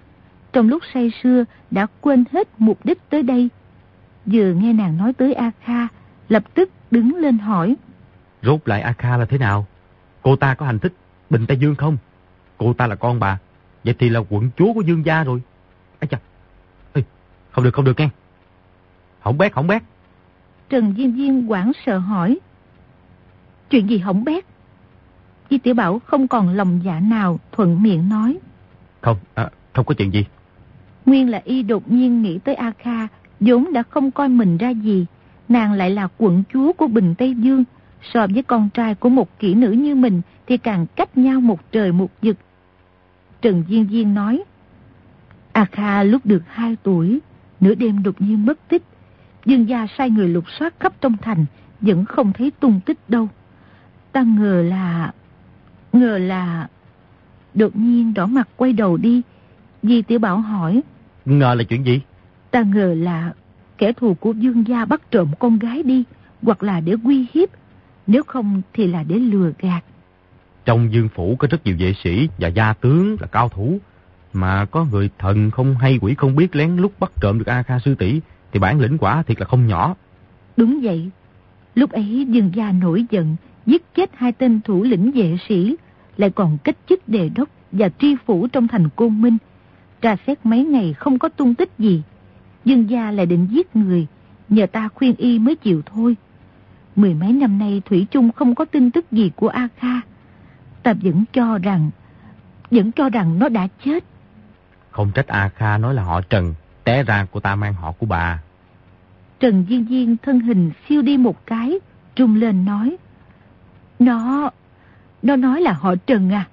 Trong 0.53 0.69
lúc 0.69 0.83
say 0.93 1.11
sưa 1.23 1.43
đã 1.71 1.87
quên 2.01 2.23
hết 2.31 2.47
mục 2.57 2.85
đích 2.85 3.09
tới 3.09 3.23
đây. 3.23 3.49
Vừa 4.25 4.53
nghe 4.53 4.73
nàng 4.73 4.97
nói 4.97 5.13
tới 5.13 5.33
A 5.33 5.51
Kha, 5.63 5.87
lập 6.29 6.43
tức 6.53 6.69
đứng 6.91 7.15
lên 7.15 7.37
hỏi. 7.37 7.75
Rốt 8.47 8.59
lại 8.65 8.81
A 8.81 8.93
Kha 8.93 9.17
là 9.17 9.25
thế 9.25 9.37
nào? 9.37 9.65
Cô 10.21 10.35
ta 10.35 10.55
có 10.55 10.65
hành 10.65 10.79
thích 10.79 10.93
Bình 11.29 11.45
Tây 11.47 11.57
Dương 11.57 11.75
không? 11.75 11.97
Cô 12.57 12.73
ta 12.73 12.87
là 12.87 12.95
con 12.95 13.19
bà, 13.19 13.37
vậy 13.83 13.95
thì 13.99 14.09
là 14.09 14.19
quận 14.29 14.49
chúa 14.57 14.73
của 14.73 14.81
Dương 14.81 15.05
gia 15.05 15.23
rồi. 15.23 15.41
Ây 15.99 16.07
chà, 16.07 16.19
Ê, 16.93 17.03
không 17.51 17.63
được 17.63 17.73
không 17.73 17.85
được 17.85 17.99
nghe. 17.99 18.09
Không 19.23 19.37
bét 19.37 19.53
không 19.53 19.67
bét. 19.67 19.83
Trần 20.69 20.93
Diên 20.97 21.15
Diên 21.15 21.47
quảng 21.47 21.71
sợ 21.85 21.97
hỏi. 21.97 22.39
Chuyện 23.69 23.89
gì 23.89 23.97
hỏng 23.97 24.23
bét? 24.23 24.45
Di 25.49 25.57
Tiểu 25.57 25.73
Bảo 25.73 25.99
không 25.99 26.27
còn 26.27 26.49
lòng 26.49 26.79
dạ 26.83 26.99
nào 26.99 27.39
thuận 27.51 27.83
miệng 27.83 28.09
nói. 28.09 28.37
Không, 29.01 29.17
à, 29.33 29.49
không 29.73 29.85
có 29.85 29.93
chuyện 29.93 30.13
gì. 30.13 30.25
Nguyên 31.05 31.29
là 31.29 31.41
y 31.43 31.63
đột 31.63 31.91
nhiên 31.91 32.21
nghĩ 32.21 32.37
tới 32.37 32.55
A 32.55 32.71
Kha, 32.79 33.07
vốn 33.39 33.73
đã 33.73 33.83
không 33.83 34.11
coi 34.11 34.29
mình 34.29 34.57
ra 34.57 34.69
gì. 34.69 35.05
Nàng 35.49 35.73
lại 35.73 35.89
là 35.89 36.07
quận 36.17 36.43
chúa 36.53 36.73
của 36.73 36.87
Bình 36.87 37.15
Tây 37.17 37.35
Dương. 37.35 37.63
So 38.13 38.27
với 38.27 38.43
con 38.43 38.69
trai 38.69 38.95
của 38.95 39.09
một 39.09 39.39
kỹ 39.39 39.53
nữ 39.53 39.71
như 39.71 39.95
mình 39.95 40.21
thì 40.47 40.57
càng 40.57 40.85
cách 40.95 41.17
nhau 41.17 41.41
một 41.41 41.71
trời 41.71 41.91
một 41.91 42.11
vực. 42.21 42.37
Trần 43.41 43.63
Diên 43.69 43.87
Diên 43.89 44.13
nói, 44.13 44.43
A 45.51 45.65
Kha 45.65 46.03
lúc 46.03 46.25
được 46.25 46.43
2 46.47 46.75
tuổi, 46.83 47.19
nửa 47.59 47.75
đêm 47.75 48.03
đột 48.03 48.21
nhiên 48.21 48.45
mất 48.45 48.67
tích. 48.67 48.83
Dương 49.45 49.69
gia 49.69 49.87
sai 49.97 50.09
người 50.09 50.27
lục 50.27 50.43
soát 50.59 50.73
khắp 50.79 50.93
trong 51.01 51.17
thành, 51.17 51.45
vẫn 51.81 52.05
không 52.05 52.33
thấy 52.33 52.51
tung 52.51 52.79
tích 52.85 52.97
đâu. 53.07 53.27
Ta 54.11 54.21
ngờ 54.21 54.63
là... 54.69 55.13
Ngờ 55.93 56.17
là... 56.17 56.67
Đột 57.53 57.75
nhiên 57.75 58.13
đỏ 58.13 58.25
mặt 58.25 58.49
quay 58.55 58.73
đầu 58.73 58.97
đi. 58.97 59.21
Di 59.83 60.01
Tiểu 60.01 60.19
Bảo 60.19 60.37
hỏi. 60.37 60.81
Ngờ 61.25 61.53
là 61.57 61.63
chuyện 61.63 61.85
gì? 61.85 62.01
Ta 62.51 62.61
ngờ 62.61 62.95
là 62.97 63.33
kẻ 63.77 63.93
thù 63.93 64.13
của 64.13 64.31
Dương 64.31 64.67
gia 64.67 64.85
bắt 64.85 65.01
trộm 65.11 65.27
con 65.39 65.59
gái 65.59 65.83
đi, 65.83 66.03
hoặc 66.41 66.63
là 66.63 66.79
để 66.79 66.95
uy 67.03 67.25
hiếp, 67.33 67.49
nếu 68.07 68.23
không 68.23 68.61
thì 68.73 68.87
là 68.87 69.03
để 69.03 69.15
lừa 69.15 69.51
gạt. 69.59 69.83
Trong 70.65 70.93
dương 70.93 71.09
phủ 71.15 71.35
có 71.39 71.47
rất 71.51 71.65
nhiều 71.65 71.75
vệ 71.79 71.93
sĩ 72.03 72.29
và 72.37 72.47
gia 72.47 72.73
tướng 72.73 73.17
là 73.19 73.27
cao 73.27 73.49
thủ, 73.49 73.79
mà 74.33 74.65
có 74.65 74.85
người 74.91 75.09
thần 75.19 75.51
không 75.51 75.75
hay 75.75 75.99
quỷ 76.01 76.15
không 76.17 76.35
biết 76.35 76.55
lén 76.55 76.77
lút 76.77 76.91
bắt 76.99 77.11
trộm 77.21 77.39
được 77.39 77.47
A 77.47 77.63
Kha 77.63 77.79
sư 77.79 77.95
tỷ 77.95 78.21
thì 78.51 78.59
bản 78.59 78.79
lĩnh 78.79 78.97
quả 78.97 79.23
thiệt 79.23 79.39
là 79.39 79.45
không 79.45 79.67
nhỏ. 79.67 79.95
Đúng 80.57 80.79
vậy. 80.83 81.09
Lúc 81.75 81.91
ấy 81.91 82.25
Dương 82.29 82.51
gia 82.55 82.71
nổi 82.71 83.05
giận, 83.09 83.35
giết 83.65 83.95
chết 83.95 84.09
hai 84.13 84.31
tên 84.31 84.61
thủ 84.61 84.83
lĩnh 84.83 85.11
vệ 85.11 85.37
sĩ, 85.49 85.75
lại 86.17 86.29
còn 86.29 86.57
cách 86.63 86.77
chức 86.89 87.09
đề 87.09 87.29
đốc 87.29 87.49
và 87.71 87.89
tri 87.99 88.15
phủ 88.25 88.47
trong 88.47 88.67
thành 88.67 88.89
Côn 88.95 89.21
Minh. 89.21 89.37
Tra 90.01 90.15
xét 90.27 90.45
mấy 90.45 90.65
ngày 90.65 90.93
không 90.93 91.19
có 91.19 91.29
tung 91.29 91.55
tích 91.55 91.69
gì. 91.79 92.01
Dương 92.65 92.89
gia 92.89 93.11
lại 93.11 93.25
định 93.25 93.47
giết 93.51 93.75
người, 93.75 94.07
nhờ 94.49 94.65
ta 94.65 94.89
khuyên 94.93 95.15
y 95.15 95.39
mới 95.39 95.55
chịu 95.55 95.81
thôi. 95.85 96.15
Mười 96.97 97.13
mấy 97.13 97.33
năm 97.33 97.59
nay 97.59 97.81
Thủy 97.85 98.07
chung 98.11 98.31
không 98.31 98.55
có 98.55 98.65
tin 98.65 98.91
tức 98.91 99.11
gì 99.11 99.31
của 99.35 99.47
A 99.47 99.67
Kha. 99.77 100.01
Ta 100.83 100.93
vẫn 101.01 101.23
cho 101.33 101.57
rằng, 101.57 101.89
vẫn 102.71 102.91
cho 102.91 103.09
rằng 103.09 103.39
nó 103.39 103.49
đã 103.49 103.67
chết. 103.85 104.03
Không 104.91 105.11
trách 105.11 105.27
A 105.27 105.49
Kha 105.49 105.77
nói 105.77 105.93
là 105.93 106.03
họ 106.03 106.21
Trần, 106.21 106.53
té 106.83 107.03
ra 107.03 107.25
của 107.31 107.39
ta 107.39 107.55
mang 107.55 107.73
họ 107.73 107.91
của 107.91 108.05
bà. 108.05 108.41
Trần 109.39 109.65
Diên 109.69 109.87
Diên 109.89 110.17
thân 110.17 110.39
hình 110.39 110.71
siêu 110.89 111.01
đi 111.01 111.17
một 111.17 111.45
cái, 111.45 111.79
trung 112.15 112.35
lên 112.35 112.65
nói. 112.65 112.97
Nó, 113.99 114.49
nó 115.21 115.35
nói 115.35 115.61
là 115.61 115.73
họ 115.73 115.95
Trần 115.95 116.33
à, 116.33 116.47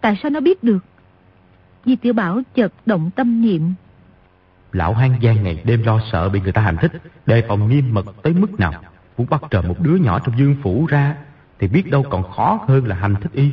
tại 0.00 0.18
sao 0.22 0.30
nó 0.30 0.40
biết 0.40 0.62
được? 0.62 0.84
Di 1.84 1.96
Tiểu 1.96 2.12
Bảo 2.12 2.40
chợt 2.54 2.72
động 2.86 3.10
tâm 3.16 3.42
niệm. 3.42 3.72
Lão 4.72 4.94
hang 4.94 5.18
gian 5.20 5.42
ngày 5.42 5.62
đêm 5.64 5.82
lo 5.82 6.00
sợ 6.12 6.28
bị 6.28 6.40
người 6.40 6.52
ta 6.52 6.62
hành 6.62 6.76
thích, 6.80 6.92
đề 7.26 7.44
phòng 7.48 7.68
nghiêm 7.68 7.94
mật 7.94 8.06
tới 8.22 8.32
mức 8.32 8.60
nào. 8.60 8.72
Muốn 9.18 9.26
bắt 9.30 9.42
trộm 9.50 9.68
một 9.68 9.80
đứa 9.80 9.96
nhỏ 9.96 10.18
trong 10.18 10.38
dương 10.38 10.56
phủ 10.62 10.86
ra, 10.86 11.16
thì 11.58 11.68
biết 11.68 11.90
đâu 11.90 12.04
còn 12.10 12.32
khó 12.32 12.64
hơn 12.68 12.86
là 12.86 12.96
hành 12.96 13.14
thích 13.20 13.32
y. 13.32 13.50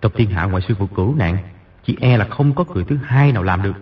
Trong 0.00 0.12
thiên 0.14 0.30
hạ 0.30 0.44
ngoài 0.44 0.62
sư 0.68 0.74
phụ 0.78 0.86
cửu 0.86 1.14
nạn, 1.14 1.38
chỉ 1.84 1.96
e 2.00 2.16
là 2.16 2.24
không 2.24 2.54
có 2.54 2.64
người 2.74 2.84
thứ 2.84 2.96
hai 3.04 3.32
nào 3.32 3.42
làm 3.42 3.62
được. 3.62 3.74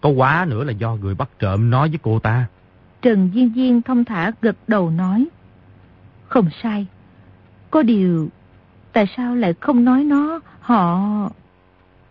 Có 0.00 0.08
quá 0.08 0.46
nữa 0.48 0.64
là 0.64 0.72
do 0.72 0.94
người 0.94 1.14
bắt 1.14 1.28
trộm 1.38 1.70
nói 1.70 1.88
với 1.88 1.98
cô 2.02 2.18
ta. 2.18 2.46
Trần 3.02 3.30
Diên 3.34 3.52
Diên 3.54 3.82
thông 3.82 4.04
thả 4.04 4.30
gật 4.42 4.56
đầu 4.68 4.90
nói. 4.90 5.28
Không 6.28 6.48
sai. 6.62 6.86
Có 7.70 7.82
điều, 7.82 8.28
tại 8.92 9.06
sao 9.16 9.34
lại 9.34 9.54
không 9.60 9.84
nói 9.84 10.04
nó, 10.04 10.40
họ... 10.60 11.00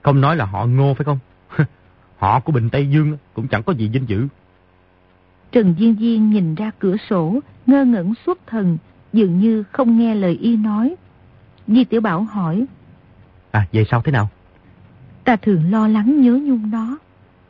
Không 0.01 0.22
nói 0.22 0.36
là 0.36 0.45
họ 0.45 0.66
ngô 0.66 0.93
phải 0.93 1.05
không? 1.05 1.20
họ 2.18 2.39
của 2.39 2.51
Bình 2.51 2.70
Tây 2.70 2.89
Dương 2.89 3.18
cũng 3.34 3.47
chẳng 3.47 3.64
có 3.64 3.74
gì 3.74 3.89
vinh 3.89 4.10
dự. 4.10 4.28
Trần 5.52 5.76
Diên 5.80 5.95
Diên 6.00 6.30
nhìn 6.30 6.56
ra 6.56 6.72
cửa 6.80 6.95
sổ, 7.10 7.39
ngơ 7.66 7.86
ngẩn 7.86 8.14
suốt 8.26 8.39
thần, 8.48 8.78
dường 9.14 9.39
như 9.39 9.64
không 9.64 10.00
nghe 10.00 10.16
lời 10.16 10.38
y 10.41 10.56
nói. 10.56 10.95
Di 11.68 11.84
Tiểu 11.84 12.02
Bảo 12.02 12.24
hỏi. 12.24 12.66
À, 13.52 13.68
vậy 13.74 13.86
sao 13.91 14.02
thế 14.02 14.12
nào? 14.12 14.30
Ta 15.24 15.36
thường 15.36 15.72
lo 15.72 15.88
lắng 15.88 16.22
nhớ 16.22 16.32
nhung 16.32 16.72
nó. 16.72 16.98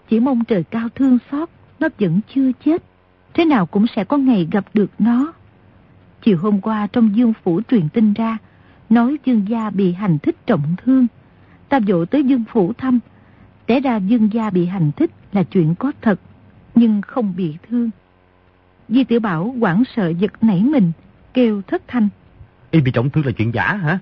Chỉ 0.10 0.20
mong 0.20 0.44
trời 0.46 0.64
cao 0.64 0.90
thương 0.96 1.18
xót, 1.32 1.50
nó 1.80 1.88
vẫn 2.00 2.20
chưa 2.36 2.52
chết. 2.66 2.84
Thế 3.34 3.46
nào 3.46 3.66
cũng 3.66 3.86
sẽ 3.96 4.04
có 4.04 4.18
ngày 4.18 4.48
gặp 4.52 4.66
được 4.74 4.92
nó. 5.00 5.34
Chiều 6.22 6.38
hôm 6.38 6.62
qua 6.62 6.88
trong 6.88 7.16
dương 7.16 7.34
phủ 7.44 7.62
truyền 7.70 7.90
tin 7.90 8.14
ra, 8.14 8.38
nói 8.90 9.18
dương 9.26 9.46
gia 9.50 9.70
bị 9.70 9.94
hành 9.94 10.20
thích 10.20 10.36
trọng 10.46 10.76
thương. 10.84 11.08
Ta 11.70 11.80
dỗ 11.88 12.06
tới 12.06 12.24
dương 12.24 12.44
phủ 12.52 12.74
thăm. 12.74 13.00
Té 13.66 13.80
ra 13.80 13.98
dương 13.98 14.34
gia 14.34 14.50
bị 14.50 14.66
hành 14.66 14.92
thích 14.92 15.12
là 15.32 15.44
chuyện 15.44 15.76
có 15.76 15.92
thật, 16.02 16.20
nhưng 16.78 17.02
không 17.02 17.34
bị 17.38 17.58
thương. 17.70 17.90
Di 18.90 19.04
tiểu 19.04 19.20
Bảo 19.20 19.56
quảng 19.60 19.84
sợ 19.96 20.10
giật 20.10 20.44
nảy 20.44 20.64
mình, 20.64 20.92
kêu 21.34 21.62
thất 21.68 21.82
thanh. 21.88 22.10
Y 22.72 22.82
bị 22.82 22.92
trọng 22.92 23.10
thương 23.10 23.26
là 23.26 23.32
chuyện 23.32 23.54
giả 23.54 23.74
hả? 23.74 24.00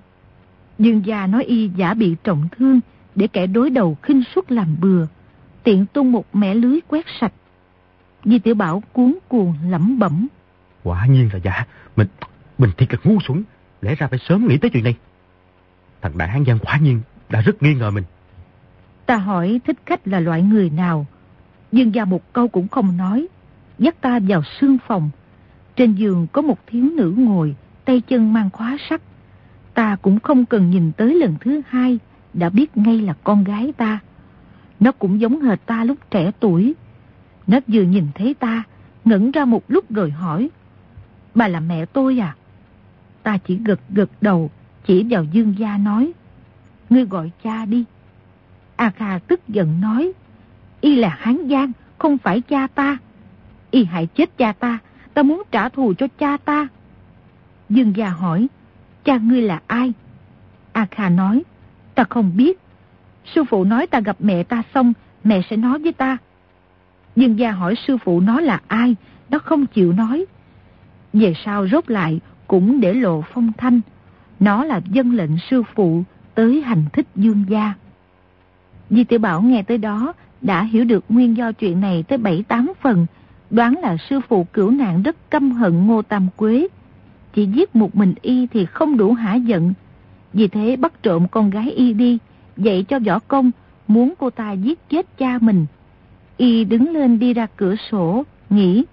Dương 0.78 1.06
gia 1.06 1.26
nói 1.26 1.44
y 1.44 1.68
giả 1.68 1.94
bị 1.94 2.16
trọng 2.24 2.48
thương 2.58 2.80
để 3.14 3.26
kẻ 3.26 3.46
đối 3.46 3.70
đầu 3.70 3.96
khinh 4.02 4.22
suất 4.34 4.52
làm 4.52 4.76
bừa, 4.80 5.06
tiện 5.62 5.86
tung 5.86 6.12
một 6.12 6.26
mẻ 6.32 6.54
lưới 6.54 6.78
quét 6.88 7.06
sạch. 7.20 7.32
Di 8.24 8.38
tiểu 8.38 8.54
Bảo 8.54 8.82
cuốn 8.92 9.14
cuồng 9.28 9.54
lẩm 9.68 9.98
bẩm. 9.98 10.26
Quả 10.82 11.06
nhiên 11.06 11.28
là 11.32 11.38
giả, 11.38 11.66
mình 11.96 12.08
mình 12.58 12.70
thiệt 12.76 12.92
là 12.92 12.98
ngu 13.04 13.18
xuẩn, 13.20 13.42
lẽ 13.82 13.94
ra 13.94 14.06
phải 14.06 14.18
sớm 14.18 14.46
nghĩ 14.48 14.58
tới 14.58 14.70
chuyện 14.70 14.84
này. 14.84 14.94
Thằng 16.02 16.18
đại 16.18 16.28
hán 16.28 16.44
giang 16.44 16.58
quả 16.58 16.78
nhiên 16.78 17.00
đã 17.28 17.40
rất 17.40 17.62
nghi 17.62 17.74
ngờ 17.74 17.90
mình. 17.90 18.04
Ta 19.06 19.16
hỏi 19.16 19.60
thích 19.66 19.76
khách 19.86 20.08
là 20.08 20.20
loại 20.20 20.42
người 20.42 20.70
nào? 20.70 21.06
Dương 21.76 21.94
gia 21.94 22.04
một 22.04 22.32
câu 22.32 22.48
cũng 22.48 22.68
không 22.68 22.96
nói, 22.96 23.26
dắt 23.78 24.00
ta 24.00 24.18
vào 24.28 24.42
sương 24.60 24.78
phòng. 24.86 25.10
Trên 25.76 25.94
giường 25.94 26.26
có 26.32 26.42
một 26.42 26.58
thiếu 26.66 26.84
nữ 26.96 27.14
ngồi, 27.16 27.56
tay 27.84 28.00
chân 28.00 28.32
mang 28.32 28.50
khóa 28.50 28.76
sắt. 28.90 29.00
Ta 29.74 29.96
cũng 30.02 30.20
không 30.20 30.46
cần 30.46 30.70
nhìn 30.70 30.92
tới 30.92 31.14
lần 31.14 31.34
thứ 31.40 31.60
hai, 31.68 31.98
đã 32.34 32.48
biết 32.48 32.76
ngay 32.76 33.00
là 33.00 33.14
con 33.24 33.44
gái 33.44 33.72
ta. 33.76 33.98
Nó 34.80 34.92
cũng 34.92 35.20
giống 35.20 35.40
hệt 35.40 35.66
ta 35.66 35.84
lúc 35.84 35.98
trẻ 36.10 36.30
tuổi. 36.40 36.74
Nó 37.46 37.58
vừa 37.66 37.82
nhìn 37.82 38.06
thấy 38.14 38.34
ta, 38.34 38.62
ngẩn 39.04 39.30
ra 39.30 39.44
một 39.44 39.64
lúc 39.68 39.90
rồi 39.90 40.10
hỏi. 40.10 40.50
Bà 41.34 41.48
là 41.48 41.60
mẹ 41.60 41.86
tôi 41.86 42.20
à? 42.20 42.36
Ta 43.22 43.38
chỉ 43.38 43.58
gật 43.64 43.80
gật 43.90 44.10
đầu, 44.20 44.50
chỉ 44.86 45.06
vào 45.10 45.24
dương 45.24 45.54
gia 45.58 45.78
nói. 45.78 46.12
Ngươi 46.90 47.04
gọi 47.04 47.30
cha 47.44 47.64
đi. 47.64 47.84
A 48.76 48.90
Kha 48.90 49.18
tức 49.18 49.48
giận 49.48 49.80
nói. 49.80 50.12
Y 50.80 50.96
là 50.96 51.08
Hán 51.08 51.48
Giang, 51.50 51.72
không 51.98 52.18
phải 52.18 52.40
cha 52.40 52.66
ta. 52.66 52.98
Y 53.70 53.84
hại 53.84 54.06
chết 54.06 54.38
cha 54.38 54.52
ta, 54.52 54.78
ta 55.14 55.22
muốn 55.22 55.42
trả 55.50 55.68
thù 55.68 55.94
cho 55.98 56.06
cha 56.18 56.36
ta. 56.36 56.68
Dương 57.68 57.96
gia 57.96 58.08
hỏi, 58.08 58.46
cha 59.04 59.18
ngươi 59.18 59.42
là 59.42 59.60
ai? 59.66 59.92
A 60.72 60.86
Kha 60.90 61.08
nói, 61.08 61.42
ta 61.94 62.04
không 62.04 62.36
biết. 62.36 62.58
Sư 63.34 63.44
phụ 63.44 63.64
nói 63.64 63.86
ta 63.86 64.00
gặp 64.00 64.16
mẹ 64.18 64.42
ta 64.42 64.62
xong, 64.74 64.92
mẹ 65.24 65.42
sẽ 65.50 65.56
nói 65.56 65.78
với 65.78 65.92
ta. 65.92 66.18
Dương 67.16 67.38
gia 67.38 67.50
hỏi 67.50 67.74
sư 67.86 67.96
phụ 67.98 68.20
nó 68.20 68.40
là 68.40 68.60
ai, 68.66 68.96
nó 69.28 69.38
không 69.38 69.66
chịu 69.66 69.92
nói. 69.92 70.26
Về 71.12 71.34
sau 71.44 71.68
rốt 71.68 71.90
lại 71.90 72.20
cũng 72.46 72.80
để 72.80 72.94
lộ 72.94 73.24
phong 73.32 73.52
thanh. 73.58 73.80
Nó 74.40 74.64
là 74.64 74.80
dân 74.90 75.12
lệnh 75.12 75.38
sư 75.50 75.62
phụ 75.74 76.02
tới 76.34 76.62
hành 76.62 76.84
thích 76.92 77.06
dương 77.16 77.44
gia. 77.48 77.74
Di 78.90 79.04
tiểu 79.04 79.18
Bảo 79.18 79.42
nghe 79.42 79.62
tới 79.62 79.78
đó 79.78 80.12
đã 80.40 80.62
hiểu 80.62 80.84
được 80.84 81.04
nguyên 81.08 81.36
do 81.36 81.52
chuyện 81.52 81.80
này 81.80 82.02
tới 82.02 82.18
7-8 82.18 82.72
phần, 82.80 83.06
đoán 83.50 83.78
là 83.82 83.96
sư 83.96 84.20
phụ 84.28 84.44
cửu 84.44 84.70
nạn 84.70 85.02
rất 85.02 85.30
căm 85.30 85.50
hận 85.50 85.86
Ngô 85.86 86.02
Tam 86.02 86.28
Quế. 86.36 86.68
Chỉ 87.34 87.46
giết 87.46 87.76
một 87.76 87.96
mình 87.96 88.14
y 88.22 88.46
thì 88.46 88.66
không 88.66 88.96
đủ 88.96 89.12
hả 89.12 89.34
giận, 89.34 89.74
vì 90.32 90.48
thế 90.48 90.76
bắt 90.76 91.02
trộm 91.02 91.28
con 91.28 91.50
gái 91.50 91.70
y 91.70 91.92
đi, 91.92 92.18
dạy 92.56 92.82
cho 92.88 92.98
võ 92.98 93.18
công, 93.18 93.50
muốn 93.88 94.14
cô 94.18 94.30
ta 94.30 94.52
giết 94.52 94.88
chết 94.88 95.18
cha 95.18 95.38
mình. 95.40 95.66
Y 96.36 96.64
đứng 96.64 96.90
lên 96.92 97.18
đi 97.18 97.34
ra 97.34 97.46
cửa 97.56 97.74
sổ, 97.90 98.24
nghĩ. 98.50 98.84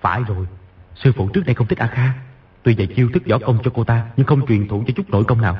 Phải 0.00 0.22
rồi, 0.28 0.46
sư 0.94 1.12
phụ 1.16 1.28
trước 1.28 1.42
đây 1.46 1.54
không 1.54 1.66
thích 1.66 1.78
A 1.78 1.86
Kha. 1.86 2.12
Tuy 2.62 2.74
dạy 2.74 2.86
chiêu 2.96 3.10
thức 3.14 3.22
võ 3.26 3.38
công 3.38 3.58
cho 3.64 3.70
cô 3.74 3.84
ta, 3.84 4.06
nhưng 4.16 4.26
không 4.26 4.46
truyền 4.46 4.68
thụ 4.68 4.84
cho 4.86 4.92
chút 4.96 5.10
nội 5.10 5.24
công 5.24 5.40
nào. 5.40 5.56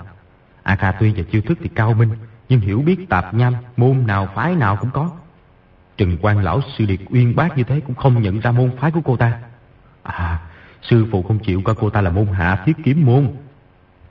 A 0.62 0.76
Kha 0.76 0.93
tuy 0.93 1.12
dạy 1.12 1.24
chiêu 1.32 1.43
thức 1.43 1.59
thì 1.62 1.68
cao 1.74 1.95
minh, 1.95 2.11
nhưng 2.49 2.61
hiểu 2.61 2.82
biết 2.82 3.09
tạp 3.09 3.34
nham, 3.34 3.55
môn 3.76 4.07
nào 4.07 4.28
phái 4.34 4.55
nào 4.55 4.76
cũng 4.76 4.90
có. 4.90 5.11
Trừng 5.97 6.16
quan 6.22 6.38
lão 6.38 6.61
sư 6.78 6.84
liệt 6.88 7.01
uyên 7.11 7.36
bác 7.36 7.57
như 7.57 7.64
thế 7.64 7.80
cũng 7.80 7.95
không 7.95 8.22
nhận 8.22 8.40
ra 8.40 8.53
môn 8.53 8.70
phái 8.78 8.90
của 8.90 9.01
cô 9.05 9.16
ta. 9.16 9.38
À, 10.03 10.40
sư 10.82 11.07
phụ 11.12 11.22
không 11.22 11.38
chịu 11.38 11.62
coi 11.64 11.74
cô 11.74 11.90
ta 11.90 12.01
là 12.01 12.11
môn 12.11 12.26
hạ 12.26 12.62
thiết 12.64 12.76
kiếm 12.84 13.07
môn. 13.07 13.28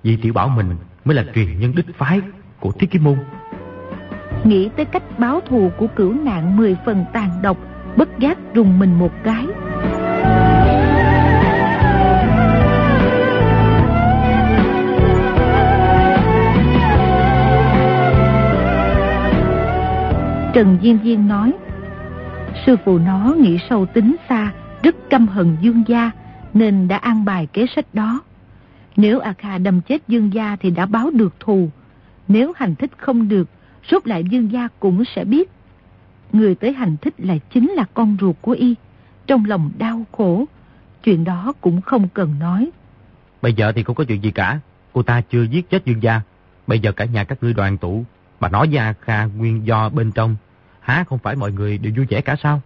Vì 0.03 0.17
tiểu 0.17 0.33
bảo 0.33 0.47
mình 0.47 0.75
mới 1.05 1.15
là 1.15 1.25
truyền 1.35 1.59
nhân 1.59 1.75
đích 1.75 1.97
phái 1.97 2.21
của 2.59 2.71
thiết 2.71 2.91
kiếm 2.91 3.03
môn. 3.03 3.17
Nghĩ 4.43 4.69
tới 4.75 4.85
cách 4.85 5.19
báo 5.19 5.39
thù 5.49 5.71
của 5.77 5.87
cửu 5.87 6.13
nạn 6.13 6.57
mười 6.57 6.75
phần 6.85 7.05
tàn 7.13 7.41
độc, 7.41 7.57
bất 7.97 8.19
giác 8.19 8.37
rùng 8.53 8.79
mình 8.79 8.99
một 8.99 9.11
cái. 9.23 9.45
Trần 20.53 20.77
Diên 20.81 20.99
Diên 21.03 21.27
nói, 21.27 21.53
Sư 22.65 22.75
phụ 22.85 22.97
nó 22.97 23.35
nghĩ 23.39 23.57
sâu 23.69 23.85
tính 23.85 24.15
xa, 24.29 24.51
Rất 24.83 24.95
căm 25.09 25.27
hận 25.27 25.57
Dương 25.61 25.83
Gia, 25.87 26.11
Nên 26.53 26.87
đã 26.87 26.97
an 26.97 27.25
bài 27.25 27.47
kế 27.53 27.65
sách 27.75 27.85
đó 27.93 28.21
Nếu 28.95 29.19
A 29.19 29.33
Kha 29.33 29.57
đâm 29.57 29.81
chết 29.81 30.07
Dương 30.07 30.33
Gia 30.33 30.55
Thì 30.55 30.71
đã 30.71 30.85
báo 30.85 31.09
được 31.11 31.39
thù 31.39 31.69
Nếu 32.27 32.53
hành 32.55 32.75
thích 32.75 32.91
không 32.97 33.27
được 33.27 33.49
Rốt 33.91 34.07
lại 34.07 34.23
Dương 34.23 34.51
Gia 34.51 34.67
cũng 34.79 35.03
sẽ 35.15 35.25
biết 35.25 35.51
Người 36.33 36.55
tới 36.55 36.73
hành 36.73 36.97
thích 36.97 37.13
là 37.17 37.37
chính 37.37 37.71
là 37.71 37.85
con 37.93 38.17
ruột 38.21 38.35
của 38.41 38.51
y 38.51 38.75
Trong 39.27 39.45
lòng 39.45 39.71
đau 39.77 40.05
khổ, 40.11 40.45
Chuyện 41.03 41.23
đó 41.23 41.53
cũng 41.61 41.81
không 41.81 42.07
cần 42.13 42.39
nói 42.39 42.71
Bây 43.41 43.53
giờ 43.53 43.71
thì 43.75 43.83
không 43.83 43.95
có 43.95 44.03
chuyện 44.03 44.23
gì 44.23 44.31
cả. 44.31 44.59
Cô 44.93 45.03
ta 45.03 45.21
chưa 45.21 45.43
giết 45.43 45.69
chết 45.69 45.85
Dương 45.85 46.03
gia. 46.03 46.21
Bây 46.67 46.79
giờ 46.79 46.91
cả 46.91 47.05
nhà 47.05 47.23
các 47.23 47.43
ngươi 47.43 47.53
đoàn 47.53 47.77
tụ. 47.77 48.05
Bà 48.39 48.49
nói 48.49 48.67
với 48.67 48.77
A 48.77 48.93
Kha 49.01 49.25
nguyên 49.25 49.67
do 49.67 49.89
bên 49.89 50.11
trong. 50.11 50.35
Há 50.83 51.03
không 51.03 51.19
phải 51.19 51.35
mọi 51.35 51.51
người 51.51 51.77
đều 51.77 51.93
vui 51.95 52.05
vẻ 52.09 52.21
cả 52.21 52.35
sao? 52.43 52.61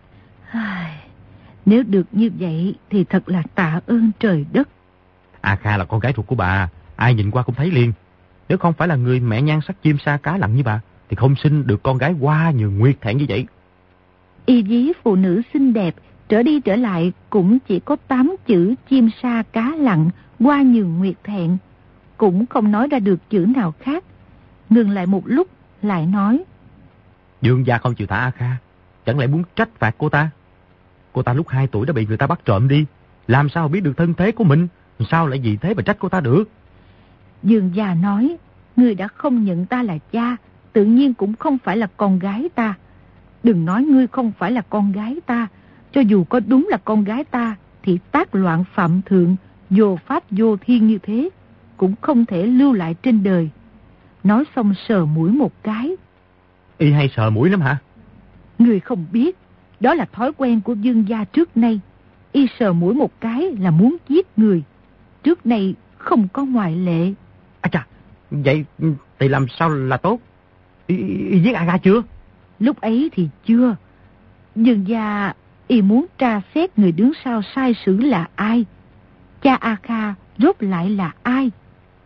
Nếu 1.65 1.83
được 1.83 2.07
như 2.11 2.31
vậy 2.39 2.75
thì 2.89 3.03
thật 3.03 3.29
là 3.29 3.43
tạ 3.55 3.79
ơn 3.87 4.11
trời 4.19 4.45
đất. 4.53 4.69
A 5.41 5.55
Kha 5.55 5.77
là 5.77 5.85
con 5.85 5.99
gái 5.99 6.13
ruột 6.15 6.27
của 6.27 6.35
bà. 6.35 6.69
Ai 6.95 7.13
nhìn 7.13 7.31
qua 7.31 7.43
cũng 7.43 7.55
thấy 7.55 7.71
liền. 7.71 7.93
Nếu 8.49 8.57
không 8.57 8.73
phải 8.73 8.87
là 8.87 8.95
người 8.95 9.19
mẹ 9.19 9.41
nhan 9.41 9.59
sắc 9.67 9.83
chim 9.83 9.97
sa 10.05 10.17
cá 10.17 10.37
lặng 10.37 10.55
như 10.55 10.63
bà, 10.63 10.81
thì 11.09 11.15
không 11.15 11.35
sinh 11.35 11.67
được 11.67 11.83
con 11.83 11.97
gái 11.97 12.11
hoa 12.11 12.51
nhường 12.51 12.77
nguyệt 12.77 13.01
thẹn 13.01 13.17
như 13.17 13.25
vậy. 13.29 13.45
Y 14.45 14.63
dí 14.63 14.91
phụ 15.03 15.15
nữ 15.15 15.41
xinh 15.53 15.73
đẹp, 15.73 15.95
trở 16.29 16.43
đi 16.43 16.59
trở 16.59 16.75
lại 16.75 17.11
cũng 17.29 17.59
chỉ 17.59 17.79
có 17.79 17.95
tám 18.07 18.35
chữ 18.45 18.75
chim 18.89 19.09
sa 19.21 19.43
cá 19.51 19.75
lặng, 19.75 20.09
hoa 20.39 20.61
nhường 20.61 20.97
nguyệt 20.97 21.15
thẹn. 21.23 21.57
Cũng 22.17 22.45
không 22.45 22.71
nói 22.71 22.87
ra 22.87 22.99
được 22.99 23.29
chữ 23.29 23.45
nào 23.55 23.73
khác. 23.79 24.03
Ngừng 24.69 24.89
lại 24.89 25.05
một 25.05 25.21
lúc, 25.25 25.47
lại 25.81 26.05
nói. 26.05 26.43
Dương 27.41 27.67
gia 27.67 27.77
không 27.77 27.95
chịu 27.95 28.07
thả 28.07 28.17
A 28.17 28.31
Kha, 28.31 28.49
chẳng 29.05 29.19
lẽ 29.19 29.27
muốn 29.27 29.43
trách 29.55 29.69
phạt 29.79 29.95
cô 29.97 30.09
ta? 30.09 30.29
Cô 31.13 31.23
ta 31.23 31.33
lúc 31.33 31.49
2 31.49 31.67
tuổi 31.67 31.85
đã 31.85 31.93
bị 31.93 32.05
người 32.05 32.17
ta 32.17 32.27
bắt 32.27 32.39
trộm 32.45 32.67
đi, 32.67 32.85
làm 33.27 33.49
sao 33.49 33.67
biết 33.67 33.83
được 33.83 33.97
thân 33.97 34.13
thế 34.13 34.31
của 34.31 34.43
mình, 34.43 34.67
sao 35.11 35.27
lại 35.27 35.39
vì 35.43 35.57
thế 35.57 35.73
mà 35.73 35.81
trách 35.81 35.97
cô 35.99 36.09
ta 36.09 36.19
được? 36.19 36.43
Dương 37.43 37.71
gia 37.73 37.93
nói, 37.93 38.37
người 38.75 38.95
đã 38.95 39.07
không 39.07 39.43
nhận 39.43 39.65
ta 39.65 39.83
là 39.83 39.97
cha, 40.11 40.35
tự 40.73 40.85
nhiên 40.85 41.13
cũng 41.13 41.33
không 41.33 41.57
phải 41.57 41.77
là 41.77 41.87
con 41.97 42.19
gái 42.19 42.49
ta. 42.55 42.73
Đừng 43.43 43.65
nói 43.65 43.83
ngươi 43.83 44.07
không 44.07 44.31
phải 44.39 44.51
là 44.51 44.61
con 44.61 44.91
gái 44.91 45.15
ta, 45.25 45.47
cho 45.91 46.01
dù 46.01 46.23
có 46.23 46.39
đúng 46.39 46.67
là 46.71 46.77
con 46.77 47.03
gái 47.03 47.23
ta, 47.23 47.55
thì 47.83 47.99
tác 48.11 48.35
loạn 48.35 48.63
phạm 48.73 49.01
thượng, 49.01 49.35
vô 49.69 49.97
pháp 50.05 50.23
vô 50.31 50.57
thiên 50.57 50.87
như 50.87 50.97
thế, 50.97 51.29
cũng 51.77 51.93
không 52.01 52.25
thể 52.25 52.45
lưu 52.45 52.73
lại 52.73 52.93
trên 52.93 53.23
đời. 53.23 53.49
Nói 54.23 54.43
xong 54.55 54.73
sờ 54.87 55.05
mũi 55.05 55.31
một 55.31 55.51
cái. 55.63 55.95
Y 56.77 56.91
hay 56.91 57.09
sờ 57.15 57.29
mũi 57.29 57.49
lắm 57.49 57.61
hả? 57.61 57.77
Người 58.59 58.79
không 58.79 59.05
biết, 59.11 59.37
đó 59.79 59.93
là 59.93 60.05
thói 60.05 60.31
quen 60.37 60.61
của 60.61 60.73
dương 60.73 61.09
gia 61.09 61.23
trước 61.23 61.57
nay. 61.57 61.79
Y 62.31 62.47
sờ 62.59 62.73
mũi 62.73 62.93
một 62.93 63.11
cái 63.19 63.55
là 63.59 63.71
muốn 63.71 63.97
giết 64.09 64.27
người. 64.37 64.63
Trước 65.23 65.45
nay 65.45 65.75
không 65.97 66.27
có 66.33 66.45
ngoại 66.45 66.75
lệ. 66.75 67.13
À 67.61 67.69
chà, 67.71 67.85
vậy 68.31 68.65
thì 69.19 69.27
làm 69.27 69.47
sao 69.47 69.69
là 69.69 69.97
tốt? 69.97 70.19
Y, 70.87 70.97
y 71.29 71.39
giết 71.39 71.55
Aga 71.55 71.77
chưa? 71.77 72.03
Lúc 72.59 72.81
ấy 72.81 73.09
thì 73.13 73.29
chưa. 73.45 73.75
Dương 74.55 74.87
gia 74.87 75.33
y 75.67 75.81
muốn 75.81 76.05
tra 76.17 76.41
xét 76.55 76.79
người 76.79 76.91
đứng 76.91 77.11
sau 77.25 77.41
sai 77.55 77.75
sử 77.85 77.97
là 77.97 78.27
ai. 78.35 78.65
Cha 79.41 79.55
A 79.55 79.75
Kha 79.83 80.13
rốt 80.37 80.55
lại 80.59 80.89
là 80.89 81.13
ai? 81.23 81.51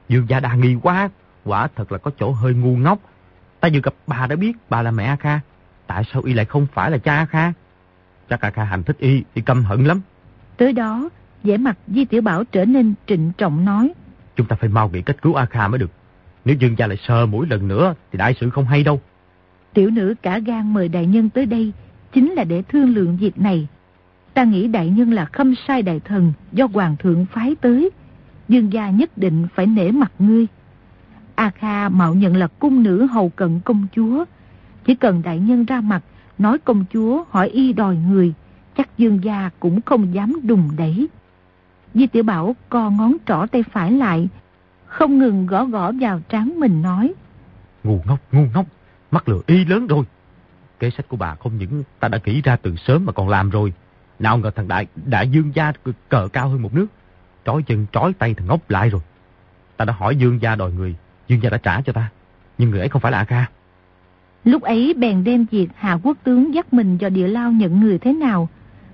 Dương 0.10 0.26
gia 0.30 0.40
đa 0.40 0.56
nghi 0.56 0.76
quá, 0.82 1.10
quả 1.46 1.68
thật 1.76 1.92
là 1.92 1.98
có 1.98 2.12
chỗ 2.20 2.32
hơi 2.32 2.54
ngu 2.54 2.78
ngốc. 2.78 3.00
Ta 3.62 3.70
vừa 3.74 3.80
gặp 3.84 3.94
bà 4.08 4.28
đã 4.28 4.36
biết 4.36 4.54
bà 4.70 4.82
là 4.82 4.92
mẹ 4.92 5.04
A 5.04 5.16
Kha. 5.16 5.40
Tại 5.88 6.04
sao 6.14 6.22
y 6.22 6.34
lại 6.34 6.46
không 6.46 6.68
phải 6.74 6.92
là 6.92 6.98
cha 6.98 7.16
A 7.16 7.26
Kha? 7.26 7.54
Chắc 8.30 8.42
A 8.42 8.50
Kha 8.50 8.64
hành 8.64 8.84
thích 8.84 8.98
y, 9.00 9.24
y 9.34 9.42
căm 9.42 9.64
hận 9.64 9.84
lắm. 9.84 10.02
Tới 10.58 10.74
đó, 10.74 11.10
vẻ 11.44 11.58
mặt 11.58 11.78
Di 11.88 12.06
Tiểu 12.06 12.22
Bảo 12.22 12.44
trở 12.44 12.66
nên 12.66 12.94
trịnh 13.08 13.32
trọng 13.38 13.66
nói. 13.66 13.94
Chúng 14.36 14.48
ta 14.48 14.56
phải 14.56 14.70
mau 14.70 14.90
nghĩ 14.90 15.02
cách 15.02 15.22
cứu 15.22 15.34
A 15.34 15.46
Kha 15.46 15.68
mới 15.68 15.80
được. 15.80 15.92
Nếu 16.46 16.56
dương 16.60 16.76
gia 16.78 16.88
lại 16.88 16.98
sờ 17.08 17.26
mũi 17.26 17.48
lần 17.50 17.68
nữa 17.68 17.96
thì 18.12 18.18
đại 18.18 18.36
sự 18.40 18.50
không 18.50 18.66
hay 18.66 18.84
đâu. 18.84 19.02
Tiểu 19.74 19.90
nữ 19.90 20.16
cả 20.22 20.40
gan 20.40 20.74
mời 20.74 20.90
đại 20.90 21.06
nhân 21.06 21.30
tới 21.30 21.46
đây 21.46 21.72
chính 22.14 22.32
là 22.32 22.44
để 22.44 22.62
thương 22.62 22.94
lượng 22.94 23.18
việc 23.18 23.40
này. 23.40 23.68
Ta 24.34 24.44
nghĩ 24.44 24.68
đại 24.68 24.90
nhân 24.90 25.12
là 25.12 25.26
khâm 25.26 25.56
sai 25.68 25.82
đại 25.82 26.00
thần 26.00 26.34
do 26.52 26.68
hoàng 26.74 26.96
thượng 26.98 27.26
phái 27.26 27.56
tới. 27.62 27.90
Dương 28.48 28.74
gia 28.74 28.90
nhất 28.90 29.18
định 29.18 29.48
phải 29.56 29.66
nể 29.66 29.92
mặt 29.92 30.12
ngươi. 30.20 30.48
A 31.42 31.50
Kha 31.50 31.90
mạo 31.90 32.14
nhận 32.14 32.36
là 32.36 32.48
cung 32.48 32.84
nữ 32.84 33.06
hầu 33.06 33.30
cận 33.30 33.60
công 33.60 33.88
chúa. 33.96 34.26
Chỉ 34.86 34.96
cần 34.96 35.22
đại 35.22 35.40
nhân 35.40 35.66
ra 35.66 35.82
mặt, 35.82 36.04
nói 36.38 36.58
công 36.58 36.86
chúa 36.94 37.24
hỏi 37.30 37.50
y 37.50 37.74
đòi 37.74 37.96
người, 37.96 38.34
chắc 38.78 38.98
dương 38.98 39.24
gia 39.24 39.50
cũng 39.60 39.82
không 39.82 40.14
dám 40.14 40.34
đùng 40.44 40.70
đẩy. 40.78 41.08
Di 41.94 42.08
tiểu 42.08 42.24
Bảo 42.24 42.56
co 42.70 42.90
ngón 42.90 43.18
trỏ 43.26 43.46
tay 43.52 43.64
phải 43.64 43.92
lại, 43.92 44.28
không 44.86 45.20
ngừng 45.20 45.46
gõ 45.46 45.66
gõ 45.66 45.92
vào 45.92 46.20
trán 46.30 46.60
mình 46.60 46.82
nói. 46.82 47.14
Ngu 47.84 48.00
ngốc, 48.06 48.20
ngu 48.32 48.46
ngốc, 48.54 48.66
mắc 49.12 49.30
lừa 49.30 49.42
y 49.46 49.66
lớn 49.66 49.88
rồi. 49.88 50.04
Kế 50.80 50.90
sách 50.90 51.08
của 51.08 51.18
bà 51.18 51.36
không 51.36 51.58
những 51.58 51.84
ta 52.00 52.08
đã 52.08 52.20
nghĩ 52.26 52.42
ra 52.42 52.56
từ 52.56 52.76
sớm 52.76 53.06
mà 53.06 53.14
còn 53.14 53.30
làm 53.30 53.50
rồi. 53.50 53.74
Nào 54.20 54.38
ngờ 54.38 54.52
thằng 54.56 54.68
Đại, 54.68 54.88
Đại 55.06 55.28
Dương 55.28 55.52
gia 55.56 55.72
cờ 56.10 56.28
cao 56.34 56.50
hơn 56.50 56.62
một 56.62 56.74
nước. 56.74 56.88
Trói 57.46 57.64
chân 57.64 57.86
trói 57.92 58.14
tay 58.14 58.34
thằng 58.34 58.48
ngốc 58.48 58.70
lại 58.70 58.90
rồi. 58.90 59.02
Ta 59.78 59.86
đã 59.86 59.94
hỏi 59.94 60.16
Dương 60.16 60.42
gia 60.42 60.56
đòi 60.56 60.72
người, 60.72 60.96
Dương 61.32 61.44
gia 61.44 61.50
đã 61.50 61.58
trả 61.58 61.82
cho 61.82 61.94
ta. 61.94 62.10
Nhưng 62.58 62.70
người 62.70 62.80
ấy 62.80 62.90
không 62.90 63.02
phải 63.02 63.12
là 63.12 63.18
A 63.18 63.24
Ca. 63.24 63.46
Lúc 64.44 64.62
ấy 64.62 64.94
bèn 64.98 65.24
đem 65.24 65.46
việc 65.52 65.68
Hạ 65.76 65.98
Quốc 66.04 66.18
tướng 66.24 66.54
dắt 66.54 66.74
mình 66.74 66.98
vào 66.98 67.10
địa 67.10 67.28
lao 67.28 67.52
nhận 67.52 67.80
người 67.80 68.00
thế 68.00 68.14
nào. 68.14 68.50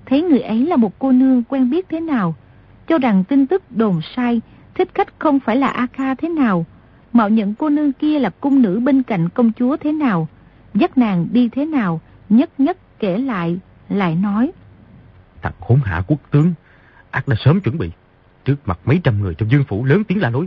Thấy 0.06 0.22
người 0.22 0.40
ấy 0.40 0.66
là 0.66 0.76
một 0.76 0.98
cô 0.98 1.12
nương 1.12 1.42
quen 1.44 1.70
biết 1.70 1.86
thế 1.88 2.00
nào. 2.00 2.34
Cho 2.88 2.98
rằng 2.98 3.24
tin 3.24 3.46
tức 3.46 3.62
đồn 3.70 4.00
sai, 4.16 4.40
thích 4.74 4.88
khách 4.94 5.08
không 5.18 5.40
phải 5.40 5.56
là 5.56 5.68
A 5.68 5.86
Kha 5.92 6.14
thế 6.14 6.28
nào. 6.28 6.66
Mạo 7.12 7.28
nhận 7.28 7.54
cô 7.54 7.68
nương 7.68 7.92
kia 7.92 8.18
là 8.18 8.30
cung 8.30 8.62
nữ 8.62 8.80
bên 8.80 9.02
cạnh 9.02 9.28
công 9.28 9.52
chúa 9.52 9.76
thế 9.76 9.92
nào. 9.92 10.28
Dắt 10.74 10.98
nàng 10.98 11.28
đi 11.32 11.48
thế 11.48 11.66
nào, 11.66 12.00
nhất 12.28 12.50
nhất 12.58 12.78
kể 12.98 13.18
lại, 13.18 13.58
lại 13.88 14.14
nói. 14.14 14.50
Thằng 15.42 15.52
khốn 15.60 15.80
hạ 15.84 16.02
quốc 16.06 16.18
tướng, 16.30 16.52
ác 17.10 17.28
đã 17.28 17.36
sớm 17.38 17.60
chuẩn 17.60 17.78
bị. 17.78 17.90
Trước 18.44 18.56
mặt 18.68 18.78
mấy 18.84 19.00
trăm 19.04 19.20
người 19.20 19.34
trong 19.34 19.50
dương 19.50 19.64
phủ 19.64 19.84
lớn 19.84 20.04
tiếng 20.04 20.20
la 20.20 20.30
lối. 20.30 20.46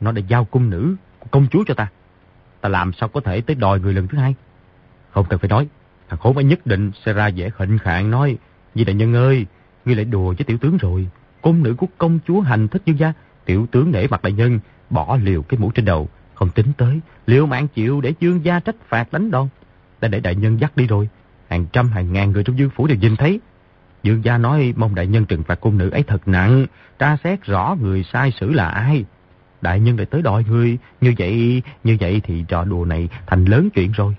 Nó 0.00 0.12
đã 0.12 0.22
giao 0.28 0.44
cung 0.44 0.70
nữ, 0.70 0.96
công 1.30 1.46
chúa 1.50 1.64
cho 1.66 1.74
ta. 1.74 1.88
Ta 2.60 2.68
làm 2.68 2.92
sao 2.92 3.08
có 3.08 3.20
thể 3.20 3.40
tới 3.40 3.54
đòi 3.56 3.80
người 3.80 3.94
lần 3.94 4.08
thứ 4.08 4.18
hai? 4.18 4.34
Không 5.10 5.26
cần 5.28 5.38
phải 5.38 5.48
nói, 5.48 5.68
thằng 6.08 6.18
khốn 6.18 6.36
ấy 6.36 6.44
nhất 6.44 6.66
định 6.66 6.90
sẽ 7.04 7.12
ra 7.12 7.30
vẻ 7.36 7.50
khệnh 7.50 7.78
khạng 7.78 8.10
nói. 8.10 8.38
Vì 8.74 8.84
đại 8.84 8.94
nhân 8.94 9.14
ơi, 9.14 9.46
ngươi 9.84 9.94
lại 9.94 10.04
đùa 10.04 10.34
với 10.38 10.44
tiểu 10.44 10.58
tướng 10.58 10.76
rồi. 10.76 11.08
Cung 11.42 11.62
nữ 11.62 11.74
của 11.78 11.86
công 11.98 12.18
chúa 12.26 12.40
hành 12.40 12.68
thích 12.68 12.82
dương 12.84 12.98
gia. 12.98 13.12
Tiểu 13.44 13.66
tướng 13.70 13.92
nể 13.92 14.06
mặt 14.06 14.22
đại 14.22 14.32
nhân, 14.32 14.60
bỏ 14.90 15.18
liều 15.22 15.42
cái 15.42 15.60
mũ 15.60 15.70
trên 15.70 15.84
đầu. 15.84 16.08
Không 16.34 16.50
tính 16.50 16.72
tới, 16.76 17.00
liệu 17.26 17.46
mạng 17.46 17.68
chịu 17.68 18.00
để 18.00 18.14
dương 18.20 18.44
gia 18.44 18.60
trách 18.60 18.76
phạt 18.88 19.12
đánh 19.12 19.30
đòn. 19.30 19.48
Ta 20.00 20.08
để 20.08 20.20
đại 20.20 20.34
nhân 20.34 20.60
dắt 20.60 20.76
đi 20.76 20.86
rồi. 20.86 21.08
Hàng 21.48 21.66
trăm 21.72 21.88
hàng 21.88 22.12
ngàn 22.12 22.32
người 22.32 22.44
trong 22.44 22.58
dương 22.58 22.70
phủ 22.70 22.86
đều 22.86 22.98
nhìn 22.98 23.16
thấy. 23.16 23.40
Dương 24.02 24.24
gia 24.24 24.38
nói 24.38 24.74
mong 24.76 24.94
đại 24.94 25.06
nhân 25.06 25.26
trừng 25.26 25.42
phạt 25.42 25.60
cung 25.60 25.78
nữ 25.78 25.90
ấy 25.90 26.02
thật 26.02 26.28
nặng, 26.28 26.66
tra 26.98 27.16
xét 27.24 27.44
rõ 27.44 27.76
người 27.80 28.04
sai 28.12 28.32
xử 28.40 28.52
là 28.52 28.68
ai. 28.68 29.04
Đại 29.62 29.80
nhân 29.80 29.96
lại 29.96 30.06
tới 30.06 30.22
đòi 30.22 30.44
người, 30.48 30.78
như 31.00 31.14
vậy, 31.18 31.62
như 31.84 31.96
vậy 32.00 32.20
thì 32.24 32.44
trò 32.48 32.64
đùa 32.64 32.84
này 32.84 33.08
thành 33.26 33.44
lớn 33.44 33.70
chuyện 33.70 33.92
rồi. 33.92 34.16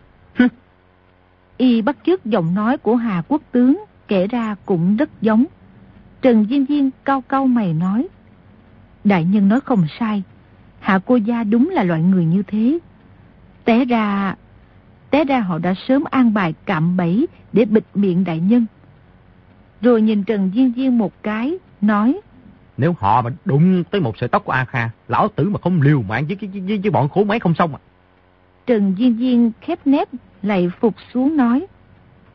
Y 1.58 1.82
bắt 1.82 1.98
chước 2.06 2.26
giọng 2.26 2.56
nói 2.56 2.78
của 2.78 2.96
Hà 2.96 3.22
Quốc 3.28 3.42
tướng, 3.52 3.84
kể 4.08 4.28
ra 4.28 4.56
cũng 4.66 4.98
rất 4.98 5.10
giống. 5.22 5.46
Trần 6.22 6.46
Diên 6.50 6.66
Diên 6.70 6.90
cao 7.06 7.22
cao 7.22 7.48
mày 7.48 7.74
nói. 7.74 8.08
Đại 9.04 9.26
nhân 9.26 9.50
nói 9.50 9.60
không 9.62 9.86
sai, 10.00 10.24
Hạ 10.80 11.00
cô 11.06 11.16
gia 11.16 11.44
đúng 11.44 11.70
là 11.70 11.84
loại 11.84 12.02
người 12.02 12.26
như 12.26 12.44
thế. 12.44 12.80
Té 13.66 13.86
ra, 13.86 14.36
té 15.10 15.24
ra 15.24 15.40
họ 15.40 15.58
đã 15.58 15.74
sớm 15.88 16.04
an 16.12 16.34
bài 16.34 16.54
cạm 16.66 16.98
bẫy 16.98 17.28
để 17.54 17.66
bịt 17.66 17.84
miệng 17.96 18.24
đại 18.24 18.40
nhân. 18.40 18.66
Rồi 19.82 20.02
nhìn 20.02 20.24
Trần 20.24 20.52
Diên 20.56 20.74
Diên 20.76 20.98
một 20.98 21.24
cái, 21.24 21.58
nói. 21.82 22.20
Nếu 22.78 22.96
họ 23.00 23.22
mà 23.22 23.30
đụng 23.46 23.84
tới 23.84 24.02
một 24.02 24.18
sợi 24.18 24.30
tóc 24.30 24.46
của 24.46 24.52
A 24.52 24.66
Kha, 24.66 24.90
lão 25.08 25.28
tử 25.28 25.50
mà 25.50 25.60
không 25.64 25.82
liều 25.82 26.02
mạng 26.02 26.26
với, 26.28 26.38
với, 26.42 26.62
với, 26.62 26.78
với 26.78 26.92
bọn 26.92 27.10
khổ 27.10 27.24
mấy 27.24 27.40
không 27.40 27.56
xong 27.56 27.76
à. 27.76 27.80
Trần 28.66 28.96
Diên 29.00 29.18
Diên 29.18 29.52
khép 29.62 29.80
nép 29.86 30.08
lại 30.42 30.70
phục 30.80 30.96
xuống 31.14 31.38
nói. 31.38 31.66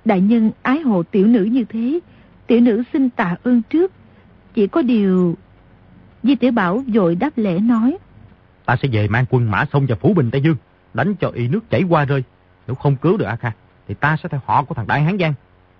Đại 0.05 0.21
nhân 0.21 0.51
ái 0.63 0.81
hộ 0.81 1.03
tiểu 1.03 1.27
nữ 1.27 1.45
như 1.45 1.65
thế, 1.65 2.01
tiểu 2.47 2.61
nữ 2.61 2.83
xin 2.93 3.11
tạ 3.11 3.37
ơn 3.43 3.63
trước. 3.63 3.93
Chỉ 4.55 4.67
có 4.67 4.83
điều... 4.83 5.37
Di 6.23 6.35
tiểu 6.35 6.53
Bảo 6.53 6.83
vội 6.95 7.15
đáp 7.15 7.31
lễ 7.37 7.59
nói. 7.59 7.99
Ta 8.65 8.77
sẽ 8.83 8.89
về 8.93 9.09
mang 9.09 9.25
quân 9.31 9.51
mã 9.51 9.65
sông 9.73 9.87
và 9.89 9.97
phủ 9.97 10.15
bình 10.15 10.31
Tây 10.31 10.41
Dương, 10.41 10.57
đánh 10.95 11.15
cho 11.15 11.29
y 11.29 11.49
nước 11.49 11.71
chảy 11.71 11.83
qua 11.83 12.05
rơi. 12.05 12.25
Nếu 12.67 12.75
không 12.75 12.97
cứu 12.97 13.17
được 13.17 13.25
A 13.25 13.37
Kha, 13.37 13.53
thì 13.89 13.95
ta 13.95 14.17
sẽ 14.23 14.29
theo 14.29 14.41
họ 14.45 14.65
của 14.65 14.75
thằng 14.75 14.87
Đại 14.87 15.03
Hán 15.03 15.19
Giang. 15.19 15.35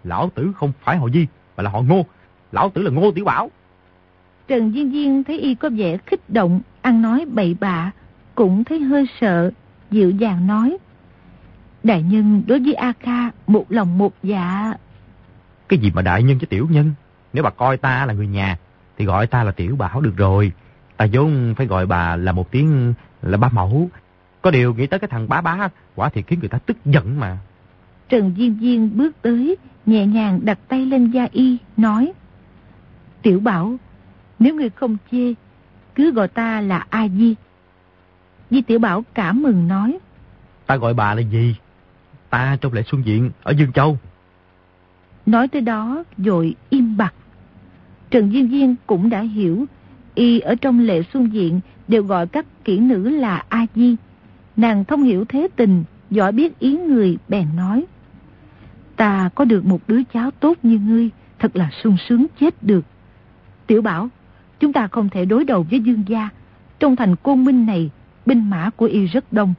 Lão 0.05 0.31
tử 0.35 0.53
không 0.57 0.73
phải 0.81 0.97
họ 0.97 1.09
Di, 1.09 1.27
mà 1.57 1.63
là 1.63 1.71
họ 1.71 1.81
Ngô. 1.81 2.07
Lão 2.53 2.71
tử 2.71 2.83
là 2.83 2.91
Ngô 2.91 3.11
Tiểu 3.13 3.25
Bảo. 3.25 3.51
Trần 4.49 4.73
Diên 4.73 4.93
Diên 4.93 5.25
thấy 5.25 5.39
y 5.39 5.55
có 5.55 5.71
vẻ 5.77 5.97
khích 6.07 6.31
động, 6.31 6.61
ăn 6.83 7.03
nói 7.03 7.25
bậy 7.27 7.57
bạ, 7.61 7.91
cũng 8.35 8.65
thấy 8.65 8.81
hơi 8.81 9.07
sợ, 9.21 9.51
dịu 9.91 10.11
dàng 10.11 10.47
nói. 10.47 10.77
Đại 11.83 12.03
nhân 12.03 12.43
đối 12.47 12.61
với 12.61 12.75
A 12.75 12.93
Kha 13.01 13.31
một 13.47 13.65
lòng 13.69 13.99
một 13.99 14.15
dạ. 14.23 14.75
Cái 15.69 15.79
gì 15.79 15.91
mà 15.95 16.03
đại 16.03 16.23
nhân 16.23 16.39
với 16.39 16.47
tiểu 16.47 16.67
nhân? 16.71 16.93
Nếu 17.33 17.45
bà 17.45 17.51
coi 17.51 17.77
ta 17.77 18.07
là 18.07 18.15
người 18.15 18.27
nhà, 18.27 18.57
thì 18.99 19.05
gọi 19.05 19.27
ta 19.27 19.45
là 19.45 19.53
tiểu 19.53 19.77
bảo 19.77 20.01
được 20.01 20.17
rồi. 20.17 20.53
Ta 20.97 21.07
vốn 21.13 21.55
phải 21.57 21.67
gọi 21.67 21.87
bà 21.87 22.17
là 22.17 22.33
một 22.33 22.51
tiếng 22.51 22.95
là 23.23 23.37
ba 23.37 23.49
mẫu. 23.49 23.91
Có 24.43 24.51
điều 24.51 24.75
nghĩ 24.75 24.87
tới 24.87 24.99
cái 24.99 25.09
thằng 25.09 25.29
bá 25.29 25.41
bá, 25.41 25.69
quả 25.95 26.09
thì 26.09 26.23
khiến 26.23 26.41
người 26.41 26.49
ta 26.49 26.59
tức 26.59 26.77
giận 26.85 27.21
mà. 27.21 27.39
Trần 28.09 28.35
Diên 28.39 28.59
Diên 28.61 28.97
bước 28.97 29.17
tới, 29.23 29.57
nhẹ 29.87 30.07
nhàng 30.07 30.41
đặt 30.43 30.59
tay 30.69 30.87
lên 30.87 31.11
da 31.11 31.29
y, 31.33 31.57
nói. 31.77 32.13
Tiểu 33.23 33.41
bảo, 33.41 33.77
nếu 34.39 34.55
người 34.55 34.71
không 34.71 34.97
chê, 35.13 35.35
cứ 35.95 36.13
gọi 36.13 36.29
ta 36.29 36.61
là 36.61 36.87
A 36.91 37.09
Di. 37.09 37.35
Di 38.51 38.63
Tiểu 38.63 38.79
Bảo 38.79 39.05
cảm 39.15 39.43
mừng 39.43 39.69
nói. 39.69 39.99
Ta 40.67 40.77
gọi 40.77 40.95
bà 40.95 41.15
là 41.15 41.21
gì? 41.21 41.57
Ta 42.31 42.57
trong 42.61 42.73
lệ 42.73 42.83
xuân 42.87 43.03
diện 43.07 43.31
ở 43.43 43.53
Dương 43.53 43.73
Châu. 43.73 43.99
Nói 45.27 45.49
tới 45.49 45.63
đó 45.63 46.05
rồi 46.19 46.55
im 46.71 46.97
bặt. 46.97 47.15
Trần 48.11 48.33
Duyên 48.33 48.51
Duyên 48.51 48.75
cũng 48.87 49.11
đã 49.11 49.21
hiểu, 49.21 49.65
y 50.15 50.41
ở 50.41 50.55
trong 50.55 50.81
lệ 50.81 51.03
xuân 51.13 51.33
diện 51.33 51.61
đều 51.89 52.03
gọi 52.03 52.27
các 52.27 52.47
kỹ 52.65 52.79
nữ 52.79 53.09
là 53.09 53.45
A 53.49 53.67
Di. 53.75 53.97
Nàng 54.57 54.85
thông 54.85 55.03
hiểu 55.03 55.25
thế 55.29 55.49
tình, 55.57 55.85
giỏi 56.11 56.33
biết 56.33 56.59
ý 56.59 56.77
người 56.77 57.19
bèn 57.29 57.47
nói. 57.57 57.85
Ta 58.97 59.31
có 59.35 59.45
được 59.45 59.65
một 59.65 59.81
đứa 59.89 60.01
cháu 60.13 60.31
tốt 60.31 60.59
như 60.63 60.79
ngươi, 60.79 61.11
thật 61.39 61.57
là 61.57 61.71
sung 61.83 61.97
sướng 62.09 62.27
chết 62.41 62.63
được. 62.63 62.85
Tiểu 63.67 63.83
Bảo, 63.83 64.09
chúng 64.61 64.73
ta 64.73 64.89
không 64.89 65.09
thể 65.09 65.25
đối 65.25 65.45
đầu 65.45 65.67
với 65.71 65.81
Dương 65.81 66.03
Gia. 66.07 66.29
Trong 66.79 66.97
thành 66.97 67.17
Côn 67.17 67.45
Minh 67.45 67.67
này, 67.67 67.91
binh 68.27 68.51
mã 68.51 68.71
của 68.77 68.87
y 68.87 69.07
rất 69.07 69.33
đông. 69.33 69.55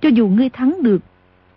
Cho 0.00 0.08
dù 0.08 0.28
ngươi 0.28 0.48
thắng 0.48 0.82
được, 0.82 1.02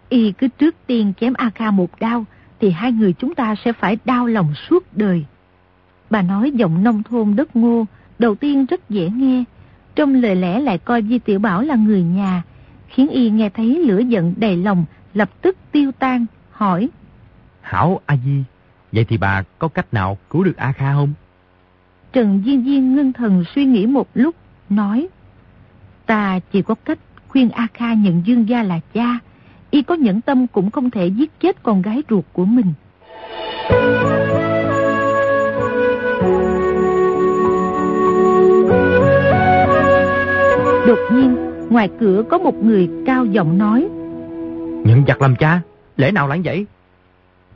y 0.09 0.31
cứ 0.31 0.47
trước 0.47 0.75
tiên 0.87 1.13
chém 1.19 1.33
A 1.33 1.49
Kha 1.49 1.71
một 1.71 1.99
đao, 1.99 2.25
thì 2.59 2.71
hai 2.71 2.91
người 2.91 3.13
chúng 3.13 3.35
ta 3.35 3.55
sẽ 3.65 3.73
phải 3.73 3.97
đau 4.05 4.25
lòng 4.25 4.53
suốt 4.69 4.97
đời. 4.97 5.25
Bà 6.09 6.21
nói 6.21 6.51
giọng 6.51 6.83
nông 6.83 7.03
thôn 7.03 7.35
đất 7.35 7.55
ngô, 7.55 7.85
đầu 8.19 8.35
tiên 8.35 8.65
rất 8.65 8.89
dễ 8.89 9.09
nghe. 9.09 9.43
Trong 9.95 10.15
lời 10.15 10.35
lẽ 10.35 10.59
lại 10.59 10.77
coi 10.77 11.03
Di 11.03 11.19
Tiểu 11.19 11.39
Bảo 11.39 11.61
là 11.61 11.75
người 11.75 12.03
nhà, 12.03 12.43
khiến 12.87 13.09
y 13.09 13.29
nghe 13.29 13.49
thấy 13.49 13.83
lửa 13.85 13.99
giận 13.99 14.33
đầy 14.37 14.57
lòng, 14.57 14.85
lập 15.13 15.29
tức 15.41 15.57
tiêu 15.71 15.91
tan, 15.99 16.25
hỏi. 16.51 16.89
Hảo 17.61 18.01
A 18.05 18.17
Di, 18.25 18.43
vậy 18.91 19.05
thì 19.05 19.17
bà 19.17 19.43
có 19.59 19.67
cách 19.67 19.93
nào 19.93 20.17
cứu 20.29 20.43
được 20.43 20.57
A 20.57 20.71
Kha 20.71 20.93
không? 20.93 21.13
Trần 22.13 22.41
Diên 22.45 22.63
Diên 22.65 22.95
ngưng 22.95 23.13
thần 23.13 23.43
suy 23.55 23.65
nghĩ 23.65 23.85
một 23.85 24.07
lúc, 24.13 24.35
nói. 24.69 25.07
Ta 26.05 26.39
chỉ 26.51 26.61
có 26.61 26.75
cách 26.75 26.99
khuyên 27.27 27.49
A 27.49 27.67
Kha 27.73 27.93
nhận 27.93 28.21
Dương 28.25 28.49
Gia 28.49 28.63
là 28.63 28.79
cha, 28.93 29.19
y 29.71 29.81
có 29.81 29.95
nhẫn 29.95 30.21
tâm 30.21 30.47
cũng 30.47 30.71
không 30.71 30.89
thể 30.89 31.07
giết 31.07 31.39
chết 31.39 31.63
con 31.63 31.81
gái 31.81 32.03
ruột 32.09 32.25
của 32.33 32.45
mình. 32.45 32.73
Đột 40.87 40.99
nhiên, 41.13 41.35
ngoài 41.69 41.89
cửa 41.99 42.23
có 42.29 42.37
một 42.37 42.63
người 42.63 42.89
cao 43.05 43.25
giọng 43.25 43.57
nói. 43.57 43.87
Nhận 44.85 45.03
giặc 45.07 45.21
làm 45.21 45.35
cha, 45.35 45.61
lẽ 45.97 46.11
nào 46.11 46.27
lãng 46.27 46.41
vậy? 46.43 46.65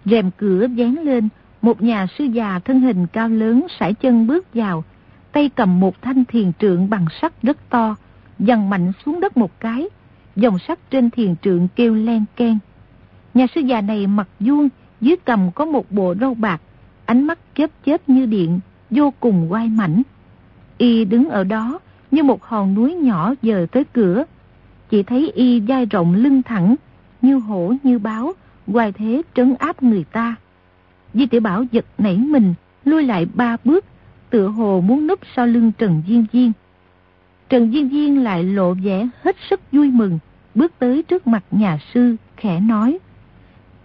Rèm 0.05 0.31
cửa 0.37 0.67
dán 0.75 0.95
lên, 1.03 1.29
một 1.67 1.81
nhà 1.81 2.07
sư 2.17 2.23
già 2.23 2.59
thân 2.59 2.81
hình 2.81 3.07
cao 3.07 3.29
lớn 3.29 3.67
sải 3.79 3.93
chân 3.93 4.27
bước 4.27 4.53
vào, 4.53 4.83
tay 5.31 5.49
cầm 5.49 5.79
một 5.79 6.01
thanh 6.01 6.25
thiền 6.25 6.51
trượng 6.59 6.89
bằng 6.89 7.05
sắt 7.21 7.41
rất 7.41 7.69
to, 7.69 7.95
dằn 8.39 8.69
mạnh 8.69 8.91
xuống 9.05 9.19
đất 9.19 9.37
một 9.37 9.59
cái, 9.59 9.87
dòng 10.35 10.59
sắt 10.59 10.79
trên 10.89 11.09
thiền 11.09 11.35
trượng 11.35 11.67
kêu 11.75 11.95
len 11.95 12.25
ken. 12.35 12.57
Nhà 13.33 13.47
sư 13.55 13.61
già 13.61 13.81
này 13.81 14.07
mặt 14.07 14.27
vuông, 14.39 14.69
dưới 15.01 15.15
cầm 15.25 15.51
có 15.51 15.65
một 15.65 15.91
bộ 15.91 16.15
râu 16.21 16.33
bạc, 16.33 16.61
ánh 17.05 17.23
mắt 17.23 17.39
chớp 17.55 17.69
chớp 17.85 18.09
như 18.09 18.25
điện, 18.25 18.59
vô 18.89 19.13
cùng 19.19 19.51
oai 19.51 19.69
mảnh. 19.69 20.01
Y 20.77 21.05
đứng 21.05 21.29
ở 21.29 21.43
đó 21.43 21.79
như 22.11 22.23
một 22.23 22.43
hòn 22.43 22.73
núi 22.73 22.93
nhỏ 22.95 23.33
dời 23.41 23.67
tới 23.67 23.83
cửa. 23.83 24.23
Chỉ 24.89 25.03
thấy 25.03 25.31
y 25.35 25.59
vai 25.59 25.85
rộng 25.85 26.13
lưng 26.13 26.41
thẳng, 26.43 26.75
như 27.21 27.39
hổ 27.39 27.73
như 27.83 27.99
báo, 27.99 28.33
hoài 28.67 28.91
thế 28.91 29.21
trấn 29.35 29.55
áp 29.59 29.83
người 29.83 30.03
ta. 30.03 30.35
Di 31.17 31.25
tiểu 31.25 31.41
Bảo 31.41 31.63
giật 31.71 31.85
nảy 31.97 32.17
mình, 32.17 32.53
lui 32.85 33.03
lại 33.03 33.25
ba 33.33 33.57
bước, 33.63 33.85
tựa 34.29 34.47
hồ 34.47 34.81
muốn 34.81 35.07
núp 35.07 35.19
sau 35.35 35.47
lưng 35.47 35.71
Trần 35.77 36.03
Diên 36.07 36.25
Diên. 36.33 36.51
Trần 37.49 37.71
Diên 37.71 37.89
Diên 37.89 38.15
lại 38.15 38.43
lộ 38.43 38.73
vẻ 38.73 39.07
hết 39.23 39.35
sức 39.49 39.61
vui 39.71 39.91
mừng, 39.91 40.19
bước 40.55 40.71
tới 40.79 41.03
trước 41.03 41.27
mặt 41.27 41.43
nhà 41.51 41.79
sư, 41.93 42.15
khẽ 42.35 42.59
nói. 42.59 42.99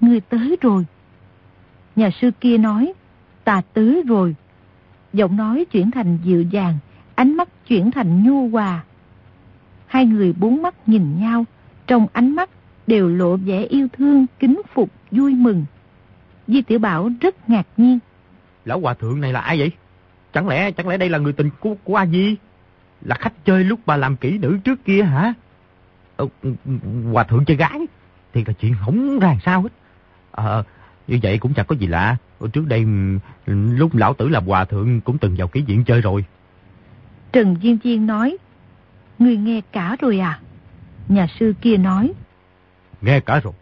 Người 0.01 0.21
tới 0.21 0.57
rồi. 0.61 0.87
Nhà 1.97 2.11
sư 2.21 2.31
kia 2.41 2.59
nói, 2.59 2.93
ta 3.45 3.63
tới 3.75 4.03
rồi. 4.07 4.37
Giọng 5.13 5.37
nói 5.37 5.65
chuyển 5.65 5.91
thành 5.91 6.19
dịu 6.25 6.43
dàng, 6.43 6.79
ánh 7.15 7.37
mắt 7.37 7.49
chuyển 7.69 7.91
thành 7.91 8.25
nhu 8.25 8.49
hòa. 8.49 8.85
Hai 9.87 10.07
người 10.07 10.33
bốn 10.33 10.63
mắt 10.63 10.75
nhìn 10.89 11.21
nhau, 11.21 11.45
trong 11.87 12.07
ánh 12.13 12.35
mắt 12.37 12.51
đều 12.87 13.09
lộ 13.09 13.37
vẻ 13.37 13.63
yêu 13.63 13.89
thương, 13.93 14.27
kính 14.39 14.63
phục, 14.75 14.91
vui 15.11 15.35
mừng. 15.35 15.65
Di 16.49 16.63
Tiểu 16.63 16.79
Bảo 16.79 17.11
rất 17.21 17.51
ngạc 17.51 17.67
nhiên. 17.77 17.99
Lão 18.65 18.81
hòa 18.81 18.95
thượng 18.95 19.21
này 19.21 19.33
là 19.33 19.41
ai 19.41 19.59
vậy? 19.59 19.71
Chẳng 20.33 20.49
lẽ 20.49 20.71
chẳng 20.71 20.89
lẽ 20.89 20.97
đây 20.97 21.09
là 21.09 21.19
người 21.19 21.33
tình 21.33 21.51
của, 21.61 21.75
của 21.85 21.97
A 21.97 22.07
Di? 22.07 22.37
Là 23.03 23.15
khách 23.15 23.45
chơi 23.45 23.65
lúc 23.65 23.81
bà 23.87 23.97
làm 23.97 24.17
kỹ 24.17 24.39
nữ 24.39 24.59
trước 24.65 24.85
kia 24.85 25.03
hả? 25.03 25.35
Ờ, 26.17 26.27
hòa 27.13 27.25
thượng 27.25 27.45
chơi 27.45 27.57
gái 27.57 27.81
thì 28.33 28.45
là 28.47 28.53
chuyện 28.53 28.75
không 28.85 29.19
ràng 29.19 29.39
sao 29.45 29.63
hết. 29.63 29.69
Ờ, 30.31 30.65
như 31.07 31.19
vậy 31.23 31.39
cũng 31.39 31.55
chẳng 31.55 31.67
có 31.67 31.77
gì 31.77 31.87
lạ. 31.87 32.17
Trước 32.53 32.67
đây 32.67 32.87
lúc 33.47 33.95
lão 33.95 34.15
tử 34.15 34.29
làm 34.29 34.47
hòa 34.47 34.65
thượng 34.65 35.01
cũng 35.01 35.19
từng 35.19 35.35
vào 35.39 35.49
ký 35.49 35.63
viện 35.63 35.85
chơi 35.85 36.01
rồi. 36.01 36.25
Trần 37.33 37.57
Diên 37.63 37.79
Diên 37.85 38.07
nói, 38.07 38.37
Người 39.19 39.37
nghe 39.37 39.61
cả 39.73 39.97
rồi 40.01 40.19
à? 40.19 40.41
Nhà 41.09 41.27
sư 41.41 41.55
kia 41.61 41.77
nói, 41.77 42.13
Nghe 43.01 43.21
cả 43.21 43.41
rồi. 43.41 43.53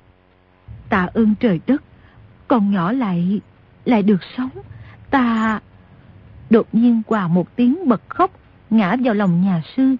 Tạ 0.88 1.08
ơn 1.14 1.34
trời 1.40 1.60
đất, 1.66 1.82
con 2.50 2.70
nhỏ 2.70 2.92
lại, 2.92 3.40
lại 3.84 4.02
được 4.02 4.20
sống. 4.36 4.50
Ta... 5.10 5.60
Đột 6.50 6.66
nhiên 6.72 7.02
qua 7.06 7.28
một 7.28 7.56
tiếng 7.56 7.88
bật 7.88 8.02
khóc, 8.08 8.30
ngã 8.70 8.96
vào 9.04 9.14
lòng 9.14 9.42
nhà 9.42 9.62
sư. 9.76 9.96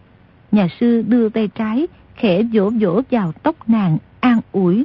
Nhà 0.52 0.68
sư 0.80 1.02
đưa 1.08 1.28
tay 1.28 1.48
trái, 1.48 1.86
khẽ 2.14 2.42
vỗ 2.52 2.70
vỗ 2.80 3.02
vào 3.10 3.32
tóc 3.32 3.68
nàng, 3.68 3.98
an 4.20 4.40
ủi. 4.52 4.84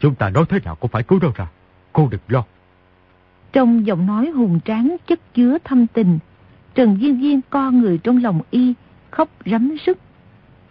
Chúng 0.00 0.14
ta 0.14 0.30
nói 0.30 0.44
thế 0.48 0.58
nào 0.64 0.74
cũng 0.74 0.90
phải 0.90 1.02
cứu 1.02 1.18
đâu 1.18 1.32
ra, 1.36 1.46
cô 1.92 2.08
đừng 2.10 2.20
lo. 2.28 2.44
Trong 3.52 3.86
giọng 3.86 4.06
nói 4.06 4.30
hùng 4.30 4.60
tráng 4.64 4.96
chất 5.06 5.34
chứa 5.34 5.58
thâm 5.64 5.86
tình, 5.86 6.18
Trần 6.74 6.98
Diên 7.00 7.20
Diên 7.22 7.40
co 7.50 7.70
người 7.70 7.98
trong 7.98 8.22
lòng 8.22 8.40
y, 8.50 8.74
khóc 9.10 9.28
rắm 9.46 9.76
sức. 9.86 9.98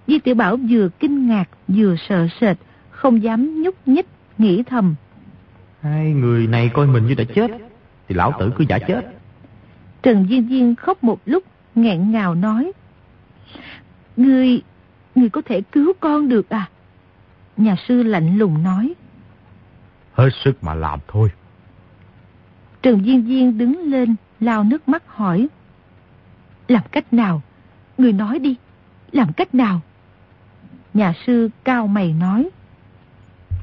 Di 0.08 0.20
Tiểu 0.20 0.36
Bảo 0.36 0.58
vừa 0.70 0.90
kinh 1.00 1.28
ngạc 1.28 1.50
vừa 1.68 1.96
sợ 2.10 2.28
sệt, 2.42 2.58
không 2.90 3.24
dám 3.24 3.62
nhúc 3.62 3.76
nhích, 3.88 4.08
nghĩ 4.38 4.64
thầm. 4.64 4.96
Hai 5.86 6.12
người 6.12 6.48
này 6.48 6.70
coi 6.74 6.88
mình 6.88 7.08
như 7.08 7.14
đã 7.14 7.24
chết, 7.36 7.52
thì 8.08 8.16
lão 8.16 8.34
tử 8.40 8.52
cứ 8.58 8.66
giả 8.70 8.80
chết. 8.88 9.02
Trần 10.04 10.28
Diên 10.30 10.50
Diên 10.50 10.76
khóc 10.76 11.04
một 11.04 11.20
lúc, 11.26 11.44
nghẹn 11.76 12.12
ngào 12.12 12.36
nói. 12.36 12.72
Ngươi, 14.18 14.62
ngươi 15.16 15.30
có 15.30 15.42
thể 15.46 15.62
cứu 15.62 15.94
con 16.00 16.30
được 16.30 16.50
à? 16.50 16.70
Nhà 17.58 17.76
sư 17.88 18.04
lạnh 18.04 18.38
lùng 18.38 18.64
nói. 18.64 18.94
Hết 20.14 20.30
sức 20.44 20.64
mà 20.64 20.74
làm 20.74 21.00
thôi. 21.08 21.30
Trần 22.82 23.04
Diên 23.04 23.28
Diên 23.28 23.58
đứng 23.58 23.80
lên, 23.80 24.16
lao 24.40 24.64
nước 24.64 24.90
mắt 24.90 25.04
hỏi. 25.08 25.48
Làm 26.68 26.84
cách 26.92 27.14
nào? 27.14 27.42
Người 27.98 28.14
nói 28.14 28.40
đi, 28.40 28.56
làm 29.12 29.34
cách 29.34 29.56
nào? 29.56 29.82
Nhà 30.94 31.14
sư 31.26 31.50
cao 31.64 31.88
mày 31.88 32.14
nói. 32.14 32.50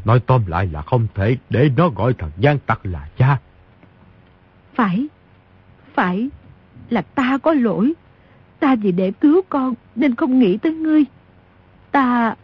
Nói 0.04 0.20
tóm 0.20 0.42
lại 0.46 0.66
là 0.66 0.82
không 0.82 1.06
thể 1.14 1.36
để 1.50 1.70
nó 1.76 1.88
gọi 1.88 2.14
thằng 2.14 2.30
gian 2.38 2.58
tặc 2.58 2.86
là 2.86 3.08
cha. 3.16 3.38
Phải, 4.74 5.06
phải 5.94 6.28
là 6.90 7.02
ta 7.02 7.38
có 7.42 7.52
lỗi. 7.52 7.92
Ta 8.60 8.74
vì 8.74 8.92
để 8.92 9.12
cứu 9.20 9.42
con 9.48 9.74
nên 9.96 10.14
không 10.14 10.38
nghĩ 10.38 10.56
tới 10.56 10.72
ngươi. 10.72 11.04
Ta, 11.90 12.34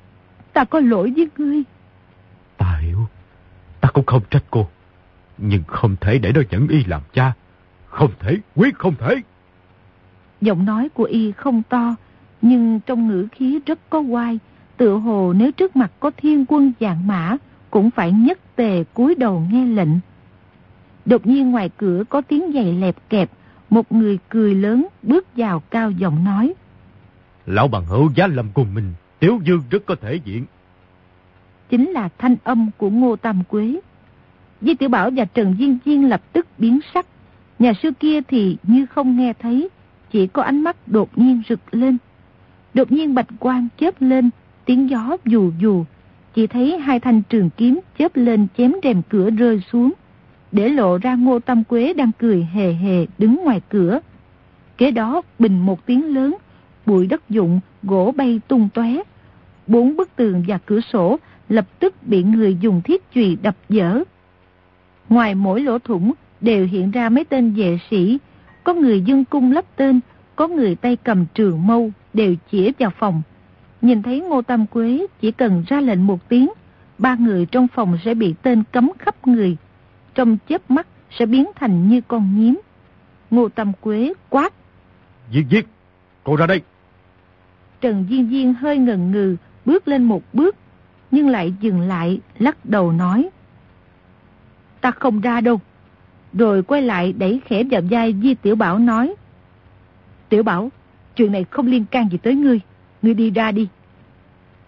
ta 0.53 0.65
có 0.65 0.81
lỗi 0.81 1.13
với 1.17 1.29
ngươi. 1.39 1.63
Ta 2.57 2.79
hiểu, 2.83 3.07
ta 3.81 3.89
cũng 3.89 4.07
không 4.07 4.23
trách 4.31 4.45
cô. 4.51 4.69
Nhưng 5.39 5.63
không 5.67 5.97
thể 6.01 6.19
để 6.19 6.33
nó 6.33 6.41
dẫn 6.51 6.69
y 6.69 6.85
làm 6.85 7.03
cha. 7.13 7.33
Không 7.87 8.11
thể, 8.21 8.37
quyết 8.55 8.79
không 8.79 8.95
thể. 8.99 9.15
Giọng 10.41 10.65
nói 10.65 10.89
của 10.95 11.05
y 11.05 11.33
không 11.33 11.63
to, 11.63 11.95
nhưng 12.43 12.81
trong 12.81 13.09
ngữ 13.09 13.27
khí 13.33 13.61
rất 13.67 13.79
có 13.91 14.01
oai, 14.01 14.39
tựa 14.79 14.97
hồ 14.97 15.33
nếu 15.33 15.53
trước 15.53 15.77
mặt 15.77 15.93
có 16.01 16.11
thiên 16.17 16.45
quân 16.49 16.73
dạng 16.81 17.07
mã, 17.07 17.37
cũng 17.71 17.91
phải 17.91 18.13
nhất 18.13 18.39
tề 18.57 18.85
cúi 18.95 19.15
đầu 19.15 19.43
nghe 19.51 19.67
lệnh. 19.67 19.89
Đột 21.05 21.27
nhiên 21.27 21.51
ngoài 21.51 21.71
cửa 21.77 22.05
có 22.09 22.21
tiếng 22.21 22.53
giày 22.55 22.73
lẹp 22.73 22.97
kẹp, 23.09 23.31
một 23.71 23.93
người 23.93 24.19
cười 24.29 24.55
lớn 24.55 24.87
bước 25.03 25.27
vào 25.37 25.63
cao 25.71 25.91
giọng 25.91 26.25
nói. 26.25 26.55
Lão 27.47 27.69
bằng 27.69 27.85
hữu 27.85 28.11
giá 28.15 28.27
lâm 28.27 28.47
cùng 28.55 28.75
mình, 28.75 28.93
Tiếu 29.19 29.41
Dương 29.45 29.63
rất 29.71 29.87
có 29.87 29.95
thể 30.01 30.15
diện. 30.25 30.45
Chính 31.69 31.91
là 31.91 32.09
thanh 32.19 32.37
âm 32.45 32.71
của 32.77 32.91
Ngô 32.91 33.17
Tam 33.17 33.45
Quế. 33.49 33.81
Di 34.61 34.75
Tiểu 34.75 34.89
Bảo 34.89 35.11
và 35.17 35.25
Trần 35.25 35.57
Diên 35.59 35.79
Diên 35.85 36.03
lập 36.03 36.23
tức 36.33 36.47
biến 36.59 36.81
sắc. 36.95 37.07
Nhà 37.59 37.73
sư 37.83 37.91
kia 38.01 38.21
thì 38.21 38.57
như 38.63 38.87
không 38.87 39.17
nghe 39.17 39.33
thấy, 39.33 39.69
chỉ 40.11 40.27
có 40.27 40.43
ánh 40.43 40.61
mắt 40.65 40.77
đột 40.87 41.19
nhiên 41.19 41.43
rực 41.49 41.75
lên. 41.75 41.97
Đột 42.75 42.93
nhiên 42.93 43.15
bạch 43.15 43.27
quang 43.39 43.69
chớp 43.81 44.03
lên, 44.03 44.31
tiếng 44.69 44.91
gió 44.91 45.17
dù 45.25 45.53
dù, 45.59 45.85
chỉ 46.35 46.47
thấy 46.47 46.79
hai 46.79 47.01
thanh 47.01 47.23
trường 47.23 47.51
kiếm 47.57 47.81
chớp 47.99 48.17
lên 48.17 48.47
chém 48.59 48.73
rèm 48.83 49.03
cửa 49.09 49.31
rơi 49.31 49.63
xuống, 49.73 49.93
để 50.53 50.69
lộ 50.69 50.99
ra 50.99 51.15
Ngô 51.15 51.39
Tâm 51.39 51.65
Quế 51.65 51.93
đang 51.93 52.11
cười 52.19 52.49
hề 52.53 52.73
hề 52.73 53.07
đứng 53.19 53.37
ngoài 53.45 53.61
cửa. 53.69 54.01
Kế 54.79 54.91
đó 54.91 55.23
bình 55.39 55.59
một 55.59 55.87
tiếng 55.87 56.15
lớn, 56.15 56.37
bụi 56.87 57.07
đất 57.07 57.31
dụng, 57.31 57.61
gỗ 57.83 58.13
bay 58.17 58.41
tung 58.49 58.69
tóe. 58.75 59.03
Bốn 59.67 59.97
bức 59.97 60.17
tường 60.17 60.45
và 60.49 60.59
cửa 60.59 60.81
sổ 60.81 61.17
lập 61.49 61.67
tức 61.79 61.95
bị 62.03 62.23
người 62.23 62.57
dùng 62.61 62.81
thiết 62.83 63.03
chùy 63.15 63.39
đập 63.43 63.57
dở. 63.69 64.03
Ngoài 65.09 65.35
mỗi 65.35 65.61
lỗ 65.61 65.79
thủng 65.79 66.13
đều 66.41 66.67
hiện 66.67 66.91
ra 66.91 67.09
mấy 67.09 67.25
tên 67.25 67.55
vệ 67.55 67.79
sĩ, 67.91 68.19
có 68.65 68.75
người 68.75 69.01
dương 69.01 69.25
cung 69.25 69.53
lắp 69.53 69.65
tên, 69.77 70.01
có 70.37 70.49
người 70.49 70.75
tay 70.75 70.97
cầm 70.97 71.27
trường 71.35 71.67
mâu 71.67 71.91
đều 72.15 72.35
chĩa 72.51 72.71
vào 72.79 72.91
phòng. 72.99 73.23
Nhìn 73.83 74.03
thấy 74.03 74.21
Ngô 74.21 74.43
Tam 74.43 74.67
Quế 74.67 75.07
chỉ 75.21 75.31
cần 75.31 75.65
ra 75.67 75.81
lệnh 75.81 76.07
một 76.07 76.29
tiếng, 76.29 76.49
ba 76.99 77.15
người 77.15 77.47
trong 77.47 77.69
phòng 77.69 77.99
sẽ 78.05 78.15
bị 78.15 78.35
tên 78.43 78.63
cấm 78.73 78.91
khắp 78.99 79.27
người. 79.27 79.57
Trong 80.15 80.39
chớp 80.49 80.71
mắt 80.71 80.87
sẽ 81.11 81.27
biến 81.27 81.47
thành 81.57 81.89
như 81.89 82.01
con 82.01 82.41
nhím. 82.41 82.61
Ngô 83.31 83.49
Tam 83.49 83.73
Quế 83.81 84.13
quát. 84.29 84.53
Diệt 85.33 85.45
diệt, 85.51 85.65
cô 86.25 86.37
ra 86.37 86.47
đây. 86.47 86.61
Trần 87.81 88.07
Diên 88.11 88.31
Diên 88.31 88.55
hơi 88.55 88.79
ngần 88.79 89.13
ngừ, 89.13 89.37
bước 89.65 89.89
lên 89.89 90.05
một 90.05 90.23
bước, 90.33 90.57
nhưng 91.11 91.29
lại 91.29 91.55
dừng 91.61 91.81
lại, 91.81 92.21
lắc 92.39 92.65
đầu 92.65 92.93
nói. 92.93 93.29
Ta 94.81 94.91
không 94.91 95.21
ra 95.21 95.41
đâu. 95.41 95.61
Rồi 96.33 96.63
quay 96.63 96.83
lại 96.83 97.13
đẩy 97.13 97.41
khẽ 97.45 97.65
vào 97.71 97.83
vai 97.91 98.15
Di 98.23 98.35
Tiểu 98.35 98.57
Bảo 98.57 98.79
nói. 98.79 99.15
Tiểu 100.29 100.43
Bảo, 100.43 100.71
chuyện 101.17 101.33
này 101.33 101.45
không 101.51 101.67
liên 101.67 101.85
can 101.85 102.09
gì 102.11 102.19
tới 102.19 102.35
ngươi. 102.35 102.61
Ngươi 103.03 103.15
đi 103.15 103.31
ra 103.31 103.53
đi. 103.53 103.69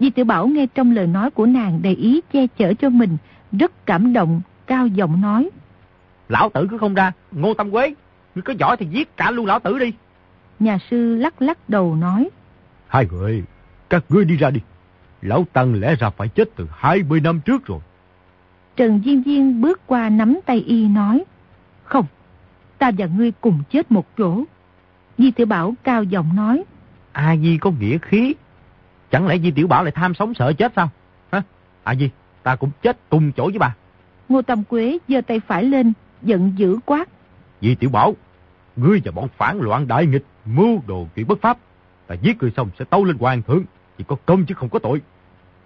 Di 0.00 0.10
Tiểu 0.10 0.24
Bảo 0.24 0.46
nghe 0.46 0.66
trong 0.66 0.92
lời 0.92 1.06
nói 1.06 1.30
của 1.30 1.46
nàng 1.46 1.82
đầy 1.82 1.94
ý 1.94 2.20
che 2.32 2.46
chở 2.46 2.74
cho 2.74 2.88
mình, 2.88 3.16
rất 3.52 3.86
cảm 3.86 4.12
động, 4.12 4.40
cao 4.66 4.86
giọng 4.86 5.20
nói. 5.20 5.50
Lão 6.28 6.50
tử 6.54 6.66
cứ 6.70 6.78
không 6.78 6.94
ra, 6.94 7.12
Ngô 7.32 7.54
Tâm 7.54 7.70
Quế, 7.70 7.94
ngươi 8.34 8.42
có 8.42 8.54
giỏi 8.58 8.76
thì 8.76 8.86
giết 8.90 9.16
cả 9.16 9.30
luôn 9.30 9.46
lão 9.46 9.58
tử 9.58 9.78
đi. 9.78 9.92
Nhà 10.58 10.78
sư 10.90 11.16
lắc 11.16 11.42
lắc 11.42 11.68
đầu 11.68 11.96
nói. 11.96 12.30
Hai 12.88 13.06
người, 13.12 13.42
các 13.90 14.04
ngươi 14.08 14.24
đi 14.24 14.36
ra 14.36 14.50
đi. 14.50 14.60
Lão 15.22 15.46
Tăng 15.52 15.80
lẽ 15.80 15.96
ra 15.96 16.10
phải 16.10 16.28
chết 16.28 16.50
từ 16.56 16.68
20 16.72 17.20
năm 17.20 17.40
trước 17.40 17.66
rồi. 17.66 17.80
Trần 18.76 19.02
Diên 19.04 19.22
Diên 19.24 19.60
bước 19.60 19.80
qua 19.86 20.08
nắm 20.08 20.38
tay 20.46 20.56
y 20.56 20.88
nói. 20.88 21.24
Không, 21.84 22.06
ta 22.78 22.90
và 22.98 23.06
ngươi 23.06 23.32
cùng 23.40 23.62
chết 23.70 23.92
một 23.92 24.06
chỗ. 24.18 24.44
Di 25.18 25.30
Tiểu 25.30 25.46
Bảo 25.46 25.74
cao 25.82 26.02
giọng 26.02 26.36
nói. 26.36 26.64
A 27.12 27.36
Di 27.36 27.58
có 27.58 27.70
nghĩa 27.70 27.98
khí. 27.98 28.34
Chẳng 29.10 29.26
lẽ 29.26 29.38
Di 29.38 29.50
Tiểu 29.50 29.66
Bảo 29.66 29.84
lại 29.84 29.92
tham 29.92 30.14
sống 30.14 30.34
sợ 30.34 30.52
chết 30.52 30.72
sao? 30.76 30.90
Hả? 31.32 31.42
A 31.82 31.94
Di, 31.94 32.10
ta 32.42 32.56
cũng 32.56 32.70
chết 32.82 32.98
cùng 33.08 33.32
chỗ 33.32 33.44
với 33.44 33.58
bà. 33.58 33.74
Ngô 34.28 34.42
Tâm 34.42 34.64
Quế 34.64 34.98
giơ 35.08 35.20
tay 35.20 35.40
phải 35.40 35.64
lên, 35.64 35.92
giận 36.22 36.52
dữ 36.56 36.78
quát. 36.86 37.08
Di 37.60 37.74
Tiểu 37.74 37.90
Bảo, 37.90 38.14
ngươi 38.76 39.00
và 39.04 39.12
bọn 39.12 39.28
phản 39.36 39.60
loạn 39.60 39.88
đại 39.88 40.06
nghịch, 40.06 40.24
mưu 40.44 40.80
đồ 40.86 41.06
chuyện 41.16 41.26
bất 41.26 41.40
pháp. 41.40 41.58
Ta 42.06 42.14
giết 42.14 42.42
ngươi 42.42 42.50
xong 42.56 42.70
sẽ 42.78 42.84
tâu 42.84 43.04
lên 43.04 43.18
hoàng 43.18 43.42
thượng, 43.42 43.64
chỉ 43.98 44.04
có 44.08 44.16
công 44.26 44.44
chứ 44.44 44.54
không 44.54 44.68
có 44.68 44.78
tội. 44.78 45.00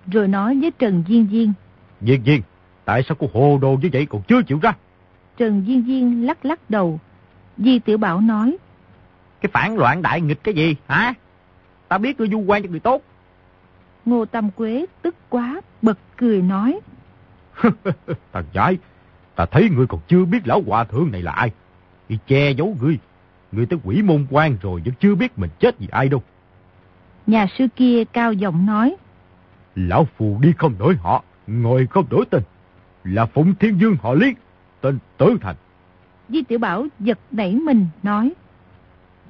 Rồi 0.07 0.29
nói 0.29 0.59
với 0.61 0.71
Trần 0.71 1.05
Diên 1.09 1.29
Diên. 1.31 1.53
Diên 2.01 2.25
Diên, 2.25 2.41
tại 2.85 3.03
sao 3.09 3.17
cô 3.21 3.29
hồ 3.35 3.59
đồ 3.63 3.79
như 3.83 3.89
vậy 3.93 4.07
còn 4.07 4.23
chưa 4.23 4.43
chịu 4.43 4.59
ra? 4.63 4.73
Trần 5.37 5.65
Diên 5.67 5.85
Diên 5.87 6.23
lắc 6.23 6.45
lắc 6.45 6.71
đầu. 6.71 7.01
Di 7.59 7.79
Tiểu 7.79 7.99
Bảo 7.99 8.21
nói. 8.21 8.57
Cái 9.41 9.51
phản 9.53 9.77
loạn 9.77 10.03
đại 10.03 10.21
nghịch 10.21 10.45
cái 10.45 10.55
gì, 10.55 10.77
hả? 10.89 11.15
Ta 11.95 11.99
biết 11.99 12.19
ngươi 12.19 12.29
du 12.29 12.39
quan 12.39 12.63
cho 12.63 12.69
người 12.71 12.81
tốt. 12.81 13.03
Ngô 14.05 14.25
Tâm 14.25 14.51
Quế 14.51 14.87
tức 15.03 15.15
quá, 15.29 15.61
bật 15.83 15.99
cười 16.17 16.43
nói. 16.43 16.81
Thằng 18.33 18.45
giải, 18.53 18.79
ta 19.35 19.47
thấy 19.47 19.69
ngươi 19.71 19.87
còn 19.87 20.01
chưa 20.09 20.25
biết 20.25 20.39
lão 20.45 20.63
hòa 20.67 20.85
thượng 20.85 21.13
này 21.13 21.23
là 21.23 21.33
ai. 21.33 21.51
Đi 22.09 22.19
che 22.27 22.51
giấu 22.51 22.77
ngươi. 22.81 22.99
Ngươi 23.53 23.67
tới 23.67 23.79
quỷ 23.85 24.03
môn 24.03 24.27
quan 24.31 24.57
rồi 24.63 24.83
vẫn 24.85 24.95
chưa 25.01 25.15
biết 25.15 25.39
mình 25.39 25.51
chết 25.59 25.79
vì 25.79 25.89
ai 25.91 26.09
đâu. 26.09 26.23
Nhà 27.27 27.47
sư 27.59 27.67
kia 27.77 28.05
cao 28.13 28.33
giọng 28.33 28.67
nói. 28.67 28.97
Lão 29.75 30.09
phù 30.17 30.39
đi 30.41 30.53
không 30.59 30.75
đổi 30.79 30.97
họ, 30.97 31.25
ngồi 31.47 31.87
không 31.91 32.07
đổi 32.11 32.25
tên. 32.31 32.43
Là 33.05 33.27
Phụng 33.27 33.55
Thiên 33.55 33.81
Dương 33.81 33.97
họ 34.03 34.15
Lý, 34.15 34.35
tên 34.81 34.99
Tử 35.17 35.37
Thành. 35.41 35.57
Di 36.29 36.43
Tiểu 36.43 36.59
Bảo 36.59 36.87
giật 37.01 37.19
đẩy 37.31 37.55
mình, 37.55 37.87
nói. 38.03 38.33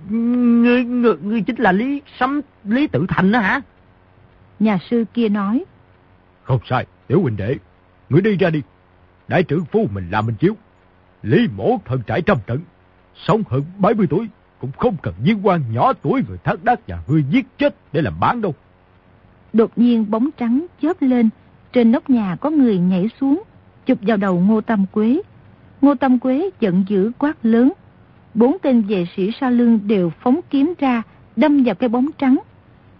Ngươi, 0.09 0.84
ngươi, 0.84 1.16
ngươi 1.22 1.40
chính 1.40 1.57
là 1.57 1.72
Lý 1.72 2.02
Sấm 2.18 2.40
Lý 2.64 2.86
Tử 2.86 3.07
Thành 3.09 3.32
đó 3.32 3.38
hả? 3.40 3.61
Nhà 4.61 4.78
sư 4.90 5.05
kia 5.14 5.28
nói. 5.28 5.64
Không 6.42 6.61
sai, 6.70 6.86
Tiểu 7.07 7.22
huynh 7.22 7.36
đệ. 7.36 7.57
Ngươi 8.11 8.20
đi 8.20 8.36
ra 8.36 8.50
đi. 8.50 8.62
Đại 9.28 9.42
trưởng 9.42 9.64
phu 9.64 9.86
mình 9.92 10.11
làm 10.11 10.26
mình 10.26 10.34
chiếu. 10.34 10.57
Lý 11.22 11.48
mổ 11.57 11.80
thần 11.84 12.02
trải 12.07 12.22
trăm 12.22 12.38
trận. 12.46 12.61
Sống 13.14 13.42
hơn 13.48 13.62
70 13.78 14.07
tuổi. 14.11 14.28
Cũng 14.61 14.72
không 14.78 14.96
cần 15.02 15.14
viên 15.24 15.46
quan 15.46 15.62
nhỏ 15.72 15.92
tuổi 15.92 16.22
người 16.28 16.38
thác 16.44 16.64
đắc 16.64 16.80
và 16.86 17.02
ngươi 17.09 17.24
giết 17.30 17.46
chết 17.59 17.74
để 17.92 18.02
làm 18.02 18.20
bán 18.20 18.40
đâu. 18.40 18.55
Đột 19.52 19.70
nhiên 19.76 20.11
bóng 20.11 20.30
trắng 20.36 20.66
chớp 20.82 21.02
lên. 21.02 21.30
Trên 21.72 21.92
nóc 21.92 22.11
nhà 22.11 22.36
có 22.40 22.50
người 22.50 22.78
nhảy 22.78 23.09
xuống. 23.20 23.42
Chụp 23.86 23.98
vào 24.02 24.16
đầu 24.16 24.40
Ngô 24.40 24.61
Tâm 24.61 24.86
Quế. 24.92 25.22
Ngô 25.80 25.94
Tâm 25.94 26.18
Quế 26.18 26.50
giận 26.61 26.84
dữ 26.88 27.11
quát 27.18 27.36
lớn. 27.42 27.72
Bốn 28.35 28.57
tên 28.62 28.82
vệ 28.82 29.07
sĩ 29.16 29.30
sau 29.41 29.51
lưng 29.51 29.80
đều 29.87 30.11
phóng 30.20 30.41
kiếm 30.51 30.74
ra, 30.78 31.03
đâm 31.37 31.64
vào 31.64 31.74
cái 31.74 31.89
bóng 31.89 32.12
trắng. 32.18 32.37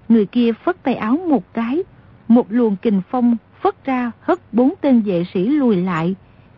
Người 0.09 0.27
kia 0.27 0.53
phất 0.53 0.83
tay 0.83 0.95
áo 0.95 1.19
một 1.29 1.55
cái, 1.55 1.83
một 2.29 2.47
luồng 2.53 2.77
kình 2.77 3.03
phong 3.11 3.37
phất 3.63 3.85
ra 3.85 4.11
hất 4.21 4.53
bốn 4.53 4.75
tên 4.81 5.01
vệ 5.01 5.25
sĩ 5.35 5.49
lùi 5.49 5.77
lại, 5.77 6.15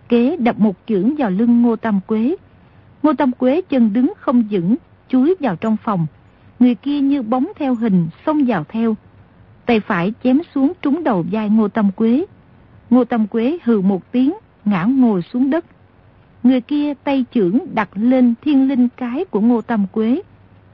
kế 0.09 0.37
đập 0.37 0.59
một 0.59 0.77
chưởng 0.87 1.15
vào 1.19 1.31
lưng 1.31 1.63
Ngô 1.63 1.77
Tâm 1.77 2.01
Quế. 2.07 2.37
Ngô 3.03 3.13
Tâm 3.13 3.33
Quế 3.33 3.61
chân 3.61 3.93
đứng 3.93 4.13
không 4.19 4.45
vững, 4.51 4.77
chúi 5.09 5.35
vào 5.41 5.57
trong 5.57 5.77
phòng. 5.85 6.07
Người 6.59 6.75
kia 6.75 7.01
như 7.01 7.23
bóng 7.23 7.47
theo 7.57 7.75
hình 7.75 8.09
xông 8.27 8.45
vào 8.47 8.65
theo. 8.69 8.97
Tay 9.67 9.81
phải 9.81 10.13
chém 10.25 10.41
xuống 10.55 10.73
trúng 10.83 11.05
đầu 11.05 11.25
vai 11.33 11.49
Ngô 11.49 11.69
Tâm 11.69 11.91
Quế. 11.97 12.25
Ngô 12.91 13.05
Tâm 13.05 13.27
Quế 13.27 13.59
hừ 13.65 13.81
một 13.81 14.13
tiếng, 14.13 14.35
ngã 14.65 14.85
ngồi 14.85 15.23
xuống 15.23 15.51
đất. 15.51 15.65
Người 16.47 16.61
kia 16.61 16.95
tay 17.05 17.25
trưởng 17.33 17.67
đặt 17.75 17.89
lên 17.95 18.35
thiên 18.43 18.69
linh 18.69 18.89
cái 18.97 19.25
của 19.25 19.41
Ngô 19.41 19.61
Tâm 19.61 19.87
Quế. 19.93 20.21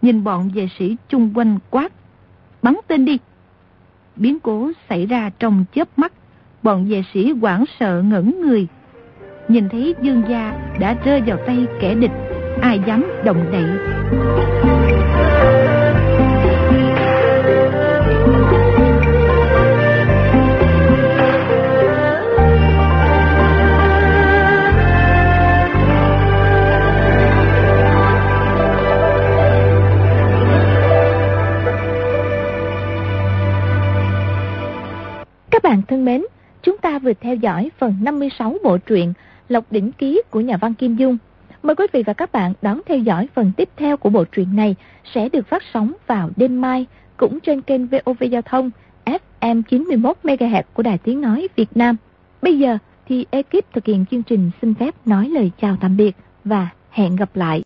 Nhìn 0.03 0.25
bọn 0.25 0.51
vệ 0.55 0.69
sĩ 0.79 0.97
chung 1.09 1.31
quanh 1.35 1.59
quát. 1.71 1.93
Bắn 2.63 2.77
tên 2.89 3.05
đi. 3.05 3.19
Biến 4.17 4.41
cố 4.41 4.71
xảy 4.89 5.07
ra 5.07 5.31
trong 5.39 5.65
chớp 5.75 5.89
mắt. 5.99 6.13
Bọn 6.63 6.89
vệ 6.89 7.03
sĩ 7.15 7.33
quảng 7.41 7.65
sợ 7.81 8.03
ngẩn 8.03 8.41
người. 8.41 8.67
Nhìn 9.49 9.69
thấy 9.69 9.95
dương 10.03 10.23
gia 10.29 10.55
đã 10.81 10.97
rơi 11.05 11.21
vào 11.27 11.39
tay 11.47 11.67
kẻ 11.81 11.95
địch. 11.95 12.13
Ai 12.61 12.81
dám 12.87 13.07
động 13.25 13.45
đậy. 13.53 14.72
Bạn 35.73 35.83
thân 35.83 36.05
mến, 36.05 36.23
chúng 36.63 36.79
ta 36.79 36.99
vừa 36.99 37.13
theo 37.21 37.35
dõi 37.35 37.71
phần 37.79 37.95
56 38.03 38.57
bộ 38.65 38.79
truyện 38.79 39.13
Lộc 39.49 39.73
Đỉnh 39.73 39.93
Ký 39.93 40.23
của 40.31 40.41
nhà 40.41 40.57
văn 40.57 40.75
Kim 40.75 40.97
Dung. 40.97 41.17
Mời 41.63 41.77
quý 41.77 41.87
vị 41.93 42.03
và 42.07 42.13
các 42.13 42.33
bạn 42.33 42.53
đón 42.63 42.81
theo 42.87 42.99
dõi 42.99 43.29
phần 43.35 43.53
tiếp 43.57 43.69
theo 43.77 43.97
của 43.97 44.11
bộ 44.11 44.25
truyện 44.25 44.57
này 44.57 44.75
sẽ 45.15 45.29
được 45.29 45.47
phát 45.47 45.63
sóng 45.75 45.93
vào 46.07 46.31
đêm 46.37 46.61
mai 46.61 46.87
cũng 47.17 47.41
trên 47.41 47.63
kênh 47.63 47.87
VOV 47.87 48.23
Giao 48.31 48.43
thông 48.43 48.71
FM 49.05 49.63
91MHz 49.71 50.63
của 50.75 50.83
Đài 50.83 50.99
Tiếng 50.99 51.21
Nói 51.21 51.49
Việt 51.57 51.77
Nam. 51.77 51.97
Bây 52.43 52.59
giờ 52.59 52.79
thì 53.09 53.27
ekip 53.31 53.73
thực 53.73 53.87
hiện 53.87 54.05
chương 54.11 54.23
trình 54.23 54.51
xin 54.63 54.75
phép 54.75 54.95
nói 55.05 55.29
lời 55.29 55.51
chào 55.61 55.77
tạm 55.81 55.97
biệt 55.97 56.17
và 56.45 56.69
hẹn 56.91 57.17
gặp 57.17 57.37
lại. 57.37 57.61